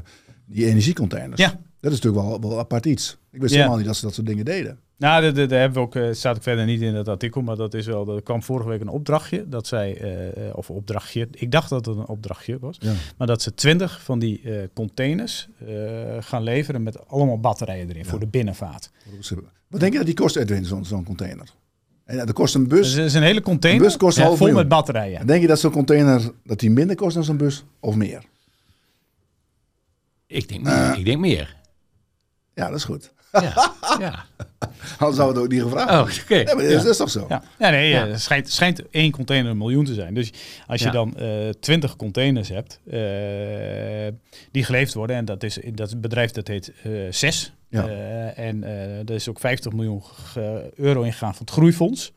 die 0.47 0.67
energiecontainers. 0.67 1.41
Ja. 1.41 1.61
Dat 1.85 1.93
is 1.93 2.01
natuurlijk 2.01 2.27
wel, 2.41 2.51
wel 2.51 2.59
apart 2.59 2.87
iets. 2.87 3.17
Ik 3.33 3.41
wist 3.41 3.53
Ja. 3.53 3.57
helemaal 3.59 3.79
niet 3.79 3.87
dat 3.87 3.97
ze 3.97 4.05
dat 4.05 4.15
soort 4.15 4.27
dingen 4.27 4.45
deden. 4.45 4.79
Nou, 4.97 5.33
daar- 5.33 5.49
hebben 5.61 5.73
we 5.73 5.79
ook, 5.79 5.95
eh, 5.95 6.13
staat 6.13 6.37
ook 6.37 6.43
verder 6.43 6.65
niet 6.65 6.81
in 6.81 6.95
het 6.95 7.09
artikel, 7.09 7.43
maar 7.43 7.57
dat 7.57 7.75
is 7.75 7.87
wel, 7.87 8.15
er 8.17 8.23
kwam 8.23 8.43
vorige 8.43 8.69
week 8.69 8.81
een 8.81 8.89
opdrachtje, 8.89 9.49
dat 9.49 9.67
zij, 9.67 9.97
eh, 10.01 10.49
eh, 10.49 10.57
of 10.57 10.71
opdrachtje, 10.71 11.29
ik 11.31 11.51
dacht 11.51 11.69
dat 11.69 11.87
het 11.87 11.97
een 11.97 12.07
opdrachtje 12.07 12.59
was, 12.59 12.77
Ja. 12.81 12.93
maar 13.17 13.27
dat 13.27 13.43
ze 13.43 13.55
twintig 13.55 14.01
van 14.03 14.19
die 14.19 14.41
eh, 14.43 14.63
containers 14.75 15.49
eh, 15.67 15.75
gaan 16.21 16.43
leveren 16.43 16.83
met 16.83 17.09
allemaal 17.09 17.41
batterijen 17.41 17.89
erin 17.89 18.03
Ja. 18.03 18.09
voor 18.09 18.21
de 18.21 18.27
binnenvaart. 18.27 18.91
Wat 19.69 19.81
denk 19.81 19.93
je 19.93 19.99
dat 19.99 20.07
die 20.07 20.17
kost, 20.17 20.37
Edwin, 20.37 20.65
zo'n 20.65 20.85
zo'n 20.85 21.05
container? 21.05 21.49
En 22.05 22.17
dat 22.17 22.33
kost 22.33 22.55
een 22.55 22.69
bus. 22.69 22.93
het 22.93 23.05
is 23.05 23.15
een 23.15 23.23
hele 23.23 23.41
container 23.41 23.81
Een 23.83 23.87
bus 23.89 23.97
kost 23.97 24.17
een 24.17 24.23
ja, 24.23 24.29
half 24.29 24.39
vol 24.39 24.47
miljoen. 24.47 24.65
met 24.69 24.73
batterijen. 24.77 25.27
Denk 25.27 25.41
je 25.41 25.47
dat 25.49 25.61
zo'n 25.61 25.71
container 25.73 26.31
dat 26.45 26.61
die 26.61 26.71
minder 26.71 26.97
kost 26.97 27.15
dan 27.15 27.25
zo'n 27.25 27.37
bus 27.37 27.65
of 27.81 27.95
meer? 27.95 28.23
Ik, 30.27 30.49
denk 30.49 30.63
meer, 30.63 30.99
ik 30.99 31.05
denk 31.05 31.19
meer. 31.19 31.57
Ja, 32.55 32.69
dat 32.69 32.77
is 32.79 32.85
goed. 32.85 33.13
Ja, 33.33 33.73
ja. 33.99 34.25
Anders 34.99 35.17
zou 35.17 35.29
het 35.29 35.39
ook 35.39 35.49
niet 35.49 35.63
gevraagd 35.63 35.91
Oh, 35.91 36.23
oké. 36.23 36.35
Ja, 36.35 36.55
maar 36.55 36.65
dat 36.65 36.73
is, 36.73 36.83
dat 36.83 36.87
is 36.91 36.97
toch 36.97 37.11
zo? 37.11 37.27
Ja, 37.29 37.43
ja 37.59 37.71
nee, 37.71 37.89
Ja. 37.89 38.07
het 38.07 38.21
schijnt, 38.21 38.51
schijnt 38.51 38.83
één 38.91 39.11
container 39.11 39.51
een 39.51 39.57
miljoen 39.57 39.85
te 39.85 39.95
zijn. 39.95 40.15
Dus 40.15 40.33
als 40.67 40.81
je 40.81 40.87
Ja. 40.87 40.93
dan 40.93 41.17
eh 41.17 41.49
20 41.61 41.97
containers 41.97 42.49
hebt 42.49 42.81
eh, 42.91 42.99
die 44.51 44.65
geleverd 44.65 44.95
worden, 44.95 45.17
en 45.17 45.25
dat 45.25 45.43
is 45.43 45.59
dat 45.75 46.01
bedrijf 46.01 46.31
dat 46.31 46.49
heet 46.49 46.73
eh 46.83 46.91
ZES. 47.11 47.53
Ja. 47.69 47.89
Eh, 47.89 48.39
en 48.47 48.65
eh 48.65 48.99
er 48.99 49.11
is 49.11 49.29
ook 49.29 49.41
50 49.41 49.73
miljoen 49.73 50.03
euro 50.75 51.03
ingegaan 51.03 51.35
van 51.35 51.45
het 51.47 51.55
groeifonds. 51.55 52.13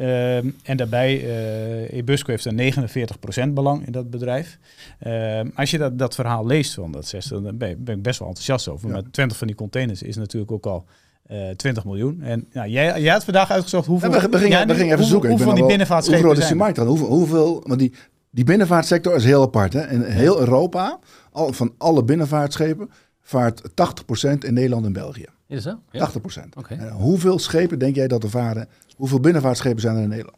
Ehm, 0.00 0.50
en 0.62 0.76
daarbij, 0.76 1.24
eh 1.28 1.98
Ebusco 1.98 2.30
heeft 2.30 2.44
een 2.44 2.54
49% 2.54 3.54
belang 3.54 3.86
in 3.86 3.92
dat 3.92 4.10
bedrijf. 4.10 4.58
Ehm, 4.98 5.48
als 5.54 5.70
je 5.70 5.78
dat, 5.78 5.98
dat 5.98 6.14
verhaal 6.14 6.46
leest 6.46 6.74
van 6.74 6.92
dat 6.92 7.06
zes, 7.06 7.24
dan 7.26 7.42
ben, 7.58 7.84
ben 7.84 7.96
ik 7.96 8.02
best 8.02 8.18
wel 8.18 8.28
enthousiast 8.28 8.68
over. 8.68 8.86
Ja. 8.88 8.92
Maar 8.92 9.02
20 9.10 9.36
van 9.36 9.46
die 9.46 9.56
containers 9.56 10.02
is 10.02 10.16
natuurlijk 10.16 10.52
ook 10.52 10.66
al 10.66 10.84
eh 11.26 11.48
20 11.56 11.84
miljoen. 11.84 12.22
En 12.22 12.46
nou, 12.52 12.68
jij, 12.68 13.00
jij 13.00 13.12
had 13.12 13.24
vandaag 13.24 13.50
uitgezocht 13.50 13.86
hoeveel... 13.86 14.10
Ja, 14.10 14.28
we, 14.28 14.38
gingen, 14.38 14.58
Ja, 14.58 14.66
we 14.66 14.74
gingen 14.74 14.76
even 14.76 14.88
hoeveel- 14.88 15.06
zoeken. 15.06 15.28
Hoeveel 15.28 15.46
van 15.46 15.54
die 15.54 15.86
Hoe 15.86 16.16
groot 16.16 16.32
is 16.32 16.36
die 16.38 16.46
zijn 16.46 16.56
markt 16.58 16.76
dan? 16.76 16.86
Hoeveel, 16.86 17.06
hoeveel, 17.06 17.62
want 17.66 17.78
die, 17.78 17.92
die 18.30 18.44
binnenvaartsector 18.44 19.14
is 19.14 19.24
heel 19.24 19.42
apart. 19.42 19.72
Hè? 19.72 19.88
In 19.88 20.02
heel 20.02 20.38
Europa, 20.40 20.98
al, 21.32 21.52
van 21.52 21.74
alle 21.78 22.04
binnenvaartschepen, 22.04 22.90
vaart 23.20 23.62
80% 23.70 24.38
in 24.38 24.54
Nederland 24.54 24.84
en 24.86 24.92
België. 24.92 25.26
80%. 25.26 25.32
Is 25.46 25.62
dat 25.62 25.62
zo? 25.62 25.78
Ja. 25.90 26.46
Oké. 26.58 26.74
En 26.74 26.90
hoeveel 26.90 27.38
schepen 27.38 27.78
denk 27.78 27.94
jij 27.94 28.08
dat 28.08 28.22
er 28.22 28.30
varen? 28.30 28.68
Hoeveel 29.00 29.20
binnenvaartschepen 29.20 29.80
zijn 29.80 29.96
er 29.96 30.02
in 30.02 30.08
Nederland? 30.08 30.36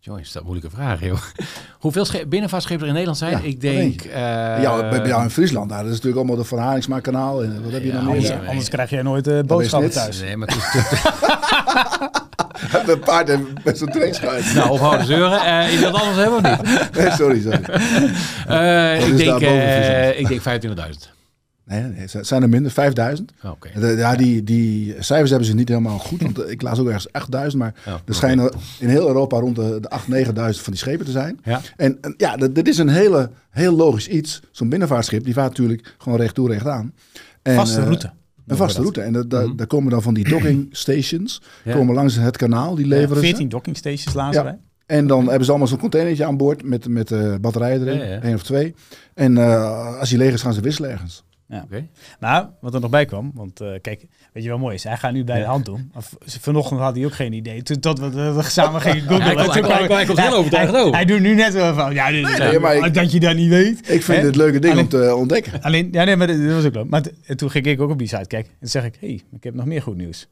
Jongens, 0.00 0.24
dat 0.26 0.34
is 0.34 0.40
een 0.48 0.52
moeilijke 0.54 0.76
vraag, 0.76 1.00
joh. 1.00 1.18
Hoeveel 1.84 2.04
sche- 2.04 2.26
binnenvaartschepen 2.26 2.82
er 2.82 2.88
in 2.88 2.92
Nederland 2.92 3.18
zijn? 3.18 3.32
Ja, 3.32 3.38
ik 3.42 3.60
denk... 3.60 4.02
eh, 4.02 4.12
ja, 4.62 4.88
bij 4.90 5.06
jou 5.06 5.22
in 5.22 5.30
Friesland, 5.30 5.68
daar 5.70 5.84
is 5.84 5.90
natuurlijk 5.90 6.16
allemaal 6.16 6.36
de 6.36 6.44
Verharingsmaakkanaal. 6.44 7.42
En 7.44 7.62
wat 7.62 7.72
heb 7.72 7.82
je 7.82 7.88
Ja, 7.88 7.94
nog 7.94 8.06
Anders, 8.06 8.28
meer? 8.28 8.42
Ja, 8.42 8.48
anders 8.48 8.68
krijg 8.68 8.90
jij 8.90 9.02
nooit 9.02 9.26
eh, 9.26 9.40
boodschappen 9.40 9.88
is 9.88 9.94
thuis. 9.94 10.20
Nee, 10.20 10.36
maar 10.36 10.48
het 10.48 10.56
is- 10.56 10.82
Een 12.92 12.98
paard 13.00 13.28
en 13.28 13.46
met 13.64 13.78
zo'n 13.78 13.88
trekschuit. 13.88 14.54
nou, 14.54 14.70
ophouden 14.70 15.06
zeuren. 15.06 15.40
Eh 15.44 15.72
je 15.72 15.78
wilt 15.78 15.94
anders 15.94 16.16
hebben 16.16 16.38
of 16.38 16.42
niet? 16.62 16.94
Nee, 16.96 17.10
sorry, 17.10 17.40
sorry. 17.40 17.62
Eh, 18.46 19.06
ik, 19.06 19.12
is 19.12 19.16
denk, 19.16 19.40
eh, 19.40 20.18
ik 20.18 20.28
denk 20.28 20.64
25.000. 20.66 21.12
Nee, 21.66 21.82
nee, 21.82 22.06
het 22.10 22.26
zijn 22.26 22.42
er 22.42 22.48
minder, 22.48 22.70
5000. 22.70 23.32
Oh, 23.44 23.50
Oké. 23.50 23.68
De- 23.80 23.86
Ja, 23.86 24.16
die, 24.16 24.42
die 24.44 24.94
cijfers 24.98 25.30
hebben 25.30 25.48
ze 25.48 25.54
niet 25.54 25.68
helemaal 25.68 25.98
goed. 25.98 26.22
Want 26.22 26.38
eh, 26.42 26.50
ik 26.50 26.62
las 26.62 26.78
ook 26.78 26.86
ergens 26.86 27.12
8000, 27.12 27.62
maar 27.62 27.74
Ja, 27.84 28.00
er 28.06 28.14
schijnen 28.14 28.52
in 28.78 28.88
heel 28.88 29.06
Europa 29.06 29.38
rond 29.38 29.56
de, 29.56 29.78
de 29.80 29.90
8.000, 30.00 30.06
9000 30.08 30.64
van 30.64 30.72
die 30.72 30.82
schepen 30.82 31.04
te 31.04 31.10
zijn. 31.10 31.40
Ja. 31.44 31.60
En, 31.76 31.98
en 32.00 32.14
ja, 32.16 32.36
dat, 32.36 32.54
dit 32.54 32.68
is 32.68 32.78
een 32.78 32.88
hele, 32.88 33.30
heel 33.50 33.76
logisch 33.76 34.08
iets. 34.08 34.40
Zo'n 34.50 34.68
binnenvaartschip, 34.68 35.24
die 35.24 35.34
vaart 35.34 35.48
natuurlijk 35.48 35.94
gewoon 35.98 36.18
recht 36.18 36.34
toe, 36.34 36.48
recht 36.48 36.66
aan. 36.66 36.92
En, 37.42 37.54
Vaste 37.54 37.78
eh, 37.80 37.84
route. 37.84 38.10
Een 38.46 38.56
vaste 38.56 38.80
route. 38.80 39.00
En 39.00 39.12
Mhm. 39.12 39.56
daar 39.56 39.66
komen 39.66 39.90
dan 39.90 40.02
van 40.02 40.14
die 40.14 40.28
docking 40.34 40.68
stations. 40.70 41.42
Ja. 41.64 41.72
Komen 41.74 41.94
langs 41.94 42.16
het 42.16 42.36
kanaal, 42.36 42.74
die 42.74 42.86
leveren 42.86 43.14
Ja, 43.14 43.20
ze. 43.20 43.26
14 43.26 43.48
docking 43.48 43.76
stations 43.76 44.14
lazen 44.14 44.34
Ja. 44.34 44.44
wij. 44.44 44.58
En 44.86 45.06
dan 45.06 45.24
hebben 45.26 45.44
ze 45.44 45.50
allemaal 45.50 45.68
zo'n 45.68 45.78
containertje 45.78 46.24
aan 46.24 46.36
boord 46.36 46.62
met, 46.64 46.88
met 46.88 47.10
eh, 47.10 47.34
batterijen 47.40 47.86
erin. 47.88 48.22
Één 48.22 48.34
of 48.34 48.42
twee. 48.42 48.74
En 49.14 49.36
als 49.98 50.08
die 50.08 50.18
leeg 50.18 50.32
is, 50.32 50.42
gaan 50.42 50.52
ze 50.54 50.60
wisselen 50.60 50.90
ergens. 50.90 51.24
Oké. 51.50 51.86
Nou, 52.20 52.46
wat 52.60 52.74
er 52.74 52.80
nog 52.80 52.90
bij 52.90 53.04
kwam, 53.04 53.30
want 53.34 53.60
eh, 53.60 53.68
kijk, 53.80 54.06
weet 54.32 54.42
je 54.42 54.48
wel 54.48 54.58
mooi 54.58 54.74
is, 54.74 54.84
hij 54.84 54.96
gaat 54.96 55.12
nu 55.12 55.24
bij 55.24 55.36
Ja. 55.36 55.42
de 55.42 55.48
hand 55.48 55.64
doen. 55.64 55.92
Vanochtend 56.26 56.80
had 56.80 56.96
hij 56.96 57.04
ook 57.04 57.12
geen 57.14 57.32
idee. 57.32 57.62
Toen 57.62 57.80
tot 57.80 57.98
we 57.98 58.10
we 58.32 58.42
samen 58.42 58.80
gingen 58.80 59.00
googlen. 59.02 59.22
hij 59.22 59.34
komt- 59.34 59.52
hij 59.52 59.62
hij 59.62 60.04
heel 60.06 60.16
Ja, 60.16 60.30
overtuigd 60.36 60.94
hij- 60.94 61.04
doet 61.04 61.20
nu 61.20 61.34
net 61.34 61.52
wel 61.52 61.74
van, 61.74 61.94
ja, 61.94 62.10
dit, 62.10 62.38
nee, 62.38 62.58
maar 62.58 62.76
ik- 62.76 62.94
dat 62.94 63.12
je 63.12 63.20
dat 63.20 63.36
niet 63.36 63.48
weet. 63.48 63.78
Ik 63.90 64.02
vind 64.02 64.18
Hè? 64.20 64.26
het 64.26 64.36
leuke 64.36 64.58
ding 64.58 64.72
Alleen- 64.72 64.84
om 64.84 64.90
te 64.90 65.14
ontdekken. 65.14 65.62
Alleen, 65.62 65.88
ja, 65.92 66.04
nee, 66.04 66.16
maar 66.16 66.26
dat 66.26 66.36
dat 66.42 66.52
was 66.52 66.64
ook 66.64 66.74
leuk. 66.74 66.88
Maar 66.88 67.02
toen 67.36 67.50
ging 67.50 67.66
ik 67.66 67.80
ook 67.80 67.90
op 67.90 67.98
die 67.98 68.08
site 68.08 68.26
kijken. 68.26 68.52
En 68.60 68.68
zeg 68.68 68.84
ik, 68.84 68.96
hé, 69.00 69.06
hey, 69.06 69.22
ik 69.32 69.44
heb 69.44 69.54
nog 69.54 69.64
meer 69.64 69.82
goed 69.82 69.96
nieuws. 69.96 70.28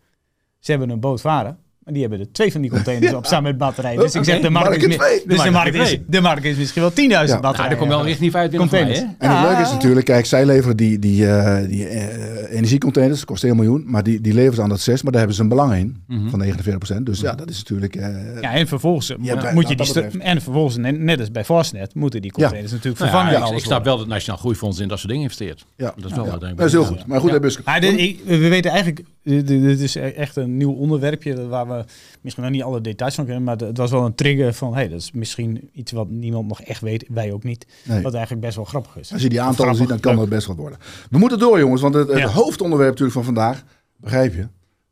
Ze 0.58 0.70
hebben 0.70 0.90
een 0.90 1.00
boot 1.00 1.20
varen. 1.20 1.58
Maar 1.84 1.92
die 1.92 2.02
hebben 2.02 2.20
er 2.20 2.32
twee 2.32 2.52
van 2.52 2.60
die 2.60 2.70
containers 2.70 3.12
op 3.20 3.26
staan 3.26 3.42
met 3.42 3.58
batterijen. 3.58 4.00
Dus 4.00 4.14
ik 4.14 4.24
zeg, 4.24 4.40
de 4.40 4.50
markt, 4.50 4.68
Markt 4.68 4.86
is, 4.86 4.96
twee. 4.96 5.22
dus 5.26 5.42
de 5.42 5.50
markt, 5.50 5.74
is, 5.74 5.98
de 6.06 6.20
markt 6.20 6.44
is 6.44 6.56
misschien 6.56 6.82
wel 6.82 6.90
10.000 6.90 6.96
Ja. 6.96 7.16
batterijen. 7.16 7.54
Nou, 7.56 7.70
er 7.70 7.76
komt 7.76 7.88
wel 7.90 8.04
richting 8.04 8.34
uit 8.34 8.50
binnen 8.50 8.68
Containers. 8.68 9.00
mij, 9.00 9.14
hè? 9.18 9.26
En 9.26 9.36
het 9.40 9.48
leuke 9.48 9.62
is 9.62 9.70
natuurlijk, 9.70 10.06
kijk, 10.06 10.26
zij 10.26 10.46
leveren 10.46 10.76
die, 10.76 10.98
die, 10.98 11.26
eh, 11.28 11.68
die 11.68 11.86
eh, 11.86 12.56
energiecontainers, 12.56 13.18
dat 13.18 13.28
kost 13.28 13.44
1 13.44 13.56
miljoen, 13.56 13.82
maar 13.86 14.02
die, 14.02 14.20
die 14.20 14.34
leveren 14.34 14.54
ze 14.54 14.62
aan 14.62 14.68
dat 14.68 14.80
6, 14.80 15.02
maar 15.02 15.10
daar 15.12 15.20
hebben 15.20 15.36
ze 15.36 15.42
een 15.42 15.48
belang 15.48 15.74
in 15.74 16.02
Mhm. 16.06 16.28
van 16.28 16.38
49%. 16.38 17.06
Dus 17.06 17.20
ja, 17.20 17.34
dat 17.34 17.50
is 17.50 17.56
natuurlijk... 17.58 17.96
eh, 17.96 18.40
Ja, 18.40 18.52
en 18.52 18.66
vervolgens 18.68 19.06
Ja, 19.22 19.52
moet- 19.54 19.68
je 19.68 19.76
die 19.76 20.20
en 20.20 20.40
vervolgens 20.42 20.76
net, 20.76 21.20
als 21.20 21.30
bij 21.30 21.44
Fastnet 21.44 21.94
moeten 21.94 22.22
die 22.22 22.32
containers 22.32 22.72
natuurlijk 22.72 22.98
Nou 22.98 23.10
vervangen. 23.10 23.40
ja, 23.40 23.48
en 23.50 23.56
ik, 23.56 23.64
snap 23.64 23.84
wel 23.84 23.92
dat 23.92 24.00
het 24.04 24.12
Nationaal 24.12 24.38
Groeifonds 24.38 24.78
in 24.78 24.88
dat 24.88 24.98
soort 24.98 25.08
dingen 25.08 25.22
investeert. 25.22 25.64
ja. 25.76 25.94
Dat 25.96 26.10
is 26.10 26.16
wel 26.16 26.38
Dat 26.38 26.66
is 26.66 26.72
heel 26.72 26.84
goed. 26.84 27.06
Maar 27.06 27.20
goed, 27.20 27.30
we 27.30 28.48
weten 28.48 28.70
eigenlijk, 28.70 29.04
dit, 29.24 29.46
dit 29.46 29.80
is 29.80 29.96
echt 29.96 30.36
een 30.36 30.56
nieuw 30.56 30.72
onderwerpje 30.72 31.48
waar 31.48 31.66
we 31.68 31.71
misschien 32.20 32.42
nog 32.44 32.52
niet 32.52 32.62
alle 32.62 32.80
details 32.80 33.14
van 33.14 33.24
kennen, 33.24 33.42
maar 33.44 33.56
het 33.56 33.76
was 33.76 33.90
wel 33.90 34.04
een 34.04 34.14
trigger 34.14 34.54
van, 34.54 34.74
hey, 34.74 34.88
dat 34.88 34.98
is 34.98 35.12
misschien 35.12 35.68
iets 35.72 35.92
wat 35.92 36.08
niemand 36.08 36.48
nog 36.48 36.60
echt 36.60 36.80
weet, 36.80 37.04
wij 37.08 37.32
ook 37.32 37.44
niet, 37.44 37.66
Nee. 37.84 38.02
wat 38.02 38.12
eigenlijk 38.14 38.44
best 38.44 38.56
wel 38.56 38.64
grappig 38.64 38.96
is. 38.96 39.12
Als 39.12 39.22
je 39.22 39.28
die 39.28 39.40
aantallen 39.40 39.74
ziet, 39.74 39.88
dan 39.88 40.00
kan 40.00 40.16
dat 40.16 40.28
best 40.28 40.46
wat 40.46 40.56
worden. 40.56 40.78
We 41.10 41.18
moeten 41.18 41.38
door, 41.38 41.58
jongens, 41.58 41.82
want 41.82 41.94
het, 41.94 42.08
het 42.08 42.18
Ja. 42.18 42.26
hoofdonderwerp 42.28 42.90
natuurlijk 42.90 43.16
van 43.16 43.24
vandaag, 43.34 43.64
begrijp 43.96 44.34
je, 44.34 44.46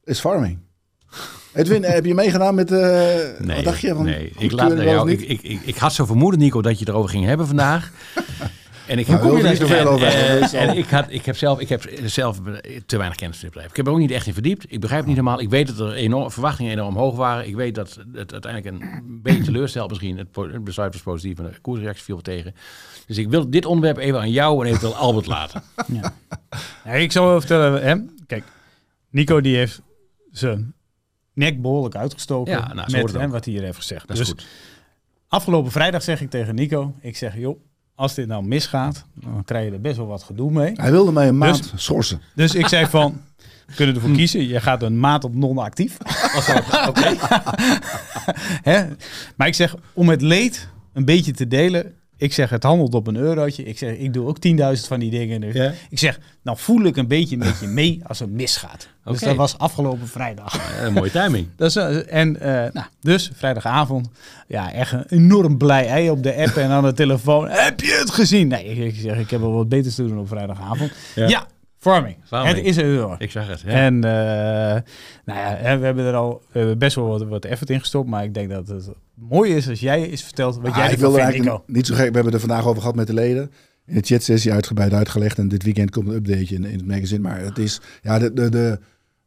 is 0.04 0.20
farming. 0.20 0.58
Edwin, 1.54 1.84
heb 1.84 2.04
je 2.04 2.14
meegedaan 2.14 2.54
met... 2.54 2.72
eh 2.72 2.78
Nee, 3.38 3.56
wat 3.56 3.64
dacht 3.64 3.80
je 3.80 3.94
van 3.94 4.04
nee. 4.04 4.32
Ik, 4.38 4.52
laat, 4.52 4.82
jou, 4.82 5.10
ik, 5.10 5.20
ik, 5.20 5.42
ik, 5.42 5.60
ik 5.64 5.76
had 5.76 5.92
zo 5.92 6.04
vermoeden, 6.04 6.40
Nico, 6.40 6.62
dat 6.62 6.72
je 6.72 6.78
het 6.78 6.88
erover 6.88 7.10
ging 7.10 7.24
hebben 7.24 7.46
vandaag. 7.46 7.90
En 8.90 8.98
ik 8.98 9.06
heb 9.06 9.22
je 9.22 9.42
daar 9.42 9.56
zoveel 9.56 9.76
en, 9.76 9.86
over 9.86 10.06
eh, 10.06 10.62
en 10.62 10.76
ik, 10.76 10.88
had, 10.88 11.06
ik 11.08 11.24
heb 11.24 11.36
zelf, 11.36 11.60
ik 11.60 11.68
heb 11.68 11.90
zelf 12.04 12.40
te 12.86 12.96
weinig 12.96 13.18
kennis 13.18 13.38
van 13.38 13.44
dit 13.44 13.50
bedrijf. 13.50 13.70
Ik 13.70 13.76
heb 13.76 13.86
er 13.86 13.92
ook 13.92 13.98
niet 13.98 14.10
echt 14.10 14.26
in 14.26 14.32
verdiept. 14.32 14.64
Ik 14.68 14.80
begrijp 14.80 15.00
het 15.00 15.08
niet 15.08 15.16
helemaal. 15.16 15.40
Ik 15.40 15.50
weet 15.50 15.66
dat 15.66 15.78
er 15.78 15.94
enorm, 15.94 16.30
verwachtingen 16.30 16.72
enorm 16.72 16.96
hoog 16.96 17.16
waren. 17.16 17.46
Ik 17.46 17.54
weet 17.54 17.74
dat 17.74 17.98
het 18.12 18.32
uiteindelijk 18.32 18.82
een 18.82 19.20
beetje 19.22 19.42
teleurstelt 19.42 19.88
misschien. 19.88 20.18
Het, 20.18 20.28
het 20.34 20.64
besluit 20.64 20.92
was 20.92 21.02
positief 21.02 21.38
en 21.38 21.44
de 21.44 21.60
koersreactie 21.60 22.04
viel 22.04 22.20
tegen. 22.20 22.54
Dus 23.06 23.18
ik 23.18 23.28
wil 23.28 23.50
dit 23.50 23.66
onderwerp 23.66 23.96
even 23.96 24.20
aan 24.20 24.30
jou 24.30 24.60
en 24.60 24.66
eventueel 24.66 24.96
Albert 24.96 25.26
laten. 25.26 25.62
Ja. 25.92 26.14
Ja, 26.84 26.90
ik 26.90 27.12
zal 27.12 27.26
wel 27.26 27.38
vertellen, 27.38 27.82
hè? 27.82 27.96
kijk, 28.26 28.44
Nico 29.10 29.40
die 29.40 29.56
heeft 29.56 29.82
zijn 30.30 30.74
nek 31.32 31.62
behoorlijk 31.62 31.94
uitgestoken 31.94 32.52
Ja, 32.52 32.74
nou, 32.74 32.90
met 32.90 33.12
hè, 33.12 33.28
wat 33.28 33.44
hij 33.44 33.54
hier 33.54 33.62
heeft 33.62 33.76
gezegd. 33.76 34.08
Dat 34.08 34.18
is 34.18 34.26
dus 34.26 34.44
goed. 34.44 34.46
afgelopen 35.28 35.72
vrijdag 35.72 36.02
zeg 36.02 36.20
ik 36.20 36.30
tegen 36.30 36.54
Nico, 36.54 36.94
ik 37.00 37.16
zeg, 37.16 37.36
joh, 37.36 37.60
als 38.00 38.14
dit 38.14 38.26
nou 38.26 38.44
misgaat, 38.44 39.04
dan 39.14 39.44
krijg 39.44 39.66
je 39.66 39.72
er 39.72 39.80
best 39.80 39.96
wel 39.96 40.06
wat 40.06 40.22
gedoe 40.22 40.50
mee. 40.50 40.72
Hij 40.74 40.90
wilde 40.90 41.12
mij 41.12 41.28
een 41.28 41.38
maand 41.38 41.72
schorsen. 41.76 42.20
Dus 42.34 42.54
ik 42.54 42.68
zei 42.68 42.86
van, 42.86 43.20
we 43.66 43.74
kunnen 43.74 43.94
ervoor 43.94 44.10
kiezen. 44.10 44.48
Je 44.48 44.60
gaat 44.60 44.82
een 44.82 44.98
maand 44.98 45.24
op 45.24 45.34
non-actief. 45.34 45.96
Oké. 46.88 47.16
Hè? 48.70 48.86
Maar 49.36 49.46
ik 49.46 49.54
zeg, 49.54 49.76
om 49.92 50.08
het 50.08 50.22
leed 50.22 50.68
een 50.92 51.04
beetje 51.04 51.32
te 51.32 51.48
delen. 51.48 51.94
Ik 52.20 52.32
zeg, 52.32 52.50
het 52.50 52.62
handelt 52.62 52.94
op 52.94 53.06
een 53.06 53.16
eurotje. 53.16 53.62
Ik 53.62 53.78
zeg, 53.78 53.96
ik 53.96 54.12
doe 54.12 54.26
ook 54.26 54.36
10.000 54.46 54.86
van 54.86 55.00
die 55.00 55.10
dingen. 55.10 55.40
Dus 55.40 55.54
Ja. 55.54 55.72
Ik 55.90 55.98
zeg, 55.98 56.20
dan 56.42 56.58
voel 56.58 56.84
ik 56.84 56.96
een 56.96 57.06
beetje 57.06 57.36
met 57.36 57.58
je 57.60 57.66
mee 57.66 58.00
als 58.06 58.18
het 58.18 58.30
misgaat. 58.30 58.88
Dus 59.04 59.20
dat 59.20 59.36
was 59.36 59.58
afgelopen 59.58 60.08
vrijdag. 60.08 60.60
Mooie 60.90 61.10
timing. 61.10 61.46
Dat 61.56 61.68
is, 61.68 61.76
eh, 61.76 62.12
en 62.20 62.40
eh, 62.40 62.72
nou, 62.72 62.86
dus 63.00 63.30
vrijdagavond, 63.34 64.08
ja, 64.46 64.72
echt 64.72 64.92
een 64.92 65.04
enorm 65.08 65.58
blij 65.58 65.86
ei 65.86 66.10
op 66.10 66.22
de 66.22 66.34
app 66.34 66.56
en 66.56 66.70
aan 66.70 66.84
de 66.84 66.92
telefoon. 66.92 67.48
Heb 67.48 67.80
je 67.80 67.96
het 68.00 68.10
gezien? 68.10 68.48
Nee, 68.48 68.64
ik, 68.64 68.94
ik 68.94 69.00
zeg, 69.00 69.18
ik 69.18 69.30
heb 69.30 69.40
wel 69.40 69.52
wat 69.52 69.68
beters 69.68 69.94
te 69.94 70.06
doen 70.06 70.18
op 70.18 70.28
vrijdagavond. 70.28 70.92
Ja. 71.14 71.28
Ja, 71.28 71.46
farming. 71.80 72.16
Farming. 72.24 72.56
Het 72.56 72.64
is 72.66 72.76
een 72.76 72.84
euro. 72.84 73.14
Ik 73.18 73.30
zag 73.30 73.46
het. 73.48 73.60
Ja. 73.60 73.68
En 73.70 73.94
uh, 73.94 74.00
nou 74.00 74.82
ja, 75.38 75.56
hè, 75.56 75.78
we 75.78 75.84
hebben 75.84 76.04
er 76.04 76.14
al 76.14 76.42
we 76.52 76.58
hebben 76.58 76.78
best 76.78 76.96
wel 76.96 77.06
wat, 77.06 77.22
wat 77.22 77.44
effort 77.44 77.70
in 77.70 77.80
gestopt. 77.80 78.08
Maar 78.08 78.24
ik 78.24 78.34
denk 78.34 78.50
dat 78.50 78.68
het 78.68 78.88
mooi 79.14 79.54
is 79.54 79.68
als 79.68 79.80
jij 79.80 80.10
eens 80.10 80.22
vertelt 80.22 80.56
wat 80.56 80.70
Ah, 80.70 80.76
jij 80.76 80.90
ik 80.92 80.98
wil 80.98 81.10
vindt, 81.10 81.24
eigenlijk 81.24 81.52
Nico. 81.58 81.72
niet 81.72 81.86
zo 81.86 81.94
gek. 81.94 82.08
We 82.08 82.14
hebben 82.14 82.32
het 82.32 82.42
er 82.42 82.48
vandaag 82.48 82.66
over 82.66 82.80
gehad 82.80 82.96
met 82.96 83.06
de 83.06 83.14
leden. 83.14 83.50
In 83.86 83.94
de 83.94 84.02
chatsessie 84.06 84.52
uitgebreid 84.52 84.92
uitgelegd. 84.92 85.38
En 85.38 85.48
dit 85.48 85.62
weekend 85.62 85.90
komt 85.90 86.08
een 86.08 86.14
updateje 86.14 86.54
in, 86.54 86.64
in 86.64 86.78
het 86.78 86.86
magazine. 86.86 87.20
Maar 87.20 87.40
het 87.40 87.58
is, 87.58 87.80
ja, 88.02 88.18
de, 88.18 88.32
de, 88.32 88.48
de, 88.48 88.78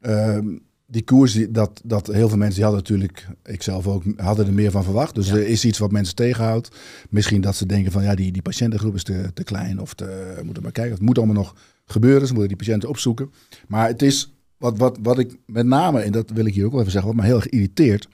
ehm, 0.02 0.48
die 0.88 1.04
koers, 1.04 1.34
die, 1.34 1.52
dat, 1.52 1.82
dat 1.86 2.08
heel 2.08 2.28
veel 2.30 2.38
mensen, 2.38 2.56
die 2.56 2.64
hadden 2.64 2.82
natuurlijk, 2.82 3.28
ik 3.44 3.62
zelf 3.64 3.88
ook, 3.88 4.04
hadden 4.18 4.46
er 4.48 4.54
meer 4.54 4.72
van 4.72 4.84
verwacht. 4.84 5.16
Dus 5.16 5.28
Ja. 5.28 5.34
er 5.36 5.48
is 5.48 5.66
iets 5.66 5.78
wat 5.78 5.92
mensen 5.92 6.16
tegenhoudt. 6.16 6.76
Misschien 7.10 7.42
dat 7.42 7.56
ze 7.56 7.66
denken 7.66 7.92
van, 7.92 8.04
ja, 8.04 8.16
die, 8.16 8.32
die 8.32 8.42
patiëntengroep 8.42 8.96
is 8.96 9.04
te, 9.04 9.32
te 9.34 9.44
klein. 9.44 9.80
Of 9.82 9.94
te, 9.94 10.40
moeten 10.44 10.64
maar 10.64 10.72
kijken. 10.72 10.94
Het 10.94 11.02
moet 11.02 11.18
allemaal 11.18 11.36
nog 11.36 11.56
gebeuren. 11.86 12.28
Ze 12.28 12.34
moeten 12.34 12.48
die 12.58 12.66
patiënten 12.66 12.90
opzoeken. 12.90 13.32
Maar 13.68 13.88
het 13.88 14.02
is, 14.02 14.34
wat, 14.58 14.78
wat, 14.78 14.98
wat 15.02 15.20
ik 15.20 15.36
met 15.46 15.66
name, 15.66 16.00
en 16.00 16.12
dat 16.12 16.30
wil 16.34 16.46
ik 16.46 16.54
hier 16.54 16.66
ook 16.66 16.72
wel 16.72 16.80
even 16.80 16.92
zeggen, 16.92 17.12
wat 17.12 17.20
me 17.22 17.26
heel 17.28 17.36
erg 17.36 17.50
irriteert 17.50 18.08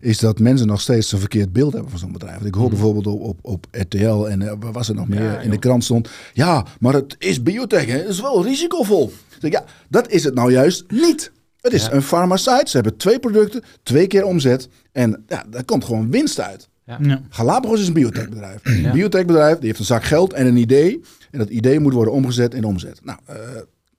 is 0.00 0.18
dat 0.18 0.38
mensen 0.38 0.66
nog 0.66 0.80
steeds 0.80 1.12
een 1.12 1.18
verkeerd 1.18 1.52
beeld 1.52 1.72
hebben 1.72 1.90
van 1.90 1.98
zo'n 1.98 2.12
bedrijf. 2.12 2.34
Want 2.34 2.46
Ik 2.46 2.54
hoor 2.54 2.68
bijvoorbeeld 2.68 3.06
op, 3.06 3.20
op, 3.22 3.38
op 3.42 3.66
RTL 3.70 4.24
en 4.28 4.40
uh, 4.40 4.52
waar 4.60 4.72
was 4.72 4.88
er 4.88 4.94
nog 4.94 5.08
meer 5.08 5.22
Ja, 5.22 5.38
in 5.40 5.50
de 5.50 5.58
krant 5.58 5.84
stond. 5.84 6.08
Ja, 6.32 6.66
maar 6.80 6.94
het 6.94 7.16
is 7.18 7.42
biotech, 7.42 7.86
hè? 7.86 7.96
het 7.98 8.08
is 8.08 8.20
wel 8.20 8.44
risicovol. 8.44 9.12
Zeg, 9.40 9.50
ja, 9.50 9.64
dat 9.88 10.10
is 10.10 10.24
het 10.24 10.34
nou 10.34 10.52
juist 10.52 10.84
niet. 10.88 11.32
Het 11.60 11.72
is 11.72 11.84
Ja. 11.86 11.92
een 11.92 12.02
farmaceut. 12.02 12.68
Ze 12.70 12.76
hebben 12.76 12.96
twee 12.96 13.18
producten, 13.18 13.62
twee 13.82 14.06
keer 14.06 14.24
omzet. 14.24 14.68
En 14.92 15.24
ja, 15.26 15.44
daar 15.50 15.64
komt 15.64 15.84
gewoon 15.84 16.10
winst 16.10 16.40
uit. 16.40 16.68
Ja. 16.84 17.22
Galapagos 17.28 17.80
is 17.80 17.86
een 17.86 17.92
biotechbedrijf. 17.92 18.60
Een 18.64 18.90
biotechbedrijf 18.92 19.56
die 19.58 19.66
heeft 19.66 19.78
een 19.78 19.84
zak 19.84 20.04
geld 20.04 20.32
en 20.32 20.46
een 20.46 20.56
idee. 20.56 21.00
En 21.30 21.38
dat 21.38 21.48
idee 21.48 21.80
moet 21.80 21.92
worden 21.92 22.12
omgezet 22.12 22.54
in 22.54 22.64
omzet. 22.64 23.00
Nou, 23.04 23.18
eh, 23.24 23.36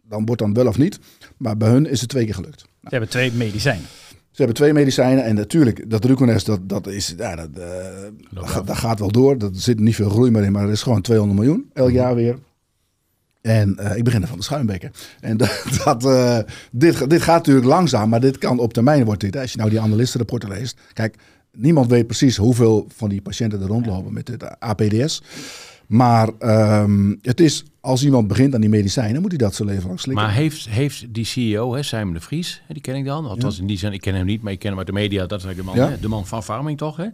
dan 0.04 0.26
wordt 0.26 0.42
dan 0.42 0.54
wel 0.54 0.68
of 0.68 0.78
niet. 0.78 1.00
Maar 1.38 1.58
bij 1.58 1.70
hun 1.70 1.86
is 1.86 2.00
het 2.02 2.10
twee 2.10 2.26
keer 2.26 2.34
gelukt. 2.34 2.60
Ze 2.60 2.68
hebben 2.90 3.10
twee 3.10 3.32
medicijnen. 3.32 3.86
Ze 4.32 4.46
hebben 4.46 4.56
twee 4.56 4.74
medicijnen 4.74 5.24
en 5.24 5.36
natuurlijk, 5.36 5.90
dat 5.90 6.06
Rucones, 6.06 6.44
dat, 6.44 6.70
dat, 6.70 6.88
is, 6.88 7.14
ja, 7.18 7.36
dat, 7.36 7.50
eh, 7.58 7.68
dat, 8.32 8.48
gaat- 8.50 8.68
dat 8.68 8.78
gaat 8.78 9.00
wel 9.00 9.12
door. 9.12 9.36
Er 9.38 9.50
zit 9.54 9.80
niet 9.80 9.96
veel 9.96 10.10
groei 10.10 10.32
meer 10.32 10.44
in, 10.44 10.52
maar 10.52 10.64
er 10.64 10.72
is 10.72 10.82
gewoon 10.82 11.02
200 11.02 11.40
miljoen 11.40 11.70
elk 11.74 11.92
jaar 11.92 12.16
weer. 12.16 12.38
En 13.42 13.78
eh, 13.78 13.98
ik 13.98 14.04
begin 14.04 14.22
er 14.22 14.28
van 14.28 14.38
de 14.38 14.44
schuimbekken. 14.44 14.92
En 15.20 15.38
dat, 15.44 15.64
dat, 15.84 16.46
dit, 16.72 17.10
dit 17.10 17.22
gaat 17.22 17.38
natuurlijk 17.38 17.66
langzaam, 17.68 18.10
maar 18.10 18.20
dit 18.22 18.38
kan 18.38 18.60
op 18.60 18.74
termijn 18.74 19.06
wordt 19.06 19.22
dit. 19.22 19.34
hè. 19.34 19.42
Als 19.42 19.52
je 19.52 19.58
nou 19.58 19.70
die 19.70 19.80
analistenrapporten 19.80 20.50
leest. 20.50 20.80
Kijk, 20.94 21.16
niemand 21.52 21.90
weet 21.90 22.08
precies 22.08 22.38
hoeveel 22.38 22.88
van 22.96 23.10
die 23.10 23.22
patiënten 23.22 23.62
er 23.62 23.68
rondlopen 23.68 24.14
met 24.14 24.26
dit 24.26 24.60
APDS. 24.60 25.22
Maar 25.90 26.30
ehm, 26.40 27.16
het 27.22 27.40
is, 27.40 27.64
als 27.82 28.04
iemand 28.04 28.28
begint 28.28 28.54
aan 28.54 28.62
die 28.62 28.70
medicijnen, 28.70 29.22
moet 29.22 29.30
hij 29.30 29.38
dat 29.40 29.56
zijn 29.56 29.68
leven 29.68 29.88
lang 29.88 30.00
slikken. 30.00 30.24
Maar 30.26 30.34
heeft, 30.34 30.70
heeft 30.70 31.06
die 31.14 31.26
CEO, 31.26 31.74
hè, 31.76 31.84
Simon 31.84 32.14
de 32.14 32.20
Vries, 32.20 32.62
hè, 32.68 32.74
die 32.74 32.84
ken 32.84 32.96
ik 32.96 33.06
dan. 33.06 33.26
Althans, 33.26 33.60
in 33.60 33.68
die 33.68 33.78
zin, 33.78 33.94
ik 33.94 34.02
ken 34.02 34.16
hem 34.16 34.26
niet, 34.26 34.42
maar 34.42 34.52
ik 34.52 34.60
ken 34.60 34.70
hem 34.70 34.78
uit 34.78 34.88
de 34.88 34.94
media. 34.94 35.26
Dat 35.26 35.40
is 35.40 35.46
eigenlijk 35.46 35.76
de 35.76 35.80
man, 35.82 35.90
Ja. 35.90 35.96
hè, 35.96 36.02
de 36.02 36.08
man 36.08 36.28
van 36.28 36.44
Farming 36.44 36.78
toch? 36.78 36.98
Hè? 36.98 37.06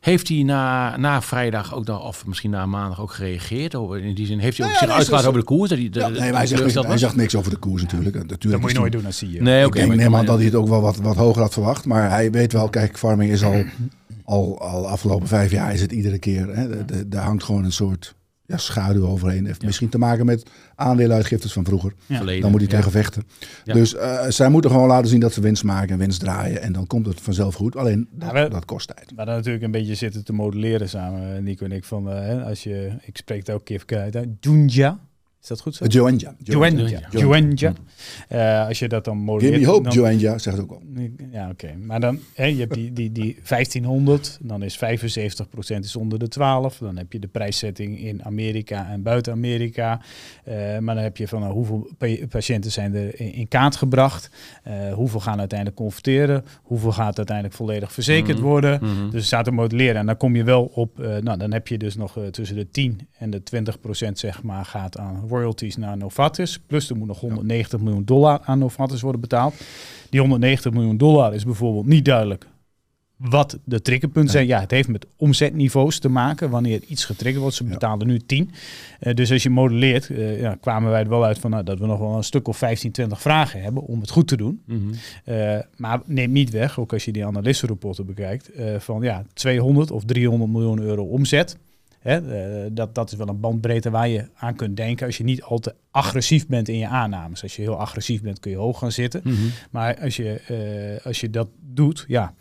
Heeft 0.00 0.28
hij 0.28 0.42
na, 0.42 0.96
na 0.96 1.22
vrijdag 1.22 1.74
ook 1.74 1.86
nog, 1.86 2.06
of 2.06 2.26
misschien 2.26 2.50
na 2.50 2.66
maandag 2.66 3.00
ook 3.00 3.12
gereageerd? 3.12 3.74
Over, 3.74 4.04
in 4.04 4.14
die 4.14 4.26
zin, 4.26 4.38
heeft 4.38 4.58
hij 4.58 4.66
ook 4.66 4.72
Nou 4.72 4.86
ja, 4.92 4.96
zich 5.04 5.20
zo- 5.20 5.26
over 5.28 5.40
de 5.40 5.46
koers? 5.46 5.68
Dat 5.70 5.78
hij, 5.78 5.88
Ja, 5.92 6.08
nee, 6.08 6.18
hij 6.18 6.28
maar 6.30 6.38
hij, 6.38 6.46
zegt, 6.46 6.62
niks- 6.62 6.74
hij 6.74 6.82
was? 6.88 7.00
zegt 7.00 7.16
niks 7.16 7.34
over 7.36 7.50
de 7.50 7.56
koers 7.56 7.82
natuurlijk. 7.82 8.14
Natuurlijk 8.14 8.50
Dat 8.50 8.60
moet 8.60 8.70
je 8.70 8.78
nooit 8.78 8.92
doen 8.92 9.06
als 9.06 9.16
CEO. 9.16 9.42
Nee, 9.42 9.66
ik 9.66 9.72
denk, 9.72 9.88
maar 9.88 9.96
neem 9.96 10.16
aan 10.16 10.24
dat 10.26 10.36
hij 10.36 10.44
het 10.44 10.54
ook 10.54 10.68
wel 10.68 10.80
wat, 10.80 10.96
wat 10.96 11.16
hoger 11.16 11.42
had 11.42 11.52
verwacht. 11.52 11.84
Maar 11.84 12.10
hij 12.10 12.30
weet 12.30 12.52
wel, 12.52 12.68
kijk, 12.68 12.98
farming 12.98 13.30
is 13.30 13.44
al, 13.44 13.64
al, 14.28 14.60
al 14.60 14.88
afgelopen 14.88 15.28
vijf 15.28 15.50
jaar 15.50 15.72
is 15.72 15.80
het 15.80 15.92
iedere 15.92 16.18
keer. 16.18 16.56
Hè, 16.56 16.84
Daar 17.08 17.24
hangt 17.24 17.44
gewoon 17.44 17.64
een 17.64 17.72
soort 17.72 18.14
ja, 18.46 18.56
schaduw 18.56 19.06
overheen. 19.06 19.46
Heeft 19.46 19.62
misschien 19.64 19.88
te 19.88 19.98
maken 19.98 20.26
met 20.26 20.50
aandelenuitgiftes 20.74 21.52
van 21.52 21.64
vroeger. 21.64 21.92
Ja. 22.06 22.16
Verleden, 22.16 22.42
Dan 22.42 22.50
moet 22.50 22.60
hij 22.60 22.70
ja. 22.70 22.76
tegen 22.76 22.90
vechten. 22.90 23.22
Ja. 23.64 23.74
Dus 23.74 23.94
eh, 23.94 24.24
zij 24.28 24.48
moeten 24.48 24.70
gewoon 24.70 24.86
laten 24.88 25.08
zien 25.08 25.20
dat 25.20 25.32
ze 25.32 25.40
winst 25.40 25.64
maken 25.64 25.88
en 25.90 25.98
winst 25.98 26.20
draaien. 26.20 26.62
En 26.62 26.72
dan 26.72 26.86
komt 26.86 27.06
het 27.06 27.20
vanzelf 27.20 27.54
goed. 27.54 27.76
Alleen, 27.76 28.08
dat, 28.12 28.32
we- 28.32 28.48
dat 28.50 28.64
kost 28.64 28.86
tijd. 28.94 29.12
Maar 29.16 29.26
dan 29.26 29.34
natuurlijk 29.34 29.64
een 29.64 29.70
beetje 29.70 29.94
zitten 29.94 30.24
te 30.24 30.32
modelleren 30.32 30.88
samen, 30.88 31.36
eh, 31.36 31.42
Nico 31.42 31.64
en 31.64 31.72
ik. 31.72 31.84
Van, 31.84 32.10
eh, 32.10 32.18
hè, 32.20 32.42
als 32.42 32.62
je, 32.62 32.92
ik 33.04 33.16
spreek 33.16 33.38
het 33.38 33.48
elke 33.48 33.64
keer 33.64 33.78
verkeerd 33.78 34.16
uit. 34.16 34.28
Junja. 34.40 34.98
Is 35.42 35.48
dat 35.48 35.60
goed 35.60 35.74
zo? 35.74 35.84
Joenja. 35.84 36.34
Juenja. 37.10 37.72
Eh, 38.28 38.66
als 38.66 38.78
je 38.78 38.88
dat 38.88 39.04
dan 39.04 39.14
Give 39.14 39.26
modelleert. 39.30 39.60
me 39.60 39.66
hope, 39.66 39.90
Joanja, 39.90 40.38
zegt 40.38 40.56
het 40.56 40.60
ook 40.60 40.70
wel. 40.70 40.82
Ja, 41.32 41.48
oké. 41.50 41.74
Maar 41.82 42.00
dan, 42.00 42.18
hè, 42.34 42.44
je 42.44 42.58
hebt 42.58 42.74
die, 42.74 42.92
die, 42.92 43.12
die 43.12 43.36
1500, 43.48 44.38
dan 44.42 44.62
is 44.62 44.76
75% 44.76 44.80
is 45.80 45.96
onder 45.96 46.18
de 46.18 46.28
12. 46.28 46.78
Dan 46.78 46.96
heb 46.96 47.12
je 47.12 47.18
de 47.18 47.26
prijszetting 47.28 47.98
in 48.00 48.24
Amerika 48.24 48.88
en 48.90 49.02
buiten 49.02 49.32
Amerika. 49.32 50.00
Eh, 50.44 50.54
maar 50.78 50.94
dan 50.94 51.04
heb 51.04 51.16
je 51.16 51.28
van 51.28 51.40
nou, 51.40 51.52
hoeveel 51.52 51.90
pa- 51.98 52.26
patiënten 52.28 52.70
zijn 52.70 52.94
er 52.94 53.20
in, 53.20 53.32
in 53.32 53.48
kaart 53.48 53.76
gebracht. 53.76 54.30
Eh, 54.62 54.92
hoeveel 54.92 55.20
gaan 55.20 55.38
uiteindelijk 55.38 55.78
converteren. 55.78 56.44
Hoeveel 56.62 56.92
gaat 56.92 57.16
uiteindelijk 57.16 57.56
volledig 57.56 57.92
verzekerd 57.92 58.36
Mhm. 58.38 58.46
worden. 58.46 58.78
Mhm. 58.82 59.04
Dus 59.04 59.12
het 59.14 59.24
staat 59.24 59.44
te 59.44 59.50
modelleren. 59.50 59.96
En 59.96 60.06
dan 60.06 60.16
kom 60.16 60.36
je 60.36 60.44
wel 60.44 60.64
op, 60.74 61.00
eh, 61.00 61.16
nou 61.16 61.38
dan 61.38 61.52
heb 61.52 61.68
je 61.68 61.78
dus 61.78 61.96
nog 61.96 62.18
tussen 62.30 62.56
de 62.56 62.70
10 62.70 63.08
en 63.18 63.30
de 63.30 63.42
20 63.42 63.80
procent 63.80 64.18
zeg 64.18 64.42
maar 64.42 64.64
gaat 64.64 64.98
aan 64.98 65.27
royalties 65.28 65.76
naar 65.76 65.96
Novartis. 65.96 66.58
Plus 66.66 66.90
er 66.90 66.96
moet 66.96 67.06
nog 67.06 67.20
190 67.20 67.80
miljoen 67.80 68.04
dollar 68.04 68.40
aan 68.44 68.58
Novartis 68.58 69.00
worden 69.00 69.20
betaald. 69.20 69.54
Die 70.10 70.20
190 70.20 70.72
miljoen 70.72 70.96
dollar 70.96 71.34
is 71.34 71.44
bijvoorbeeld 71.44 71.86
niet 71.86 72.04
duidelijk 72.04 72.46
wat 73.18 73.58
de 73.64 73.82
triggerpunten 73.82 74.32
zijn. 74.32 74.46
Ja, 74.46 74.60
het 74.60 74.70
heeft 74.70 74.88
met 74.88 75.06
omzetniveaus 75.16 75.98
te 75.98 76.08
maken. 76.08 76.50
Wanneer 76.50 76.82
iets 76.86 77.04
getriggerd 77.04 77.40
wordt, 77.40 77.56
ze 77.56 77.64
betalen 77.64 78.06
nu 78.06 78.18
10. 78.18 78.50
Uh, 79.00 79.14
dus 79.14 79.32
als 79.32 79.42
je 79.42 79.50
modelleert, 79.50 80.08
uh, 80.08 80.40
ja, 80.40 80.54
kwamen 80.60 80.90
wij 80.90 81.00
er 81.02 81.08
wel 81.08 81.24
uit 81.24 81.38
van 81.38 81.50
nou, 81.50 81.64
dat 81.64 81.78
we 81.78 81.86
nog 81.86 81.98
wel 81.98 82.16
een 82.16 82.24
stuk 82.24 82.48
of 82.48 82.56
15, 82.56 82.92
20 82.92 83.20
vragen 83.20 83.62
hebben 83.62 83.82
om 83.82 84.00
het 84.00 84.10
goed 84.10 84.28
te 84.28 84.36
doen. 84.36 84.62
Mm 84.66 84.76
-hmm. 84.76 85.34
uh, 85.34 85.58
maar 85.76 86.00
neem 86.04 86.32
niet 86.32 86.50
weg, 86.50 86.78
ook 86.78 86.92
als 86.92 87.04
je 87.04 87.12
die 87.12 87.26
analistenrapporten 87.26 88.06
bekijkt, 88.06 88.50
van 88.78 89.02
ja, 89.02 89.24
200 89.32 89.90
of 89.90 90.04
300 90.04 90.50
miljoen 90.50 90.80
euro 90.80 91.02
omzet. 91.02 91.58
Hè, 92.08 92.72
dat, 92.72 92.94
dat 92.94 93.12
is 93.12 93.16
wel 93.16 93.28
een 93.28 93.40
bandbreedte 93.40 93.90
waar 93.90 94.08
je 94.08 94.28
aan 94.34 94.54
kunt 94.54 94.76
denken 94.76 95.06
als 95.06 95.16
je 95.16 95.24
niet 95.24 95.42
al 95.42 95.58
te 95.58 95.74
agressief 95.90 96.46
bent 96.46 96.68
in 96.68 96.78
je 96.78 96.86
aannames. 96.86 97.42
Als 97.42 97.56
je 97.56 97.62
heel 97.62 97.78
agressief 97.78 98.22
bent 98.22 98.40
kun 98.40 98.50
je 98.50 98.56
hoog 98.56 98.78
gaan 98.78 98.92
zitten. 98.92 99.20
Mm 99.24 99.34
-hmm. 99.34 99.50
Maar 99.70 100.00
als 100.00 100.16
je, 100.16 101.00
als 101.04 101.20
je 101.20 101.30
dat 101.30 101.48
doet, 101.60 102.04
ja, 102.08 102.34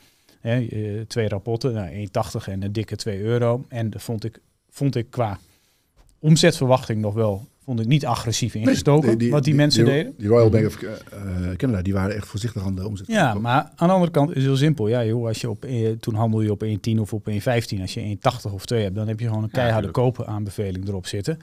Hè, 0.48 1.06
twee 1.06 1.28
rapporten, 1.30 1.74
nou, 1.74 2.08
1,80 2.08 2.46
en 2.46 2.64
een 2.64 2.72
dikke 2.72 2.96
2 2.96 3.20
euro. 3.20 3.66
En 3.70 3.90
dat 3.90 4.02
vond 4.02 4.24
ik, 4.24 4.40
vond 4.70 4.96
ik 4.96 5.10
qua 5.10 5.40
omzetverwachting 6.20 7.02
nog 7.02 7.14
wel 7.14 7.46
vond 7.68 7.80
ik 7.80 7.88
niet 7.88 8.06
agressief 8.06 8.56
ingestoken, 8.56 9.08
nee, 9.08 9.18
die, 9.18 9.32
wat 9.32 9.44
die, 9.44 9.54
die 9.54 9.62
mensen 9.62 9.86
die, 9.86 9.94
deden. 9.94 10.14
Die 10.18 10.28
Royal 10.28 10.50
Bank 10.50 10.66
of 10.66 10.82
uh, 10.82 10.90
Canada, 11.56 11.82
die 11.82 11.94
waren 11.94 12.16
echt 12.16 12.28
voorzichtig 12.28 12.64
aan 12.64 12.76
de 12.76 12.88
omzet. 12.88 13.08
Ja, 13.08 13.34
maar 13.34 13.72
aan 13.76 13.88
de 13.88 13.94
andere 13.94 14.12
kant 14.12 14.30
is 14.30 14.36
het 14.36 14.44
heel 14.44 14.56
simpel. 14.56 14.88
Ja, 14.88 15.06
joh, 15.06 15.28
als 15.28 15.42
je 15.42 15.50
op, 15.50 15.66
eh, 15.66 15.90
toen 16.00 16.16
handel 16.16 16.42
je 16.42 16.52
op 16.52 16.64
1,10 16.64 17.00
of 17.00 17.14
op 17.14 17.28
1,15. 17.28 17.82
Als 17.82 17.94
je 17.94 18.02
1,80 18.02 18.54
of 18.54 18.66
2 18.66 18.84
hebt, 18.84 18.96
dan 18.96 19.08
heb 19.08 19.20
je 19.20 19.28
gewoon 19.28 19.44
een 19.44 19.52
keiharde 19.52 19.88
ja, 19.88 19.94
kopenaanbeveling 19.94 20.88
erop 20.88 21.08
zitten. 21.08 21.38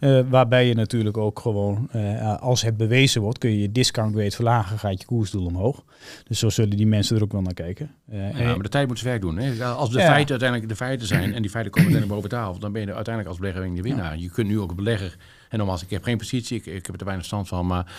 Ja. 0.00 0.18
Uh, 0.18 0.24
waarbij 0.28 0.66
je 0.66 0.74
natuurlijk 0.74 1.16
ook 1.16 1.38
gewoon, 1.38 1.88
uh, 1.96 2.40
als 2.40 2.62
het 2.62 2.76
bewezen 2.76 3.22
wordt, 3.22 3.38
kun 3.38 3.50
je 3.50 3.60
je 3.60 3.72
discount 3.72 4.16
rate 4.16 4.34
verlagen, 4.34 4.78
gaat 4.78 5.00
je 5.00 5.06
koersdoel 5.06 5.46
omhoog. 5.46 5.84
Dus 6.24 6.38
zo 6.38 6.48
zullen 6.48 6.76
die 6.76 6.86
mensen 6.86 7.16
er 7.16 7.22
ook 7.22 7.32
wel 7.32 7.42
naar 7.42 7.54
kijken. 7.54 7.90
ja, 8.10 8.32
maar 8.34 8.62
de 8.62 8.68
tijd 8.68 8.88
moet 8.88 8.98
zijn 8.98 9.10
werk 9.10 9.22
doen. 9.22 9.38
Hè? 9.38 9.64
Als 9.64 9.90
de 9.90 10.00
feiten 10.00 10.30
uiteindelijk 10.30 10.68
de 10.68 10.76
feiten 10.76 11.06
zijn 11.06 11.34
en 11.34 11.42
die 11.42 11.50
feiten 11.50 11.72
komen 11.72 11.92
uiteindelijk 11.92 12.08
boven 12.08 12.28
tafel, 12.28 12.60
dan 12.60 12.72
ben 12.72 12.80
je 12.80 12.94
uiteindelijk 12.94 13.28
als 13.28 13.38
belegger 13.38 13.74
de 13.74 13.82
winnaar. 13.82 14.18
Je 14.18 14.30
kunt 14.30 14.48
nu 14.48 14.60
ook 14.60 14.74
belegger 14.74 15.16
en 15.50 15.58
nogmaals, 15.58 15.82
ik 15.82 15.90
heb 15.90 16.02
geen 16.02 16.18
positie, 16.18 16.56
ik, 16.56 16.66
ik 16.66 16.86
heb 16.86 17.00
er 17.00 17.06
weinig 17.06 17.26
stand 17.26 17.48
van, 17.48 17.66
maar 17.66 17.92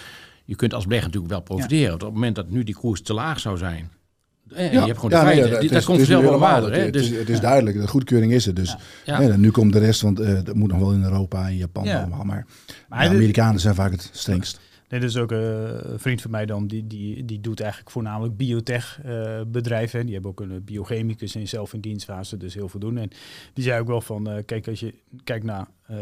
je 0.46 0.56
kunt 0.56 0.74
als 0.74 0.86
belegger 0.86 1.08
natuurlijk 1.08 1.34
wel 1.34 1.44
profiteren. 1.44 1.88
Ja. 1.88 1.94
Op 1.94 2.02
het 2.02 2.14
moment 2.14 2.36
dat 2.36 2.50
nu 2.50 2.64
die 2.64 2.76
koers 2.76 3.02
te 3.02 3.14
laag 3.14 3.40
zou 3.40 3.58
zijn, 3.58 3.92
en 4.54 4.64
ja. 4.64 4.72
je 4.72 4.78
hebt 4.78 4.96
gewoon 4.96 5.10
de 5.10 5.16
ja, 5.16 5.22
feiten, 5.24 5.50
nee, 5.52 5.60
dat, 5.60 5.70
dat 5.70 5.84
komt 5.84 5.98
vanzelf 5.98 6.24
wel 6.24 6.40
waarder. 6.40 6.74
Het, 6.74 6.94
dus, 6.94 7.10
het 7.10 7.30
is 7.30 7.40
duidelijk, 7.40 7.80
de 7.82 7.88
goedkeuring 7.88 8.32
is 8.32 8.48
er. 8.48 8.54
Dus 8.54 8.76
ja. 9.06 9.20
Nee, 9.20 9.38
nu 9.38 9.52
komt 9.52 9.74
de 9.74 9.80
rest, 9.80 10.02
want 10.02 10.20
uh, 10.20 10.40
dat 10.44 10.56
moet 10.56 10.70
nog 10.72 10.80
wel 10.80 10.92
in 10.92 11.04
Europa 11.04 11.48
en 11.48 11.56
Japan 11.56 11.88
allemaal. 11.88 12.24
Maar, 12.24 12.46
maar 12.90 13.10
de 13.10 13.16
Amerikanen 13.16 13.60
zijn 13.60 13.76
vaak 13.76 13.92
het 13.92 14.10
strengst. 14.12 14.60
Dit 14.92 15.04
is 15.04 15.18
ook 15.18 15.32
een 15.32 16.00
vriend 16.00 16.22
van 16.22 16.32
mij 16.32 16.46
dan, 16.46 16.68
die, 16.68 16.88
die, 16.88 17.26
die 17.26 17.40
doet 17.40 17.60
eigenlijk 17.60 17.92
voornamelijk 17.92 18.38
biotech 18.38 19.00
uh, 19.06 19.42
bedrijven. 19.48 20.04
Die 20.06 20.14
hebben 20.14 20.32
ook 20.32 20.40
een 20.40 20.64
biochemicus 20.64 21.36
en 21.36 21.48
zelf 21.48 21.74
in 21.74 21.80
dienstfase, 21.80 22.38
dus 22.38 22.54
heel 22.54 22.70
veel 22.70 22.80
doen. 22.80 22.98
En 22.98 23.10
die 23.54 23.64
zei 23.64 23.80
ook 23.80 23.88
wel 23.88 24.02
van, 24.02 24.30
uh, 24.30 24.36
kijk, 24.46 24.68
als 24.68 24.80
je 24.80 24.94
kijkt 25.24 25.46
naar, 25.46 25.68
uh, 25.92 25.98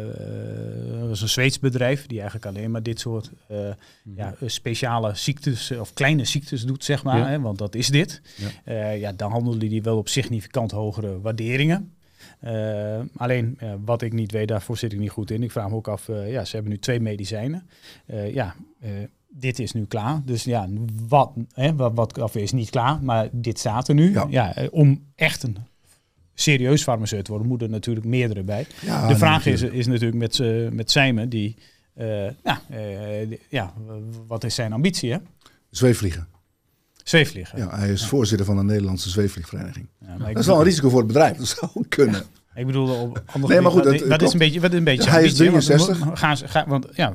dat 1.01 1.09
is 1.09 1.21
een 1.21 1.29
Zweeds 1.29 1.59
bedrijf, 1.59 2.07
die 2.07 2.19
eigenlijk 2.19 2.55
alleen 2.55 2.71
maar 2.71 2.83
dit 2.83 2.99
soort 2.99 3.31
mm. 3.47 4.15
ja, 4.15 4.35
speciale 4.45 5.15
ziektes 5.15 5.71
of 5.71 5.93
kleine 5.93 6.25
ziektes 6.25 6.63
doet, 6.63 6.83
zeg 6.83 7.03
maar. 7.03 7.17
Ja. 7.17 7.27
Hè, 7.27 7.39
want 7.39 7.57
dat 7.57 7.75
is 7.75 7.87
dit. 7.87 8.21
Ja. 8.65 8.91
ja, 8.91 9.11
dan 9.11 9.31
handelen 9.31 9.69
die 9.69 9.81
wel 9.81 9.97
op 9.97 10.07
significant 10.07 10.71
hogere 10.71 11.21
waarderingen. 11.21 11.93
Uh, 12.43 12.99
alleen 13.15 13.57
uh, 13.63 13.73
wat 13.85 14.01
ik 14.01 14.13
niet 14.13 14.31
weet, 14.31 14.47
daarvoor 14.47 14.77
zit 14.77 14.93
ik 14.93 14.99
niet 14.99 15.09
goed 15.09 15.31
in. 15.31 15.43
Ik 15.43 15.51
vraag 15.51 15.69
me 15.69 15.75
ook 15.75 15.87
af, 15.87 16.07
uh, 16.07 16.31
ja, 16.31 16.45
ze 16.45 16.53
hebben 16.53 16.71
nu 16.71 16.79
twee 16.79 16.99
medicijnen. 16.99 17.69
ja, 18.31 18.55
dit 19.27 19.59
is 19.59 19.71
nu 19.71 19.85
klaar. 19.85 20.21
Dus 20.25 20.43
ja, 20.43 20.67
wat, 21.07 21.31
hè, 21.53 21.75
wat, 21.75 21.93
wat 21.93 22.17
of 22.17 22.35
is 22.35 22.51
niet 22.51 22.69
klaar, 22.69 23.03
maar 23.03 23.29
dit 23.31 23.59
staat 23.59 23.87
er 23.87 23.95
nu. 23.95 24.11
Ja. 24.11 24.27
ja 24.29 24.55
om 24.71 25.03
echt 25.15 25.43
een 25.43 25.57
serieus 26.33 26.83
farmaceut 26.83 27.25
te 27.25 27.31
worden, 27.31 27.49
moeten 27.49 27.67
er 27.67 27.73
natuurlijk 27.73 28.05
meerdere 28.05 28.43
bij. 28.43 28.65
Ja, 28.81 29.07
de 29.07 29.15
vraag 29.15 29.45
is, 29.45 29.61
is 29.61 29.87
natuurlijk 29.87 30.17
met, 30.17 30.39
met 30.73 30.91
Simon, 30.91 31.29
die, 31.29 31.55
ja, 32.43 32.61
ja, 33.49 33.73
wat 34.27 34.43
is 34.43 34.55
zijn 34.55 34.73
ambitie? 34.73 35.11
Hè? 35.11 35.17
Zweefvliegen. 35.69 36.27
Zweefvliegen. 37.09 37.57
Ja, 37.57 37.77
hij 37.77 37.89
is 37.89 38.01
ja. 38.01 38.07
voorzitter 38.07 38.45
van 38.45 38.57
de 38.57 38.63
Nederlandse 38.63 39.09
Zweefvliegvereniging. 39.09 39.87
Ja, 39.99 40.17
dat 40.17 40.37
is 40.37 40.45
wel 40.45 40.57
een 40.57 40.63
risico 40.63 40.89
voor 40.89 40.99
het 40.99 41.07
bedrijf. 41.07 41.37
Dat 41.37 41.47
zou 41.47 41.85
kunnen. 41.89 42.23
Ik 42.55 42.65
bedoel, 42.65 43.01
op 43.01 43.23
andere 43.25 43.53
nee, 43.53 43.61
maar 43.61 43.71
goed, 43.71 43.83
dat, 43.83 44.09
dat 44.09 44.21
is 44.21 44.33
een 44.33 44.39
beetje, 44.39 44.59
wat 44.59 44.73
een 44.73 44.83
beetje. 44.83 45.09
Hij 45.09 45.23
is 45.23 45.33
63. 45.33 45.99
Want, 45.99 46.19
gaan 46.19 46.37
ze, 46.37 46.47
gaan, 46.47 46.67
want 46.67 46.87
ja, 46.91 47.13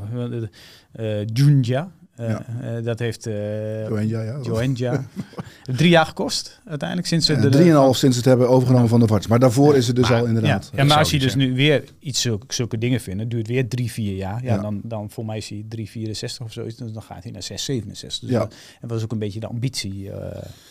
uh, 0.96 1.24
Junja, 1.26 1.90
ja. 2.16 2.44
uh, 2.62 2.84
dat 2.84 2.98
heeft 2.98 3.26
uh, 3.26 3.88
Joenja, 3.88 4.22
ja. 4.22 4.38
Joenja. 4.42 5.04
drie 5.76 5.90
jaar 5.90 6.06
gekost 6.06 6.60
uiteindelijk 6.64 7.08
sinds 7.08 7.26
ze 7.26 7.32
ja, 7.32 7.48
drieënhalf 7.48 7.96
sinds 7.96 8.16
het 8.16 8.24
hebben 8.24 8.48
overgenomen 8.48 8.88
van 8.88 9.00
de 9.00 9.06
varts. 9.06 9.26
Maar 9.26 9.38
daarvoor 9.38 9.72
ja, 9.72 9.78
is 9.78 9.86
het 9.86 9.96
dus 9.96 10.08
maar, 10.08 10.20
al 10.20 10.26
inderdaad. 10.26 10.70
Ja, 10.72 10.82
ja 10.82 10.84
maar 10.88 10.98
als 10.98 11.10
je 11.10 11.18
dus 11.18 11.34
nu 11.34 11.54
weer 11.54 11.84
iets 11.98 12.20
zulke, 12.20 12.54
zulke 12.54 12.78
dingen 12.78 13.00
vindt, 13.00 13.30
duurt 13.30 13.46
weer 13.46 13.68
drie, 13.68 13.90
vier 13.90 14.14
jaar. 14.14 14.44
Ja, 14.44 14.58
Dan, 14.58 14.80
dan 14.82 15.10
voor 15.10 15.24
mij 15.24 15.36
is 15.36 15.48
hij 15.48 15.64
364 15.68 16.46
of 16.46 16.52
zoiets, 16.52 16.76
dus 16.76 16.92
dan 16.92 17.02
gaat 17.02 17.22
hij 17.22 17.32
naar 17.32 17.42
667. 17.42 18.28
Dus 18.28 18.30
ja. 18.30 18.38
dat, 18.38 18.52
en 18.52 18.78
dat 18.80 18.90
was 18.90 19.02
ook 19.02 19.12
een 19.12 19.18
beetje 19.18 19.40
de 19.40 19.46
ambitie. 19.46 20.10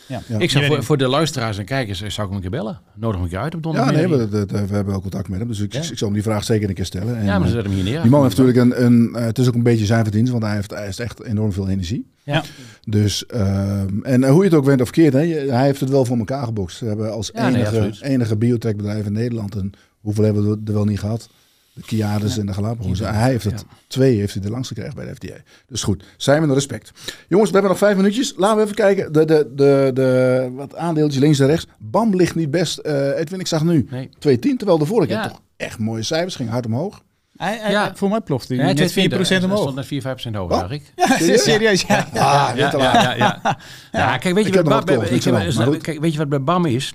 ja. 0.08 0.22
Ik 0.38 0.52
zou 0.52 0.66
voor, 0.66 0.84
voor 0.84 0.98
de 0.98 1.08
luisteraars 1.08 1.58
en 1.58 1.66
kijkers 1.66 2.00
zou 2.00 2.12
ik 2.12 2.18
hem 2.18 2.32
een 2.34 2.42
keer 2.42 2.50
bellen. 2.50 2.80
Nodig 2.96 3.16
hem 3.16 3.24
een 3.24 3.30
keer 3.30 3.40
uit 3.40 3.56
op 3.56 3.64
donderdag. 3.64 3.92
Ja, 3.92 3.98
nee, 3.98 4.08
we, 4.08 4.30
we, 4.30 4.46
we 4.68 4.76
hebben 4.76 4.94
ook 4.94 5.02
contact 5.02 5.30
met 5.30 5.40
hem. 5.40 5.48
Dus 5.48 5.60
ik, 5.60 5.74
ik 5.74 5.98
zal 5.98 6.08
hem 6.08 6.14
die 6.14 6.24
vraag 6.24 6.44
zeker 6.44 6.70
een 6.70 6.76
keer 6.76 6.86
stellen. 6.86 7.18
En, 7.18 7.26
ja, 7.26 7.40
maar 7.40 7.48
ze 7.48 7.54
zetten 7.54 7.72
hem 7.72 7.82
hier 7.82 7.92
neer. 7.92 8.02
Die 8.02 8.12
man 8.12 8.24
heeft 8.24 8.38
natuurlijk 8.38 8.66
een, 8.66 8.84
een 8.86 9.24
het 9.24 9.38
is 9.38 9.48
ook 9.48 9.54
een 9.54 9.64
beetje 9.64 9.86
zijn 9.86 10.04
verdienst, 10.04 10.32
want 10.32 10.44
hij 10.44 10.56
heeft, 10.56 10.72
hij 10.72 10.86
heeft 10.86 11.00
echt 11.00 11.24
enorm 11.34 11.52
veel 11.52 11.70
energie. 11.70 12.12
Ja. 12.24 12.44
Dus, 12.86 13.24
um, 13.36 14.04
en 14.04 14.28
hoe 14.28 14.44
je 14.44 14.50
het 14.50 14.54
ook 14.54 14.66
went 14.66 14.82
of 14.82 14.90
keert, 14.90 15.14
hè, 15.14 15.20
hij 15.20 15.66
heeft 15.66 15.80
het 15.80 15.90
wel 15.90 16.06
voor 16.06 16.18
elkaar 16.18 16.46
gebokst. 16.46 16.80
We 16.80 16.86
hebben 16.86 17.12
als 17.12 17.32
ja, 17.34 17.48
enige, 17.48 17.80
nee, 17.80 17.98
enige 18.02 18.36
biotechbedrijf 18.36 19.06
in 19.06 19.14
Nederland, 19.14 19.56
en 19.56 19.72
hoeveel 20.02 20.24
hebben 20.24 20.50
we 20.50 20.60
er 20.66 20.74
wel 20.74 20.86
niet 20.86 21.00
gehad? 21.00 21.30
De 21.74 21.82
Kiades 21.82 22.34
ja. 22.34 22.40
en 22.40 22.46
de 22.46 22.54
Galapagos. 22.54 23.00
Hij 23.00 23.30
heeft 23.30 23.44
het, 23.44 23.66
twee 23.88 24.18
heeft 24.18 24.34
hij 24.34 24.42
de 24.42 24.50
langste 24.50 24.74
gekregen 24.74 24.96
bij 24.96 25.06
de 25.06 25.16
FDA. 25.16 25.44
Dus 25.68 25.84
goed, 25.84 26.04
zijn 26.18 26.48
we 26.48 26.54
respect. 26.54 26.92
Jongens, 27.28 27.50
we 27.50 27.54
hebben 27.56 27.72
nog 27.72 27.80
vijf 27.80 27.96
minuutjes. 27.96 28.34
Laten 28.38 28.58
we 28.58 28.64
even 28.64 28.76
kijken. 28.76 29.14
De, 29.14 29.26
de, 29.26 29.52
de, 29.56 29.92
de, 29.94 30.50
wat 30.54 30.76
aandeeltjes 30.76 31.22
links 31.22 31.40
en 31.40 31.48
rechts. 31.48 31.68
BAM 31.80 32.16
ligt 32.16 32.36
niet 32.36 32.52
best. 32.52 32.80
Uh, 32.84 33.20
Edwin, 33.20 33.40
ik 33.40 33.48
zag 33.48 33.64
nu 33.64 33.88
nee. 33.90 34.08
2,10. 34.08 34.40
Terwijl 34.58 34.78
de 34.78 34.86
vorige 34.86 35.08
keer 35.08 35.22
toch 35.22 35.42
echt 35.58 35.80
mooie 35.80 36.04
cijfers. 36.04 36.36
Ging 36.36 36.50
hard 36.50 36.66
omhoog. 36.66 37.04
Hij, 37.44 37.58
hij, 37.62 37.72
ja. 37.72 37.92
Voor 37.96 38.10
mij 38.10 38.22
ploft 38.22 38.48
hij 38.48 38.58
ja, 38.58 38.64
net 38.64 38.92
4% 38.92 38.96
omhoog. 38.96 39.30
Hij 39.30 39.38
stond 39.38 39.76
net 39.76 39.86
4, 39.86 40.02
5% 40.02 40.36
hoger, 40.36 40.58
zag 40.58 40.72
ik. 40.72 40.94
Ja, 40.96 41.38
serieus, 41.38 41.82
ja. 41.82 42.08
Ja, 42.14 42.54
ja, 42.56 42.72
ja, 42.78 43.14
ja, 43.16 43.58
ja. 43.92 44.18
kijk, 44.18 44.36
weet 44.36 44.46
je, 44.46 44.64
wat, 44.64 44.90
ik 44.90 45.82
kijk, 45.82 46.00
weet 46.00 46.12
je 46.12 46.18
wat 46.18 46.30
bij 46.30 46.44
BAM 46.44 46.66
is? 46.66 46.94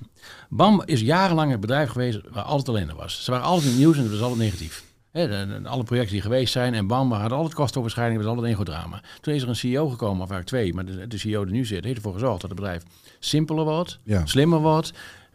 BAM 0.48 0.82
is 0.84 1.00
jarenlang 1.00 1.52
een 1.52 1.60
bedrijf 1.60 1.90
geweest 1.90 2.20
waar 2.30 2.42
altijd 2.42 2.68
ellende 2.76 2.94
was. 2.94 3.24
Ze 3.24 3.30
waren 3.30 3.46
altijd 3.46 3.64
in 3.64 3.70
het 3.70 3.78
nieuws 3.78 3.96
en 3.96 4.02
het 4.02 4.12
was 4.12 4.20
altijd 4.20 4.40
negatief. 4.40 4.84
He, 5.10 5.28
de, 5.28 5.60
de, 5.62 5.68
alle 5.68 5.82
projecten 5.82 6.12
die 6.12 6.22
geweest 6.22 6.52
zijn 6.52 6.74
en 6.74 6.86
BAM, 6.86 7.08
we 7.08 7.14
hadden 7.14 7.36
altijd 7.36 7.54
kostoverschrijdingen, 7.54 8.20
was 8.20 8.30
altijd 8.30 8.46
één 8.46 8.54
groot 8.54 8.66
drama. 8.66 9.00
Toen 9.20 9.34
is 9.34 9.42
er 9.42 9.48
een 9.48 9.56
CEO 9.56 9.88
gekomen, 9.88 10.22
of 10.22 10.30
eigenlijk 10.30 10.46
twee, 10.46 10.74
maar 10.74 10.84
de, 10.84 11.06
de 11.06 11.18
CEO 11.18 11.44
die 11.44 11.54
nu 11.54 11.64
zit, 11.64 11.84
heeft 11.84 11.96
ervoor 11.96 12.12
gezorgd 12.12 12.40
dat 12.40 12.50
het 12.50 12.60
bedrijf 12.60 12.82
simpeler 13.18 13.64
wordt, 13.64 13.98
slimmer 14.24 14.58
wordt, 14.58 14.92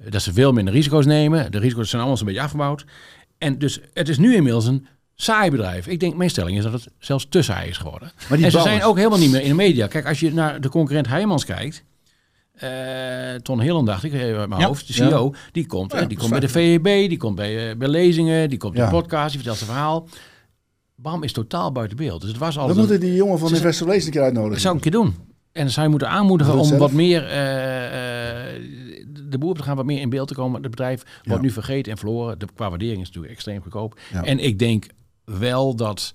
dat 0.09 0.22
ze 0.22 0.34
veel 0.34 0.51
minder 0.51 0.74
risico's 0.74 1.05
nemen. 1.05 1.51
De 1.51 1.59
risico's 1.59 1.89
zijn 1.89 2.01
allemaal 2.01 2.18
zo'n 2.18 2.28
beetje 2.28 2.41
afgebouwd. 2.41 2.86
En 3.38 3.57
dus 3.57 3.80
het 3.93 4.09
is 4.09 4.18
nu 4.18 4.36
inmiddels 4.36 4.66
een 4.66 4.88
saai 5.16 5.49
bedrijf. 5.49 5.88
Ik 5.88 5.99
denk, 5.99 6.16
mijn 6.16 6.30
stelling 6.30 6.57
is 6.57 6.64
dat 6.64 6.74
het 6.74 6.88
zelfs 6.99 7.26
te 7.30 7.41
saai 7.41 7.70
is 7.70 7.78
geworden. 7.78 8.11
Maar 8.30 8.38
die 8.38 8.45
en 8.45 8.51
ze 8.51 8.59
zijn 8.59 8.84
ook 8.84 8.97
helemaal 8.97 9.20
niet 9.20 9.32
meer 9.32 9.41
in 9.41 9.49
de 9.49 9.55
media. 9.55 9.88
Kijk, 9.88 10.07
als 10.07 10.20
je 10.20 10.34
naar 10.34 10.61
de 10.61 10.70
concurrent 10.70 11.07
Heijmans 11.07 11.45
kijkt. 11.45 11.84
Uh, 12.64 13.36
Ton 13.41 13.61
Hillen 13.61 13.86
dacht 13.86 14.03
ik, 14.03 14.14
uit 14.14 14.49
mijn 14.49 14.61
ja, 14.61 14.68
hoofd, 14.68 14.88
de 14.88 14.93
CEO, 14.93 15.30
ja. 15.34 15.39
die 15.51 15.66
komt, 15.66 15.91
ja, 15.91 16.05
die 16.05 16.18
komt 16.18 16.30
bij 16.30 16.39
de 16.39 16.49
VEB, 16.49 16.84
die 16.84 17.18
komt 17.18 17.36
bij, 17.36 17.70
uh, 17.70 17.78
bij 17.78 17.88
lezingen, 17.88 18.49
die 18.49 18.57
komt 18.57 18.76
in 18.76 18.84
de 18.84 18.89
podcast, 18.89 19.28
die 19.28 19.36
vertelt 19.36 19.57
zijn 19.57 19.70
verhaal. 19.70 20.07
Bam 20.95 21.24
is 21.24 21.32
totaal 21.32 21.72
buiten 21.72 21.97
beeld. 21.97 22.22
Dus 22.22 22.30
het 22.30 22.39
was 22.39 22.57
al. 22.57 22.68
We 22.68 22.74
moeten 22.74 22.99
die 22.99 23.16
jongen 23.16 23.39
van 23.39 23.49
de 23.49 23.55
Investor 23.55 23.88
Relations 23.88 24.05
een 24.05 24.11
keer 24.11 24.22
uitnodigen. 24.22 24.61
zou 24.61 24.76
een 24.76 24.82
keer 24.82 24.91
doen. 24.91 25.16
En 25.51 25.70
zou 25.70 25.86
je 25.86 25.91
moeten 25.91 26.09
aanmoedigen 26.09 26.57
om 26.57 26.66
zelf. 26.66 26.80
wat 26.80 26.91
meer 26.91 27.24
uh, 27.24 27.30
de 29.30 29.38
boer 29.38 29.49
op 29.49 29.57
te 29.57 29.64
gaan, 29.64 29.76
wat 29.76 29.86
meer 29.86 30.01
in 30.01 30.09
beeld 30.09 30.28
te 30.28 30.34
komen. 30.34 30.61
Het 30.61 30.72
bedrijf 30.72 31.03
wordt 31.24 31.41
nu 31.41 31.49
vergeten 31.49 31.91
en 31.91 31.97
verloren. 31.97 32.39
De, 32.39 32.47
qua 32.55 32.70
waardering 32.70 33.01
is 33.01 33.07
natuurlijk 33.07 33.34
extreem 33.34 33.61
goedkoop. 33.61 33.99
En 34.24 34.39
ik 34.39 34.59
denk 34.59 34.86
wel 35.26 35.76
dat 35.76 36.13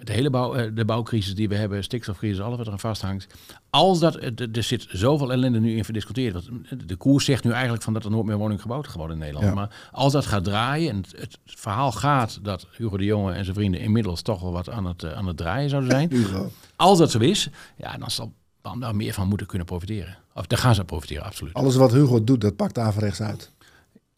met 0.00 0.08
de 0.08 0.14
hele 0.14 0.30
bouw, 0.30 0.72
de 0.72 0.84
bouwcrisis 0.84 1.34
die 1.34 1.48
we 1.48 1.54
hebben, 1.54 1.84
stikstofcrisis, 1.84 2.40
alles 2.40 2.56
wat 2.56 2.66
er 2.66 2.72
aan 2.72 2.80
vasthangt. 2.80 3.26
Als 3.70 3.98
dat, 3.98 4.14
er 4.52 4.62
zit 4.62 4.86
zoveel 4.88 5.32
ellende 5.32 5.60
nu 5.60 5.76
in 5.76 5.84
verdiscuteerd. 5.84 6.32
Want 6.32 6.88
de 6.88 6.96
koers 6.96 7.24
zegt 7.24 7.44
nu 7.44 7.50
eigenlijk 7.50 7.82
van 7.82 7.92
dat 7.92 8.04
er 8.04 8.10
nooit 8.10 8.26
meer 8.26 8.36
woning 8.36 8.60
gebouwd 8.60 8.86
gaat 8.86 8.96
worden 8.96 9.16
in 9.16 9.22
Nederland. 9.22 9.46
Ja. 9.46 9.54
Maar 9.54 9.88
als 9.92 10.12
dat 10.12 10.26
gaat 10.26 10.44
draaien, 10.44 10.90
en 10.90 10.96
het, 10.96 11.12
het, 11.16 11.38
verhaal 11.44 11.92
gaat 11.92 12.38
dat 12.42 12.66
Hugo 12.76 12.96
de 12.96 13.04
Jonge 13.04 13.32
en 13.32 13.44
zijn 13.44 13.56
vrienden 13.56 13.80
inmiddels 13.80 14.22
toch 14.22 14.40
wel 14.40 14.52
wat 14.52 14.70
aan 14.70 14.86
het, 14.86 15.04
aan 15.14 15.26
het 15.26 15.36
draaien 15.36 15.70
zouden 15.70 15.90
zijn. 15.90 16.10
Hugo. 16.10 16.50
Als 16.76 16.98
dat 16.98 17.10
zo 17.10 17.18
is, 17.18 17.48
ja, 17.76 17.96
dan 17.96 18.10
zal 18.10 18.32
BAM 18.62 18.80
daar 18.80 18.96
meer 18.96 19.12
van 19.12 19.28
moeten 19.28 19.46
kunnen 19.46 19.66
profiteren. 19.66 20.18
Of 20.34 20.46
daar 20.46 20.58
gaan 20.58 20.74
ze 20.74 20.84
profiteren, 20.84 21.24
absoluut. 21.24 21.54
Alles 21.54 21.76
wat 21.76 21.92
Hugo 21.92 22.24
doet, 22.24 22.40
dat 22.40 22.56
pakt 22.56 22.78
averechts 22.78 23.20
uit. 23.20 23.50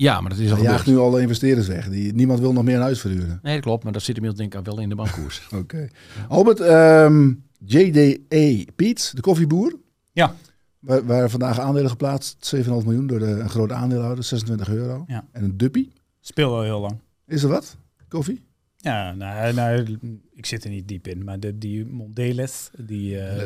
Ja, 0.03 0.21
maar 0.21 0.31
dat 0.31 0.39
is 0.39 0.51
al 0.51 0.57
Hij 0.57 0.65
jaagt 0.65 0.87
nu 0.87 0.99
alle 0.99 1.21
investeerders 1.21 1.67
weg. 1.67 1.89
Die, 1.89 2.15
niemand 2.15 2.41
wil 2.41 2.53
nog 2.53 2.65
meer 2.65 2.75
een 2.75 2.83
huis 2.83 3.01
verhuren. 3.01 3.39
Nee, 3.43 3.55
dat 3.55 3.63
klopt. 3.63 3.85
Maar 3.85 3.93
dat 3.93 4.03
zit 4.03 4.17
inmiddels 4.17 4.41
denk 4.41 4.55
ik 4.55 4.73
wel 4.73 4.83
in 4.83 4.89
de 4.89 4.95
bankkoers. 4.95 5.43
Oké. 5.47 5.57
Okay. 5.57 5.91
Albert, 6.29 6.61
um, 6.61 7.45
JDE 7.65 8.67
Piet, 8.77 9.13
de 9.15 9.21
koffieboer. 9.21 9.75
Ja. 10.13 10.35
Waar 10.79 11.07
waren 11.07 11.31
vandaag 11.31 11.61
aandelen 11.61 11.91
geplaatst, 11.91 12.55
7,5 12.57 12.63
miljoen 12.65 13.07
door 13.07 13.19
de, 13.19 13.27
een 13.27 13.51
grote 13.51 13.75
aandeelhouder, 13.75 14.25
26 14.25 14.69
euro. 14.69 15.05
Ja. 15.07 15.25
En 15.33 15.45
een 15.45 15.57
duppie. 15.57 15.93
Speel 16.21 16.55
al 16.55 16.63
heel 16.63 16.81
lang. 16.81 17.01
Is 17.27 17.43
er 17.43 17.49
wat? 17.49 17.77
Koffie? 18.09 18.43
Ja, 18.85 19.13
nou, 19.15 19.53
nou, 19.55 19.99
ik 20.35 20.47
zit 20.47 20.65
er 20.65 20.71
niet 20.71 20.89
diep 20.89 21.07
in, 21.07 21.25
maar 21.25 21.41
de, 21.41 21.59
die 21.59 21.87
Mondeles, 21.87 22.71
die, 22.79 23.15
uh, 23.15 23.43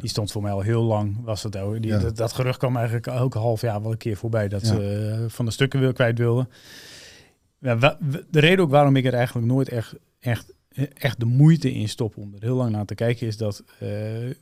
die 0.00 0.08
stond 0.08 0.32
voor 0.32 0.42
mij 0.42 0.52
al 0.52 0.60
heel 0.60 0.82
lang, 0.82 1.16
was 1.24 1.42
het 1.42 1.56
ook. 1.56 1.82
Die, 1.82 1.90
Ja. 1.90 1.98
dat, 1.98 2.16
dat 2.16 2.32
gerucht 2.32 2.58
kwam 2.58 2.76
eigenlijk 2.76 3.08
ook 3.08 3.34
een 3.34 3.40
half 3.40 3.60
jaar 3.60 3.82
wel 3.82 3.90
een 3.90 3.96
keer 3.96 4.16
voorbij, 4.16 4.48
dat 4.48 4.60
Ja. 4.60 4.66
ze 4.66 5.16
uh, 5.22 5.28
van 5.28 5.44
de 5.44 5.50
stukken 5.50 5.80
wil, 5.80 5.92
kwijt 5.92 6.18
wilden. 6.18 6.48
De 7.58 8.40
reden 8.40 8.64
ook 8.64 8.70
waarom 8.70 8.96
ik 8.96 9.04
er 9.04 9.14
eigenlijk 9.14 9.46
nooit 9.46 9.68
echt, 9.68 9.94
echt, 10.18 10.52
echt 10.88 11.20
de 11.20 11.26
moeite 11.26 11.72
in 11.72 11.88
stop 11.88 12.16
om 12.16 12.32
er 12.34 12.42
heel 12.42 12.56
lang 12.56 12.72
naar 12.72 12.84
te 12.84 12.94
kijken, 12.94 13.26
is 13.26 13.36
dat 13.36 13.62
uh, 13.66 13.78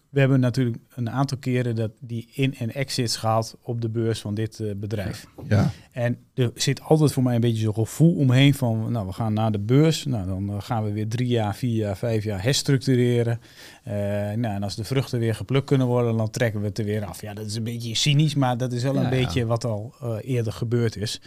we 0.09 0.21
hebben 0.21 0.41
natuurlijk 0.41 0.77
een 0.95 1.11
aantal 1.11 1.39
keren 1.39 1.77
dat 1.77 1.91
die 2.01 2.29
in- 2.33 2.55
en 2.55 2.75
exits 2.75 3.17
gehad 3.17 3.57
op 3.63 3.81
de 3.81 3.89
beurs 3.89 4.21
van 4.21 4.35
dit 4.35 4.59
uh, 4.59 4.73
bedrijf. 4.77 5.27
Ja. 5.49 5.71
En 5.93 6.19
er 6.35 6.51
zit 6.55 6.81
altijd 6.81 7.13
voor 7.13 7.23
mij 7.23 7.35
een 7.35 7.41
beetje 7.41 7.63
zo'n 7.63 7.75
gevoel 7.75 8.15
omheen 8.15 8.55
van, 8.55 8.93
nou, 8.93 9.07
we 9.07 9.13
gaan 9.13 9.33
naar 9.33 9.53
de 9.53 9.59
beurs. 9.59 10.05
Nou, 10.05 10.27
dan 10.27 10.51
uh, 10.51 10.61
gaan 10.61 10.85
we 10.85 10.93
weer 10.93 11.09
drie 11.09 11.29
jaar, 11.29 11.55
vier 11.57 11.75
jaar, 11.77 11.97
vijf 11.97 12.25
jaar 12.25 12.43
herstructureren. 12.43 13.41
Uh, 13.87 13.93
nou, 13.93 14.55
en 14.55 14.63
als 14.63 14.77
de 14.77 14.85
vruchten 14.85 15.19
weer 15.19 15.35
geplukt 15.35 15.67
kunnen 15.67 15.87
worden, 15.87 16.17
dan 16.17 16.31
trekken 16.31 16.61
we 16.61 16.67
het 16.67 16.79
er 16.79 16.85
weer 16.85 17.05
af. 17.05 17.23
Ja, 17.23 17.35
dat 17.35 17.47
is 17.47 17.55
een 17.55 17.65
beetje 17.65 17.95
cynisch, 17.95 18.35
maar 18.35 18.57
dat 18.57 18.73
is 18.73 18.83
wel 18.83 18.97
een 18.97 19.03
Ja, 19.03 19.09
beetje 19.09 19.47
wat 19.47 19.65
al 19.65 19.95
eerder 20.21 20.53
gebeurd 20.53 20.97
is. 20.97 21.21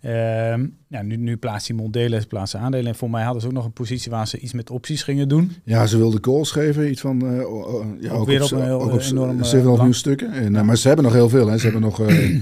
Ehm 0.00 0.66
nou, 0.88 1.04
nu, 1.04 1.16
nu 1.16 1.36
plaatst 1.36 1.66
die 1.66 1.76
Mondelez 1.76 2.24
plaatsen 2.24 2.60
aandelen. 2.60 2.86
En 2.86 2.94
voor 2.94 3.10
mij 3.10 3.22
hadden 3.22 3.40
ze 3.42 3.48
ook 3.48 3.54
nog 3.54 3.64
een 3.64 3.72
positie 3.72 4.10
waar 4.10 4.28
ze 4.28 4.38
iets 4.38 4.52
met 4.52 4.70
opties 4.70 5.02
gingen 5.02 5.28
doen. 5.28 5.52
ja, 5.64 5.86
ze 5.86 5.96
wilden 5.98 6.20
calls 6.20 6.50
geven, 6.50 6.90
iets 6.90 7.00
van... 7.00 7.24
uh, 7.24 7.30
ja, 8.00 8.12
Ook 8.12 8.26
weer 8.26 8.42
op 8.44 8.50
een 8.50 8.62
heel, 8.62 8.80
ook 8.80 8.92
op 8.92 8.98
eh, 9.00 9.08
enorm, 9.08 9.36
7,5 9.44 9.50
eh, 9.52 9.64
miljoen 9.64 9.94
stukken. 9.94 10.32
En, 10.32 10.66
maar 10.66 10.76
ze 10.76 10.86
hebben 10.86 11.04
nog 11.04 11.14
heel 11.14 11.28
veel. 11.28 11.46
Hè. 11.48 11.56
Ze 11.58 11.62
hebben 11.64 11.82
nog 11.82 12.00
uh, 12.00 12.06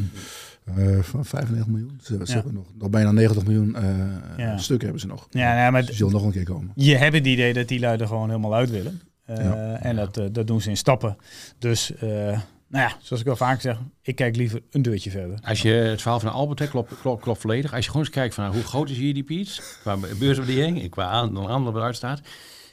van 1.01 1.25
95 1.25 1.67
miljoen. 1.67 1.99
Ze, 2.03 2.09
hebben, 2.09 2.27
ze 2.27 2.33
Ja. 2.35 2.39
hebben 2.43 2.55
nog, 2.59 2.67
nog 2.79 2.91
bijna 2.91 3.13
90 3.13 3.45
miljoen 3.47 3.77
uh, 3.79 3.85
Ja. 4.37 4.59
stukken 4.59 4.85
hebben 4.85 5.01
ze 5.01 5.07
nog. 5.07 5.27
Ja, 5.31 5.55
nou, 5.55 5.73
maar 5.73 5.85
die 5.87 5.95
zullen 5.95 6.13
nog 6.13 6.25
een 6.25 6.33
keer 6.33 6.45
komen. 6.45 6.71
je 6.75 6.97
hebt 6.97 7.15
het 7.15 7.27
idee 7.27 7.53
dat 7.53 7.69
die 7.69 7.81
lui 7.81 7.99
er 8.01 8.07
gewoon 8.07 8.29
helemaal 8.29 8.55
uit 8.55 8.71
willen. 8.71 9.01
Uh, 9.31 9.37
Ja. 9.37 9.79
En 9.81 9.97
dat, 9.97 10.21
dat 10.33 10.47
doen 10.47 10.61
ze 10.61 10.71
in 10.71 10.77
stappen. 10.77 11.17
Dus, 11.59 11.93
nou 12.69 12.89
ja, 12.89 12.97
zoals 13.03 13.23
ik 13.23 13.29
al 13.29 13.37
vaak 13.37 13.61
zeg, 13.61 13.79
ik 14.03 14.15
kijk 14.17 14.37
liever 14.37 14.63
een 14.71 14.83
deurtje 14.83 15.11
verder. 15.11 15.39
Als 15.43 15.63
je 15.63 15.71
het 15.71 16.01
verhaal 16.03 16.21
van 16.21 16.33
Albert 16.33 16.59
hè, 16.59 16.67
klopt, 16.67 17.01
klopt, 17.21 17.41
volledig. 17.41 17.75
Als 17.75 17.85
je 17.85 17.91
gewoon 17.91 18.07
eens 18.07 18.15
kijkt 18.15 18.35
van 18.35 18.45
nou, 18.45 18.57
hoe 18.57 18.65
groot 18.65 18.91
is 18.91 18.97
GDP 18.97 19.31
iets, 19.31 19.79
qua 19.81 19.97
beurswaardering 20.19 20.83
en 20.83 20.89
qua 20.89 21.05
aan, 21.05 21.49
aandeel 21.49 21.77
eruit 21.77 21.97
staat. 21.97 22.21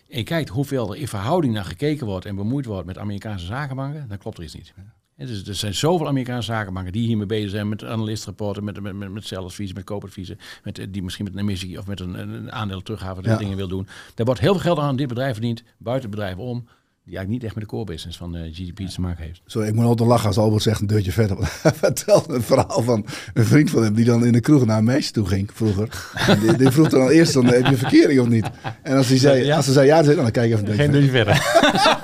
En 0.10 0.18
je 0.18 0.24
kijkt 0.24 0.50
hoeveel 0.50 0.92
er 0.94 1.00
in 1.00 1.08
verhouding 1.08 1.54
naar 1.54 1.66
gekeken 1.66 2.06
wordt 2.06 2.26
en 2.26 2.36
bemoeid 2.36 2.66
wordt 2.66 2.86
met 2.86 2.98
Amerikaanse 2.98 3.46
zakenbanken, 3.46 4.06
dan 4.08 4.18
klopt 4.18 4.38
er 4.38 4.44
iets 4.44 4.54
niet. 4.56 4.74
Ja, 5.16 5.26
dus 5.26 5.48
er 5.48 5.56
zijn 5.56 5.74
zoveel 5.74 6.08
Amerikaanse 6.08 6.52
zakenbanken 6.52 6.92
die 6.94 7.08
hiermee 7.08 7.26
bezig 7.26 7.50
zijn 7.50 7.70
met 7.70 7.84
analistrapporten, 7.84 8.64
met, 8.64 8.82
met, 8.82 8.94
met, 8.96 9.12
met 9.12 9.26
zelfadviezen, 9.26 9.76
met 9.76 9.86
koopadviezen, 9.86 10.38
met, 10.64 10.80
eh, 10.80 10.86
die 10.90 11.04
misschien 11.04 11.26
met 11.26 11.34
een 11.34 11.40
emissie 11.40 11.78
of 11.80 11.88
met 11.88 12.00
een, 12.00 12.20
een 12.20 12.52
aandeel 12.52 12.82
terughalen 12.82 13.24
Ja. 13.24 13.38
dingen 13.38 13.58
wil 13.58 13.68
doen. 13.68 13.88
Er 14.16 14.26
wordt 14.26 14.40
heel 14.40 14.52
veel 14.54 14.62
geld 14.62 14.80
aan 14.80 14.96
dit 14.96 15.08
bedrijf 15.08 15.34
verdiend, 15.34 15.64
buiten 15.78 16.10
het 16.10 16.18
bedrijf 16.20 16.38
om, 16.38 16.68
die 17.06 17.18
eigenlijk 17.18 17.30
niet 17.30 17.44
echt 17.44 17.56
met 17.56 17.64
de 17.64 17.70
core 17.78 17.92
business 17.92 18.18
van 18.18 18.36
uh, 18.36 18.42
GDP 18.54 18.88
te 18.90 19.02
maken 19.02 19.24
heeft. 19.24 19.42
Sorry, 19.46 19.68
ik 19.68 19.74
moet 19.74 19.86
altijd 19.86 20.10
lachen 20.10 20.28
als 20.28 20.38
Albert 20.38 20.64
zegt 20.64 20.82
een 20.82 20.88
deurtje 20.88 21.12
verder. 21.12 21.38
Hij 21.64 21.72
vertelde 21.74 22.34
een 22.34 22.42
verhaal 22.42 22.82
van 22.82 23.06
een 23.34 23.46
vriend 23.46 23.70
van 23.70 23.84
hem 23.84 23.94
die 23.94 24.06
dan 24.06 24.26
in 24.26 24.32
de 24.32 24.40
kroeg 24.40 24.66
naar 24.66 24.78
een 24.78 24.84
meisje 24.84 25.12
toe 25.12 25.26
ging 25.26 25.50
vroeger. 25.54 25.90
En 26.28 26.40
die, 26.40 26.58
die 26.58 26.70
vroeg 26.70 26.90
dan 26.90 27.08
eerst 27.10 27.34
dan, 27.34 27.46
heb 27.46 27.66
je 27.66 27.78
verkering 27.78 28.20
of 28.20 28.28
niet? 28.28 28.50
En 28.82 28.98
als, 28.98 29.08
hij 29.08 29.18
zei, 29.18 29.46
Ja. 29.46 29.56
als 29.56 29.66
ze 29.66 29.72
zei 29.72 29.86
ja, 29.88 29.96
dan 29.96 30.04
zei 30.04 30.16
hij, 30.16 30.24
dan 30.24 30.34
kijk 30.34 30.52
even 30.52 30.80
een 30.80 30.92
deurtje 30.92 31.10
verder. 31.10 31.36
verder. 31.36 31.98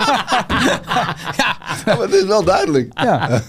Ja, 1.86 1.94
maar 1.96 2.04
het 2.04 2.14
is 2.14 2.24
wel 2.24 2.44
duidelijk. 2.44 3.00
Ja, 3.02 3.42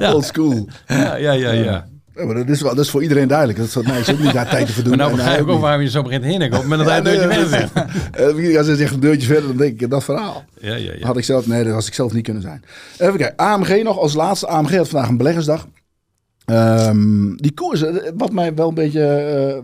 Old 0.12 0.24
school. 0.24 0.68
ja, 0.86 1.14
ja, 1.16 1.32
ja. 1.32 1.50
ja. 1.52 1.86
Ja, 2.14 2.24
maar 2.24 2.34
dat 2.34 2.48
is, 2.48 2.60
wel, 2.60 2.74
dat 2.74 2.84
is 2.84 2.90
voor 2.90 3.02
iedereen 3.02 3.28
duidelijk. 3.28 3.58
Dat 3.58 3.68
soort 3.70 3.86
meisjes 3.86 4.14
ook 4.14 4.20
niet 4.22 4.32
daar 4.32 4.48
tijd 4.48 4.66
te 4.66 4.72
verdoen. 4.72 4.90
Maar 4.96 5.06
nou 5.06 5.16
begrijp 5.16 5.40
ik 5.40 5.46
ook 5.46 5.52
niet. 5.52 5.60
waarom 5.60 5.82
je 5.82 5.90
zo 5.90 6.02
begint 6.02 6.48
komen. 6.48 6.68
Met 6.68 6.78
dat 6.78 6.86
Ja, 6.88 6.92
hij 6.92 6.98
een 6.98 7.04
nee, 7.04 7.18
deurtje 7.28 7.48
verder 7.48 7.70
zegt. 7.74 7.74
Eh, 8.14 8.56
Als 8.58 8.66
hij 8.66 8.76
zegt 8.76 8.94
een 8.94 9.00
deurtje 9.00 9.26
verder, 9.26 9.46
dan 9.48 9.56
denk 9.56 9.80
ik 9.80 9.90
dat 9.90 10.04
verhaal. 10.04 10.44
Ja, 10.60 10.74
ja, 10.74 10.92
ja. 10.98 11.06
Had 11.06 11.16
ik 11.16 11.24
zelf, 11.24 11.46
nee, 11.46 11.64
dat 11.64 11.72
was 11.72 11.86
ik 11.86 11.94
zelf 11.94 12.12
niet 12.12 12.24
kunnen 12.24 12.42
zijn. 12.42 12.64
Even 12.98 13.16
kijken, 13.16 13.36
AMG 13.36 13.82
nog 13.82 13.98
als 13.98 14.14
laatste. 14.14 14.46
AMG 14.46 14.76
had 14.76 14.88
vandaag 14.88 15.08
een 15.08 15.16
beleggersdag. 15.16 15.66
Ehm, 16.44 17.34
die 17.36 17.54
koers, 17.54 17.82
eh, 17.82 17.94
wat 18.16 18.32
mij 18.32 18.54
wel 18.54 18.68
een 18.68 18.74
beetje, 18.74 19.00
eh, 19.04 19.56
eh, 19.56 19.62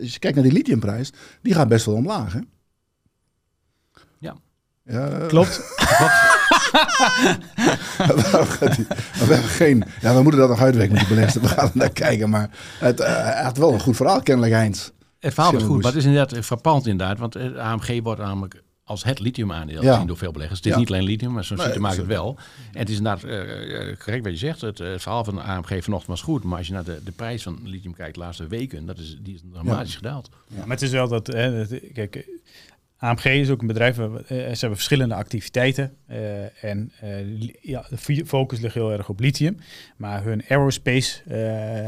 als 0.00 0.12
je 0.12 0.18
kijkt 0.18 0.36
naar 0.36 0.44
die 0.44 0.52
lithiumprijs, 0.54 1.12
die 1.42 1.54
gaat 1.54 1.68
best 1.68 1.86
wel 1.86 1.94
omlaag, 1.94 2.32
hè? 2.32 2.38
Ja. 4.18 4.34
Ja, 4.84 5.08
eh, 5.08 5.26
klopt. 5.26 5.60
we 7.98 9.24
hebben 9.34 9.38
geen, 9.50 9.84
ja, 10.00 10.14
we 10.14 10.22
moeten 10.22 10.40
dat 10.40 10.48
nog 10.48 10.60
uitwerken 10.60 10.92
met 10.92 11.00
die 11.00 11.08
beleggers. 11.14 11.42
We 11.42 11.48
gaan 11.48 11.64
er 11.66 11.70
naar 11.74 11.92
kijken, 11.92 12.30
maar 12.30 12.50
het, 12.78 13.00
eh, 13.00 13.14
hij 13.24 13.42
had 13.42 13.56
wel 13.58 13.72
een 13.72 13.80
goed 13.80 13.96
verhaal, 13.96 14.22
kennelijk 14.22 14.54
Heinz. 14.54 14.88
Het 15.20 15.34
verhaal 15.34 15.54
is 15.56 15.62
goed, 15.62 15.76
maar 15.82 15.90
het 15.92 16.00
is 16.00 16.04
inderdaad 16.04 16.32
eh, 16.32 16.42
frappant 16.42 16.86
inderdaad. 16.86 17.18
Want 17.18 17.36
eh, 17.36 17.56
AMG 17.56 18.02
wordt 18.02 18.20
namelijk 18.20 18.62
als 18.84 19.04
het 19.04 19.18
lithiumaandeel 19.18 19.82
Ja. 19.82 19.92
gezien 19.92 20.06
door 20.06 20.16
veel 20.16 20.32
beleggers. 20.32 20.58
Het 20.58 20.66
is 20.66 20.72
Ja. 20.72 20.78
niet 20.78 20.88
alleen 20.88 21.02
lithium, 21.02 21.32
maar 21.32 21.44
zo'n 21.44 21.56
Nee, 21.56 21.66
ziet 21.72 21.78
maakt 21.78 21.96
het 21.96 22.06
wel. 22.06 22.36
En 22.72 22.78
het 22.78 22.88
is 22.88 22.96
inderdaad 22.96 23.24
eh, 23.24 23.90
eh, 23.90 23.96
correct 23.98 24.22
wat 24.24 24.32
je 24.32 24.38
zegt. 24.38 24.60
Het, 24.60 24.80
eh, 24.80 24.90
het 24.90 25.02
verhaal 25.02 25.24
van 25.24 25.42
AMG 25.42 25.68
vanochtend 25.84 26.06
was 26.06 26.22
goed. 26.22 26.44
Maar 26.44 26.58
als 26.58 26.66
je 26.66 26.72
naar 26.72 26.84
de, 26.84 27.00
de 27.04 27.12
prijs 27.12 27.42
van 27.42 27.58
lithium 27.64 27.94
kijkt 27.94 28.14
de 28.14 28.20
laatste 28.20 28.46
weken, 28.46 28.86
dat 28.86 28.98
is, 28.98 29.16
die 29.22 29.34
is 29.34 29.40
dramatisch 29.52 29.94
gedaald. 29.96 30.28
Ja, 30.46 30.58
maar 30.60 30.68
het 30.76 30.82
is 30.82 30.90
wel 30.90 31.08
dat, 31.08 31.26
hè, 31.26 31.66
dat- 31.68 31.80
kijk, 31.94 32.16
eh, 32.16 32.22
AMG 33.02 33.24
is 33.24 33.50
ook 33.50 33.60
een 33.60 33.66
bedrijf, 33.66 33.96
waar 33.96 34.12
we- 34.12 34.18
eh, 34.18 34.36
ze 34.36 34.58
hebben 34.58 34.76
verschillende 34.76 35.14
activiteiten. 35.14 35.92
eh, 36.06 36.64
en 36.64 36.92
eh, 37.00 37.48
ja, 37.60 37.84
de 37.90 38.22
focus 38.26 38.60
ligt 38.60 38.74
heel 38.74 38.92
erg 38.92 39.08
op 39.08 39.20
lithium. 39.20 39.56
Maar 39.96 40.24
hun 40.24 40.42
aerospace 40.48 41.22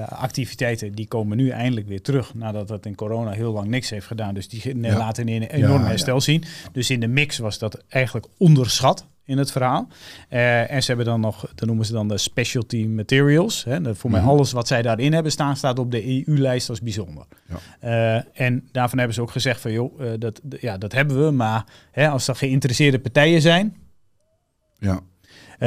activiteiten, 0.08 0.92
die 0.92 1.06
komen 1.08 1.36
nu 1.36 1.48
eindelijk 1.48 1.88
weer 1.88 2.02
terug. 2.02 2.34
Nadat 2.34 2.68
dat 2.68 2.86
in 2.86 2.94
corona 2.94 3.30
heel 3.30 3.52
lang 3.52 3.68
niks 3.68 3.90
heeft 3.90 4.06
gedaan. 4.06 4.34
Dus 4.34 4.48
die 4.48 4.78
Ja. 4.80 4.96
laten 4.96 5.28
een 5.28 5.42
enorm 5.42 5.82
Ja, 5.82 5.88
herstel 5.88 6.20
zien. 6.20 6.44
Dus 6.72 6.90
in 6.90 7.00
de 7.00 7.06
mix 7.06 7.38
was 7.38 7.58
dat 7.58 7.84
eigenlijk 7.88 8.26
onderschat 8.38 9.06
in 9.26 9.38
het 9.38 9.52
verhaal. 9.52 9.88
Eh, 10.28 10.70
en 10.70 10.80
ze 10.82 10.86
hebben 10.86 11.06
dan 11.06 11.20
nog, 11.20 11.52
dat 11.54 11.66
noemen 11.68 11.86
ze 11.86 11.92
dan 11.92 12.08
de 12.08 12.18
specialty 12.18 12.86
materials. 12.86 13.64
Hè. 13.64 13.80
Dat 13.80 13.96
Voor 13.96 14.10
Mhm. 14.10 14.20
mij 14.20 14.28
alles 14.28 14.52
wat 14.52 14.66
zij 14.68 14.82
daarin 14.82 15.12
hebben 15.12 15.32
staan, 15.32 15.56
staat 15.56 15.78
op 15.78 15.90
de 15.90 16.06
EU-lijst 16.06 16.68
als 16.68 16.80
bijzonder. 16.80 17.24
Ja. 17.48 17.58
Eh, 17.80 18.46
en 18.46 18.68
daarvan 18.72 18.98
hebben 18.98 19.14
ze 19.16 19.22
ook 19.22 19.30
gezegd 19.30 19.60
van, 19.60 19.72
joh, 19.72 20.12
eh, 20.12 20.18
dat, 20.18 20.40
ja, 20.60 20.78
dat 20.78 20.92
hebben 20.92 21.24
we. 21.24 21.30
Maar 21.30 21.64
hè, 21.90 22.08
als 22.08 22.28
er 22.28 22.34
geïnteresseerde 22.36 22.98
partijen 22.98 23.40
zijn... 23.40 23.76
Ja. 24.78 25.00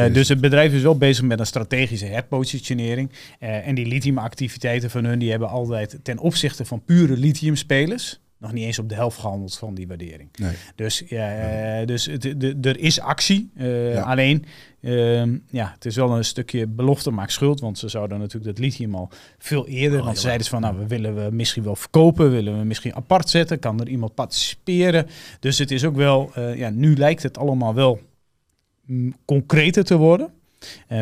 dus 0.10 0.30
het 0.30 0.42
bedrijf 0.42 0.74
is 0.74 0.82
wel 0.82 0.98
bezig 0.98 1.24
met 1.24 1.40
een 1.40 1.46
strategische 1.46 2.06
herpositionering. 2.06 3.12
Eh, 3.40 3.68
en 3.68 3.76
die 3.76 3.86
lithiumactiviteiten 3.86 4.90
van 4.90 5.04
hun, 5.04 5.20
die 5.20 5.30
hebben 5.30 5.50
altijd 5.50 6.00
ten 6.04 6.20
opzichte 6.20 6.66
van 6.66 6.84
pure 6.86 7.18
lithiumspelers... 7.18 8.20
nog 8.40 8.52
niet 8.52 8.64
eens 8.64 8.80
op 8.80 8.90
de 8.90 8.96
helft 8.96 9.20
gehandeld 9.20 9.58
van 9.58 9.74
die 9.74 9.88
waardering. 9.88 10.30
Nee. 10.40 10.54
Dus, 10.76 11.04
ja, 11.08 11.36
eh, 11.80 11.88
dus 11.88 12.06
het, 12.06 12.22
de, 12.22 12.58
er 12.62 12.80
is 12.80 13.00
actie. 13.00 13.50
eh, 13.56 13.94
Ja. 13.94 14.02
Alleen, 14.02 14.46
ehm, 14.82 15.38
ja, 15.50 15.72
het 15.74 15.86
is 15.86 15.96
wel 15.96 16.18
een 16.18 16.26
stukje 16.26 16.68
belofte 16.68 17.12
maakt 17.12 17.32
schuld. 17.32 17.60
Want 17.60 17.78
ze 17.78 17.88
zouden 17.88 18.20
natuurlijk 18.20 18.56
dat 18.56 18.64
lithium 18.66 18.96
al 18.96 19.10
veel 19.38 19.68
eerder. 19.68 20.00
Al 20.00 20.06
want 20.06 20.16
ze 20.18 20.22
zeiden 20.22 20.44
ze 20.46 20.50
van, 20.52 20.62
nou, 20.62 20.78
we 20.78 20.88
willen 20.88 21.16
we 21.16 21.30
misschien 21.36 21.64
wel 21.64 21.76
verkopen. 21.76 22.32
Willen 22.32 22.58
we 22.60 22.64
misschien 22.66 22.96
apart 22.96 23.30
zetten. 23.30 23.60
Kan 23.60 23.80
er 23.80 23.88
iemand 23.88 24.14
participeren? 24.14 25.08
Dus 25.40 25.58
het 25.58 25.72
is 25.72 25.84
ook 25.86 25.96
wel, 25.96 26.32
eh, 26.34 26.56
ja, 26.56 26.70
nu 26.70 26.96
lijkt 26.96 27.24
het 27.24 27.38
allemaal 27.38 27.74
wel 27.74 28.00
mm, 28.86 29.14
concreter 29.26 29.84
te 29.84 29.98
worden. 29.98 30.32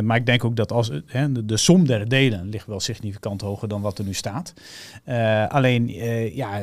Maar 0.03 0.17
ik 0.17 0.25
denk 0.25 0.43
ook 0.43 0.55
dat 0.55 0.71
als, 0.71 0.87
de, 0.87 1.45
de 1.45 1.57
som 1.57 1.87
der 1.87 2.09
delen 2.09 2.49
ligt 2.49 2.67
wel 2.67 2.79
significant 2.79 3.41
hoger 3.41 3.67
dan 3.67 3.81
wat 3.81 3.97
er 3.99 4.05
nu 4.05 4.13
staat. 4.13 4.53
Alleen, 5.49 5.87
ja, 6.35 6.61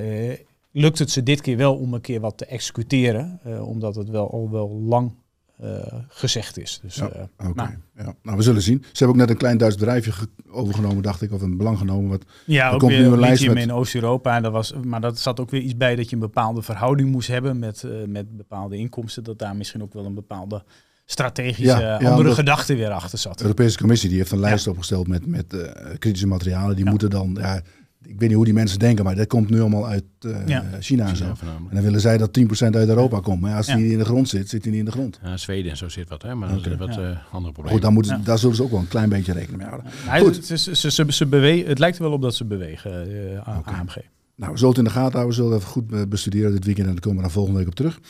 lukt 0.73 0.99
het 0.99 1.11
ze 1.11 1.23
dit 1.23 1.41
keer 1.41 1.57
wel 1.57 1.75
om 1.77 1.95
een 1.95 2.01
keer 2.01 2.21
wat 2.21 2.39
te 2.39 2.47
executeren. 2.47 3.41
eh, 3.45 3.69
omdat 3.69 3.95
het 3.95 4.09
wel 4.09 4.31
al 4.33 4.51
wel 4.51 4.71
lang 4.71 5.15
eh, 5.59 5.69
gezegd 6.09 6.59
is. 6.59 6.81
Dus, 6.83 6.95
Ja, 6.95 7.09
eh, 7.09 7.23
Oké, 7.49 7.55
nou, 7.55 7.71
ja. 7.97 8.15
nou 8.23 8.37
we 8.37 8.43
zullen 8.43 8.63
zien. 8.63 8.79
Ze 8.83 8.89
hebben 9.05 9.09
ook 9.09 9.17
net 9.23 9.31
een 9.31 9.37
klein 9.37 9.59
Duits 9.59 9.77
bedrijfje 9.77 10.13
ge- 10.13 10.29
overgenomen, 10.51 11.03
dacht 11.03 11.23
ik, 11.23 11.33
of 11.33 11.43
een 11.43 11.57
belang 11.57 11.79
genomen. 11.79 12.11
Wat, 12.11 12.25
ja, 12.47 12.71
ook 12.71 12.79
komt 12.79 12.93
nu 12.93 12.99
weer 12.99 13.13
een 13.13 13.19
lijst 13.19 13.47
met- 13.47 13.57
in 13.57 13.73
Oost-Europa. 13.73 14.37
En 14.37 14.43
dat 14.43 14.53
was, 14.53 14.75
maar 14.85 15.01
dat 15.01 15.19
zat 15.19 15.41
ook 15.41 15.51
weer 15.51 15.61
iets 15.61 15.77
bij 15.77 15.97
dat 15.97 16.09
je 16.09 16.15
een 16.15 16.21
bepaalde 16.21 16.63
verhouding 16.63 17.11
moest 17.11 17.29
hebben 17.29 17.59
met, 17.59 17.85
met 18.07 18.37
bepaalde 18.37 18.77
inkomsten. 18.77 19.25
Dat 19.25 19.39
daar 19.39 19.57
misschien 19.57 19.83
ook 19.83 19.93
wel 19.93 20.05
een 20.05 20.15
bepaalde 20.15 20.65
strategische 21.05 21.81
Ja, 21.81 21.97
andere 21.99 22.35
gedachte 22.35 22.75
weer 22.75 22.91
achter 22.91 23.19
zat. 23.19 23.39
De 23.39 23.45
Europese 23.45 23.79
Commissie 23.79 24.09
die 24.09 24.19
heeft 24.19 24.31
een 24.33 24.39
lijst 24.41 24.67
opgesteld 24.67 25.09
met, 25.09 25.27
met 25.27 25.73
kritische 25.99 26.27
materialen. 26.27 26.77
Die 26.77 26.85
moeten 26.85 27.11
dan, 27.11 27.37
ja, 27.41 27.61
ik 28.07 28.19
weet 28.19 28.29
niet 28.29 28.33
hoe 28.37 28.45
die 28.45 28.55
mensen 28.55 28.79
denken, 28.79 29.05
maar 29.05 29.15
dat 29.15 29.27
komt 29.27 29.51
nu 29.51 29.61
allemaal 29.61 29.87
uit 29.87 30.05
eh, 30.21 30.47
Ja. 30.47 30.65
China 30.81 31.09
en 31.09 31.17
zo. 31.17 31.25
En 31.25 31.35
dan 31.75 31.83
willen 31.83 32.01
zij 32.01 32.19
dat 32.19 32.33
10% 32.33 32.77
uit 32.77 32.89
Europa 32.89 33.21
komt. 33.21 33.41
Maar 33.41 33.51
ja, 33.51 33.57
als 33.57 33.67
Ja. 33.67 33.77
die 33.77 33.93
in 33.93 33.99
de 33.99 34.05
grond 34.05 34.29
zit, 34.29 34.49
zit 34.49 34.63
die 34.63 34.71
niet 34.71 34.81
in 34.81 34.87
de 34.87 34.91
grond. 34.91 35.19
Ja, 35.23 35.37
Zweden 35.37 35.71
en 35.71 35.77
zo 35.77 35.89
zit 35.89 36.09
wat, 36.09 36.23
hè, 36.23 36.35
maar 36.35 36.49
dat 36.49 36.67
is 36.67 36.77
wat 36.77 36.95
Ja. 36.95 37.01
eh, 37.11 37.17
andere 37.35 37.53
problemen. 37.53 37.71
Goed, 37.71 37.83
dan 37.83 37.93
moeten, 37.93 38.25
daar 38.25 38.39
zullen 38.39 38.57
ze 38.57 38.63
ook 38.63 38.71
wel 38.71 38.81
een 38.81 38.89
klein 38.89 39.09
beetje 39.09 39.33
rekening 39.33 39.59
mee 39.61 39.69
houden. 39.69 39.91
Goed. 40.27 40.37
Het, 40.37 40.51
is- 40.51 40.63
ze, 40.73 40.91
ze, 40.91 41.05
ze 41.13 41.27
bewegen, 41.27 41.69
het 41.69 41.79
lijkt 41.79 41.97
er 41.97 42.03
wel 42.03 42.13
op 42.13 42.23
dat 42.23 42.35
ze 42.35 42.45
bewegen, 42.45 42.93
eh, 42.93 43.49
A- 43.49 43.59
Oké. 43.59 43.71
AMG. 43.71 43.97
Nou, 44.37 44.53
we 44.53 44.59
zullen 44.59 44.75
het 44.75 44.79
in 44.79 44.85
de 44.85 44.91
gaten 44.99 45.13
houden. 45.19 45.29
We 45.37 45.43
zullen 45.43 45.57
even 45.57 45.69
goed 45.71 45.93
eh, 45.93 46.01
bestuderen 46.09 46.53
dit 46.53 46.65
weekend 46.65 46.87
en 46.87 46.93
dan 46.93 47.01
komen 47.03 47.17
we 47.19 47.25
daar 47.25 47.33
volgende 47.33 47.59
week 47.59 47.69
op 47.69 47.75
terug. 47.75 48.01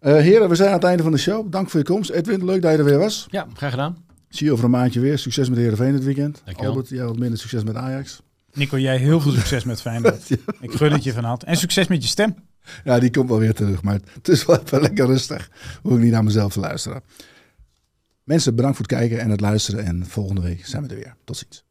Eh, 0.00 0.12
heren, 0.16 0.48
we 0.48 0.54
zijn 0.54 0.68
aan 0.68 0.74
het 0.74 0.84
einde 0.84 1.02
van 1.02 1.12
de 1.12 1.18
show. 1.18 1.52
Dank 1.52 1.70
voor 1.70 1.80
je 1.80 1.86
komst. 1.86 2.10
Edwin, 2.10 2.44
leuk 2.44 2.62
dat 2.62 2.72
je 2.72 2.78
er 2.78 2.84
weer 2.84 2.98
was. 2.98 3.26
Ja, 3.30 3.46
graag 3.54 3.70
gedaan. 3.70 3.96
Zie 4.28 4.46
je 4.46 4.52
over 4.52 4.64
een 4.64 4.70
maandje 4.70 5.00
weer. 5.00 5.18
Succes 5.18 5.48
met 5.48 5.58
Heerenveen 5.58 5.94
het 5.94 6.04
weekend. 6.04 6.42
Dankjewel. 6.44 6.70
Albert, 6.72 6.88
jij 6.88 7.04
wat 7.04 7.18
minder 7.18 7.38
succes 7.38 7.64
met 7.64 7.74
Ajax. 7.76 8.22
Nico, 8.58 8.78
jij 8.78 8.96
heel 8.96 9.20
veel 9.20 9.32
succes 9.32 9.64
met 9.64 9.80
Feyenoord. 9.80 10.30
Ik 10.60 10.72
gun 10.72 10.92
het 10.92 11.04
je 11.04 11.12
van 11.12 11.24
harte. 11.24 11.46
En 11.46 11.56
succes 11.56 11.86
met 11.86 12.02
je 12.02 12.08
stem. 12.08 12.34
Ja, 12.84 12.98
die 12.98 13.10
komt 13.10 13.28
wel 13.28 13.38
weer 13.38 13.54
terug. 13.54 13.82
Maar 13.82 14.00
het 14.12 14.28
is 14.28 14.44
wel 14.44 14.60
even 14.60 14.80
lekker 14.80 15.06
rustig. 15.06 15.50
Hoef 15.82 15.92
ik 15.92 15.98
niet 15.98 16.12
naar 16.12 16.24
mezelf 16.24 16.52
te 16.52 16.60
luisteren. 16.60 17.02
Mensen, 18.24 18.54
bedankt 18.54 18.76
voor 18.76 18.86
het 18.86 18.96
kijken 18.96 19.20
en 19.20 19.30
het 19.30 19.40
luisteren. 19.40 19.84
En 19.84 20.06
volgende 20.06 20.40
week 20.40 20.66
zijn 20.66 20.82
we 20.82 20.88
er 20.88 20.96
weer. 20.96 21.14
Tot 21.24 21.36
ziens. 21.36 21.67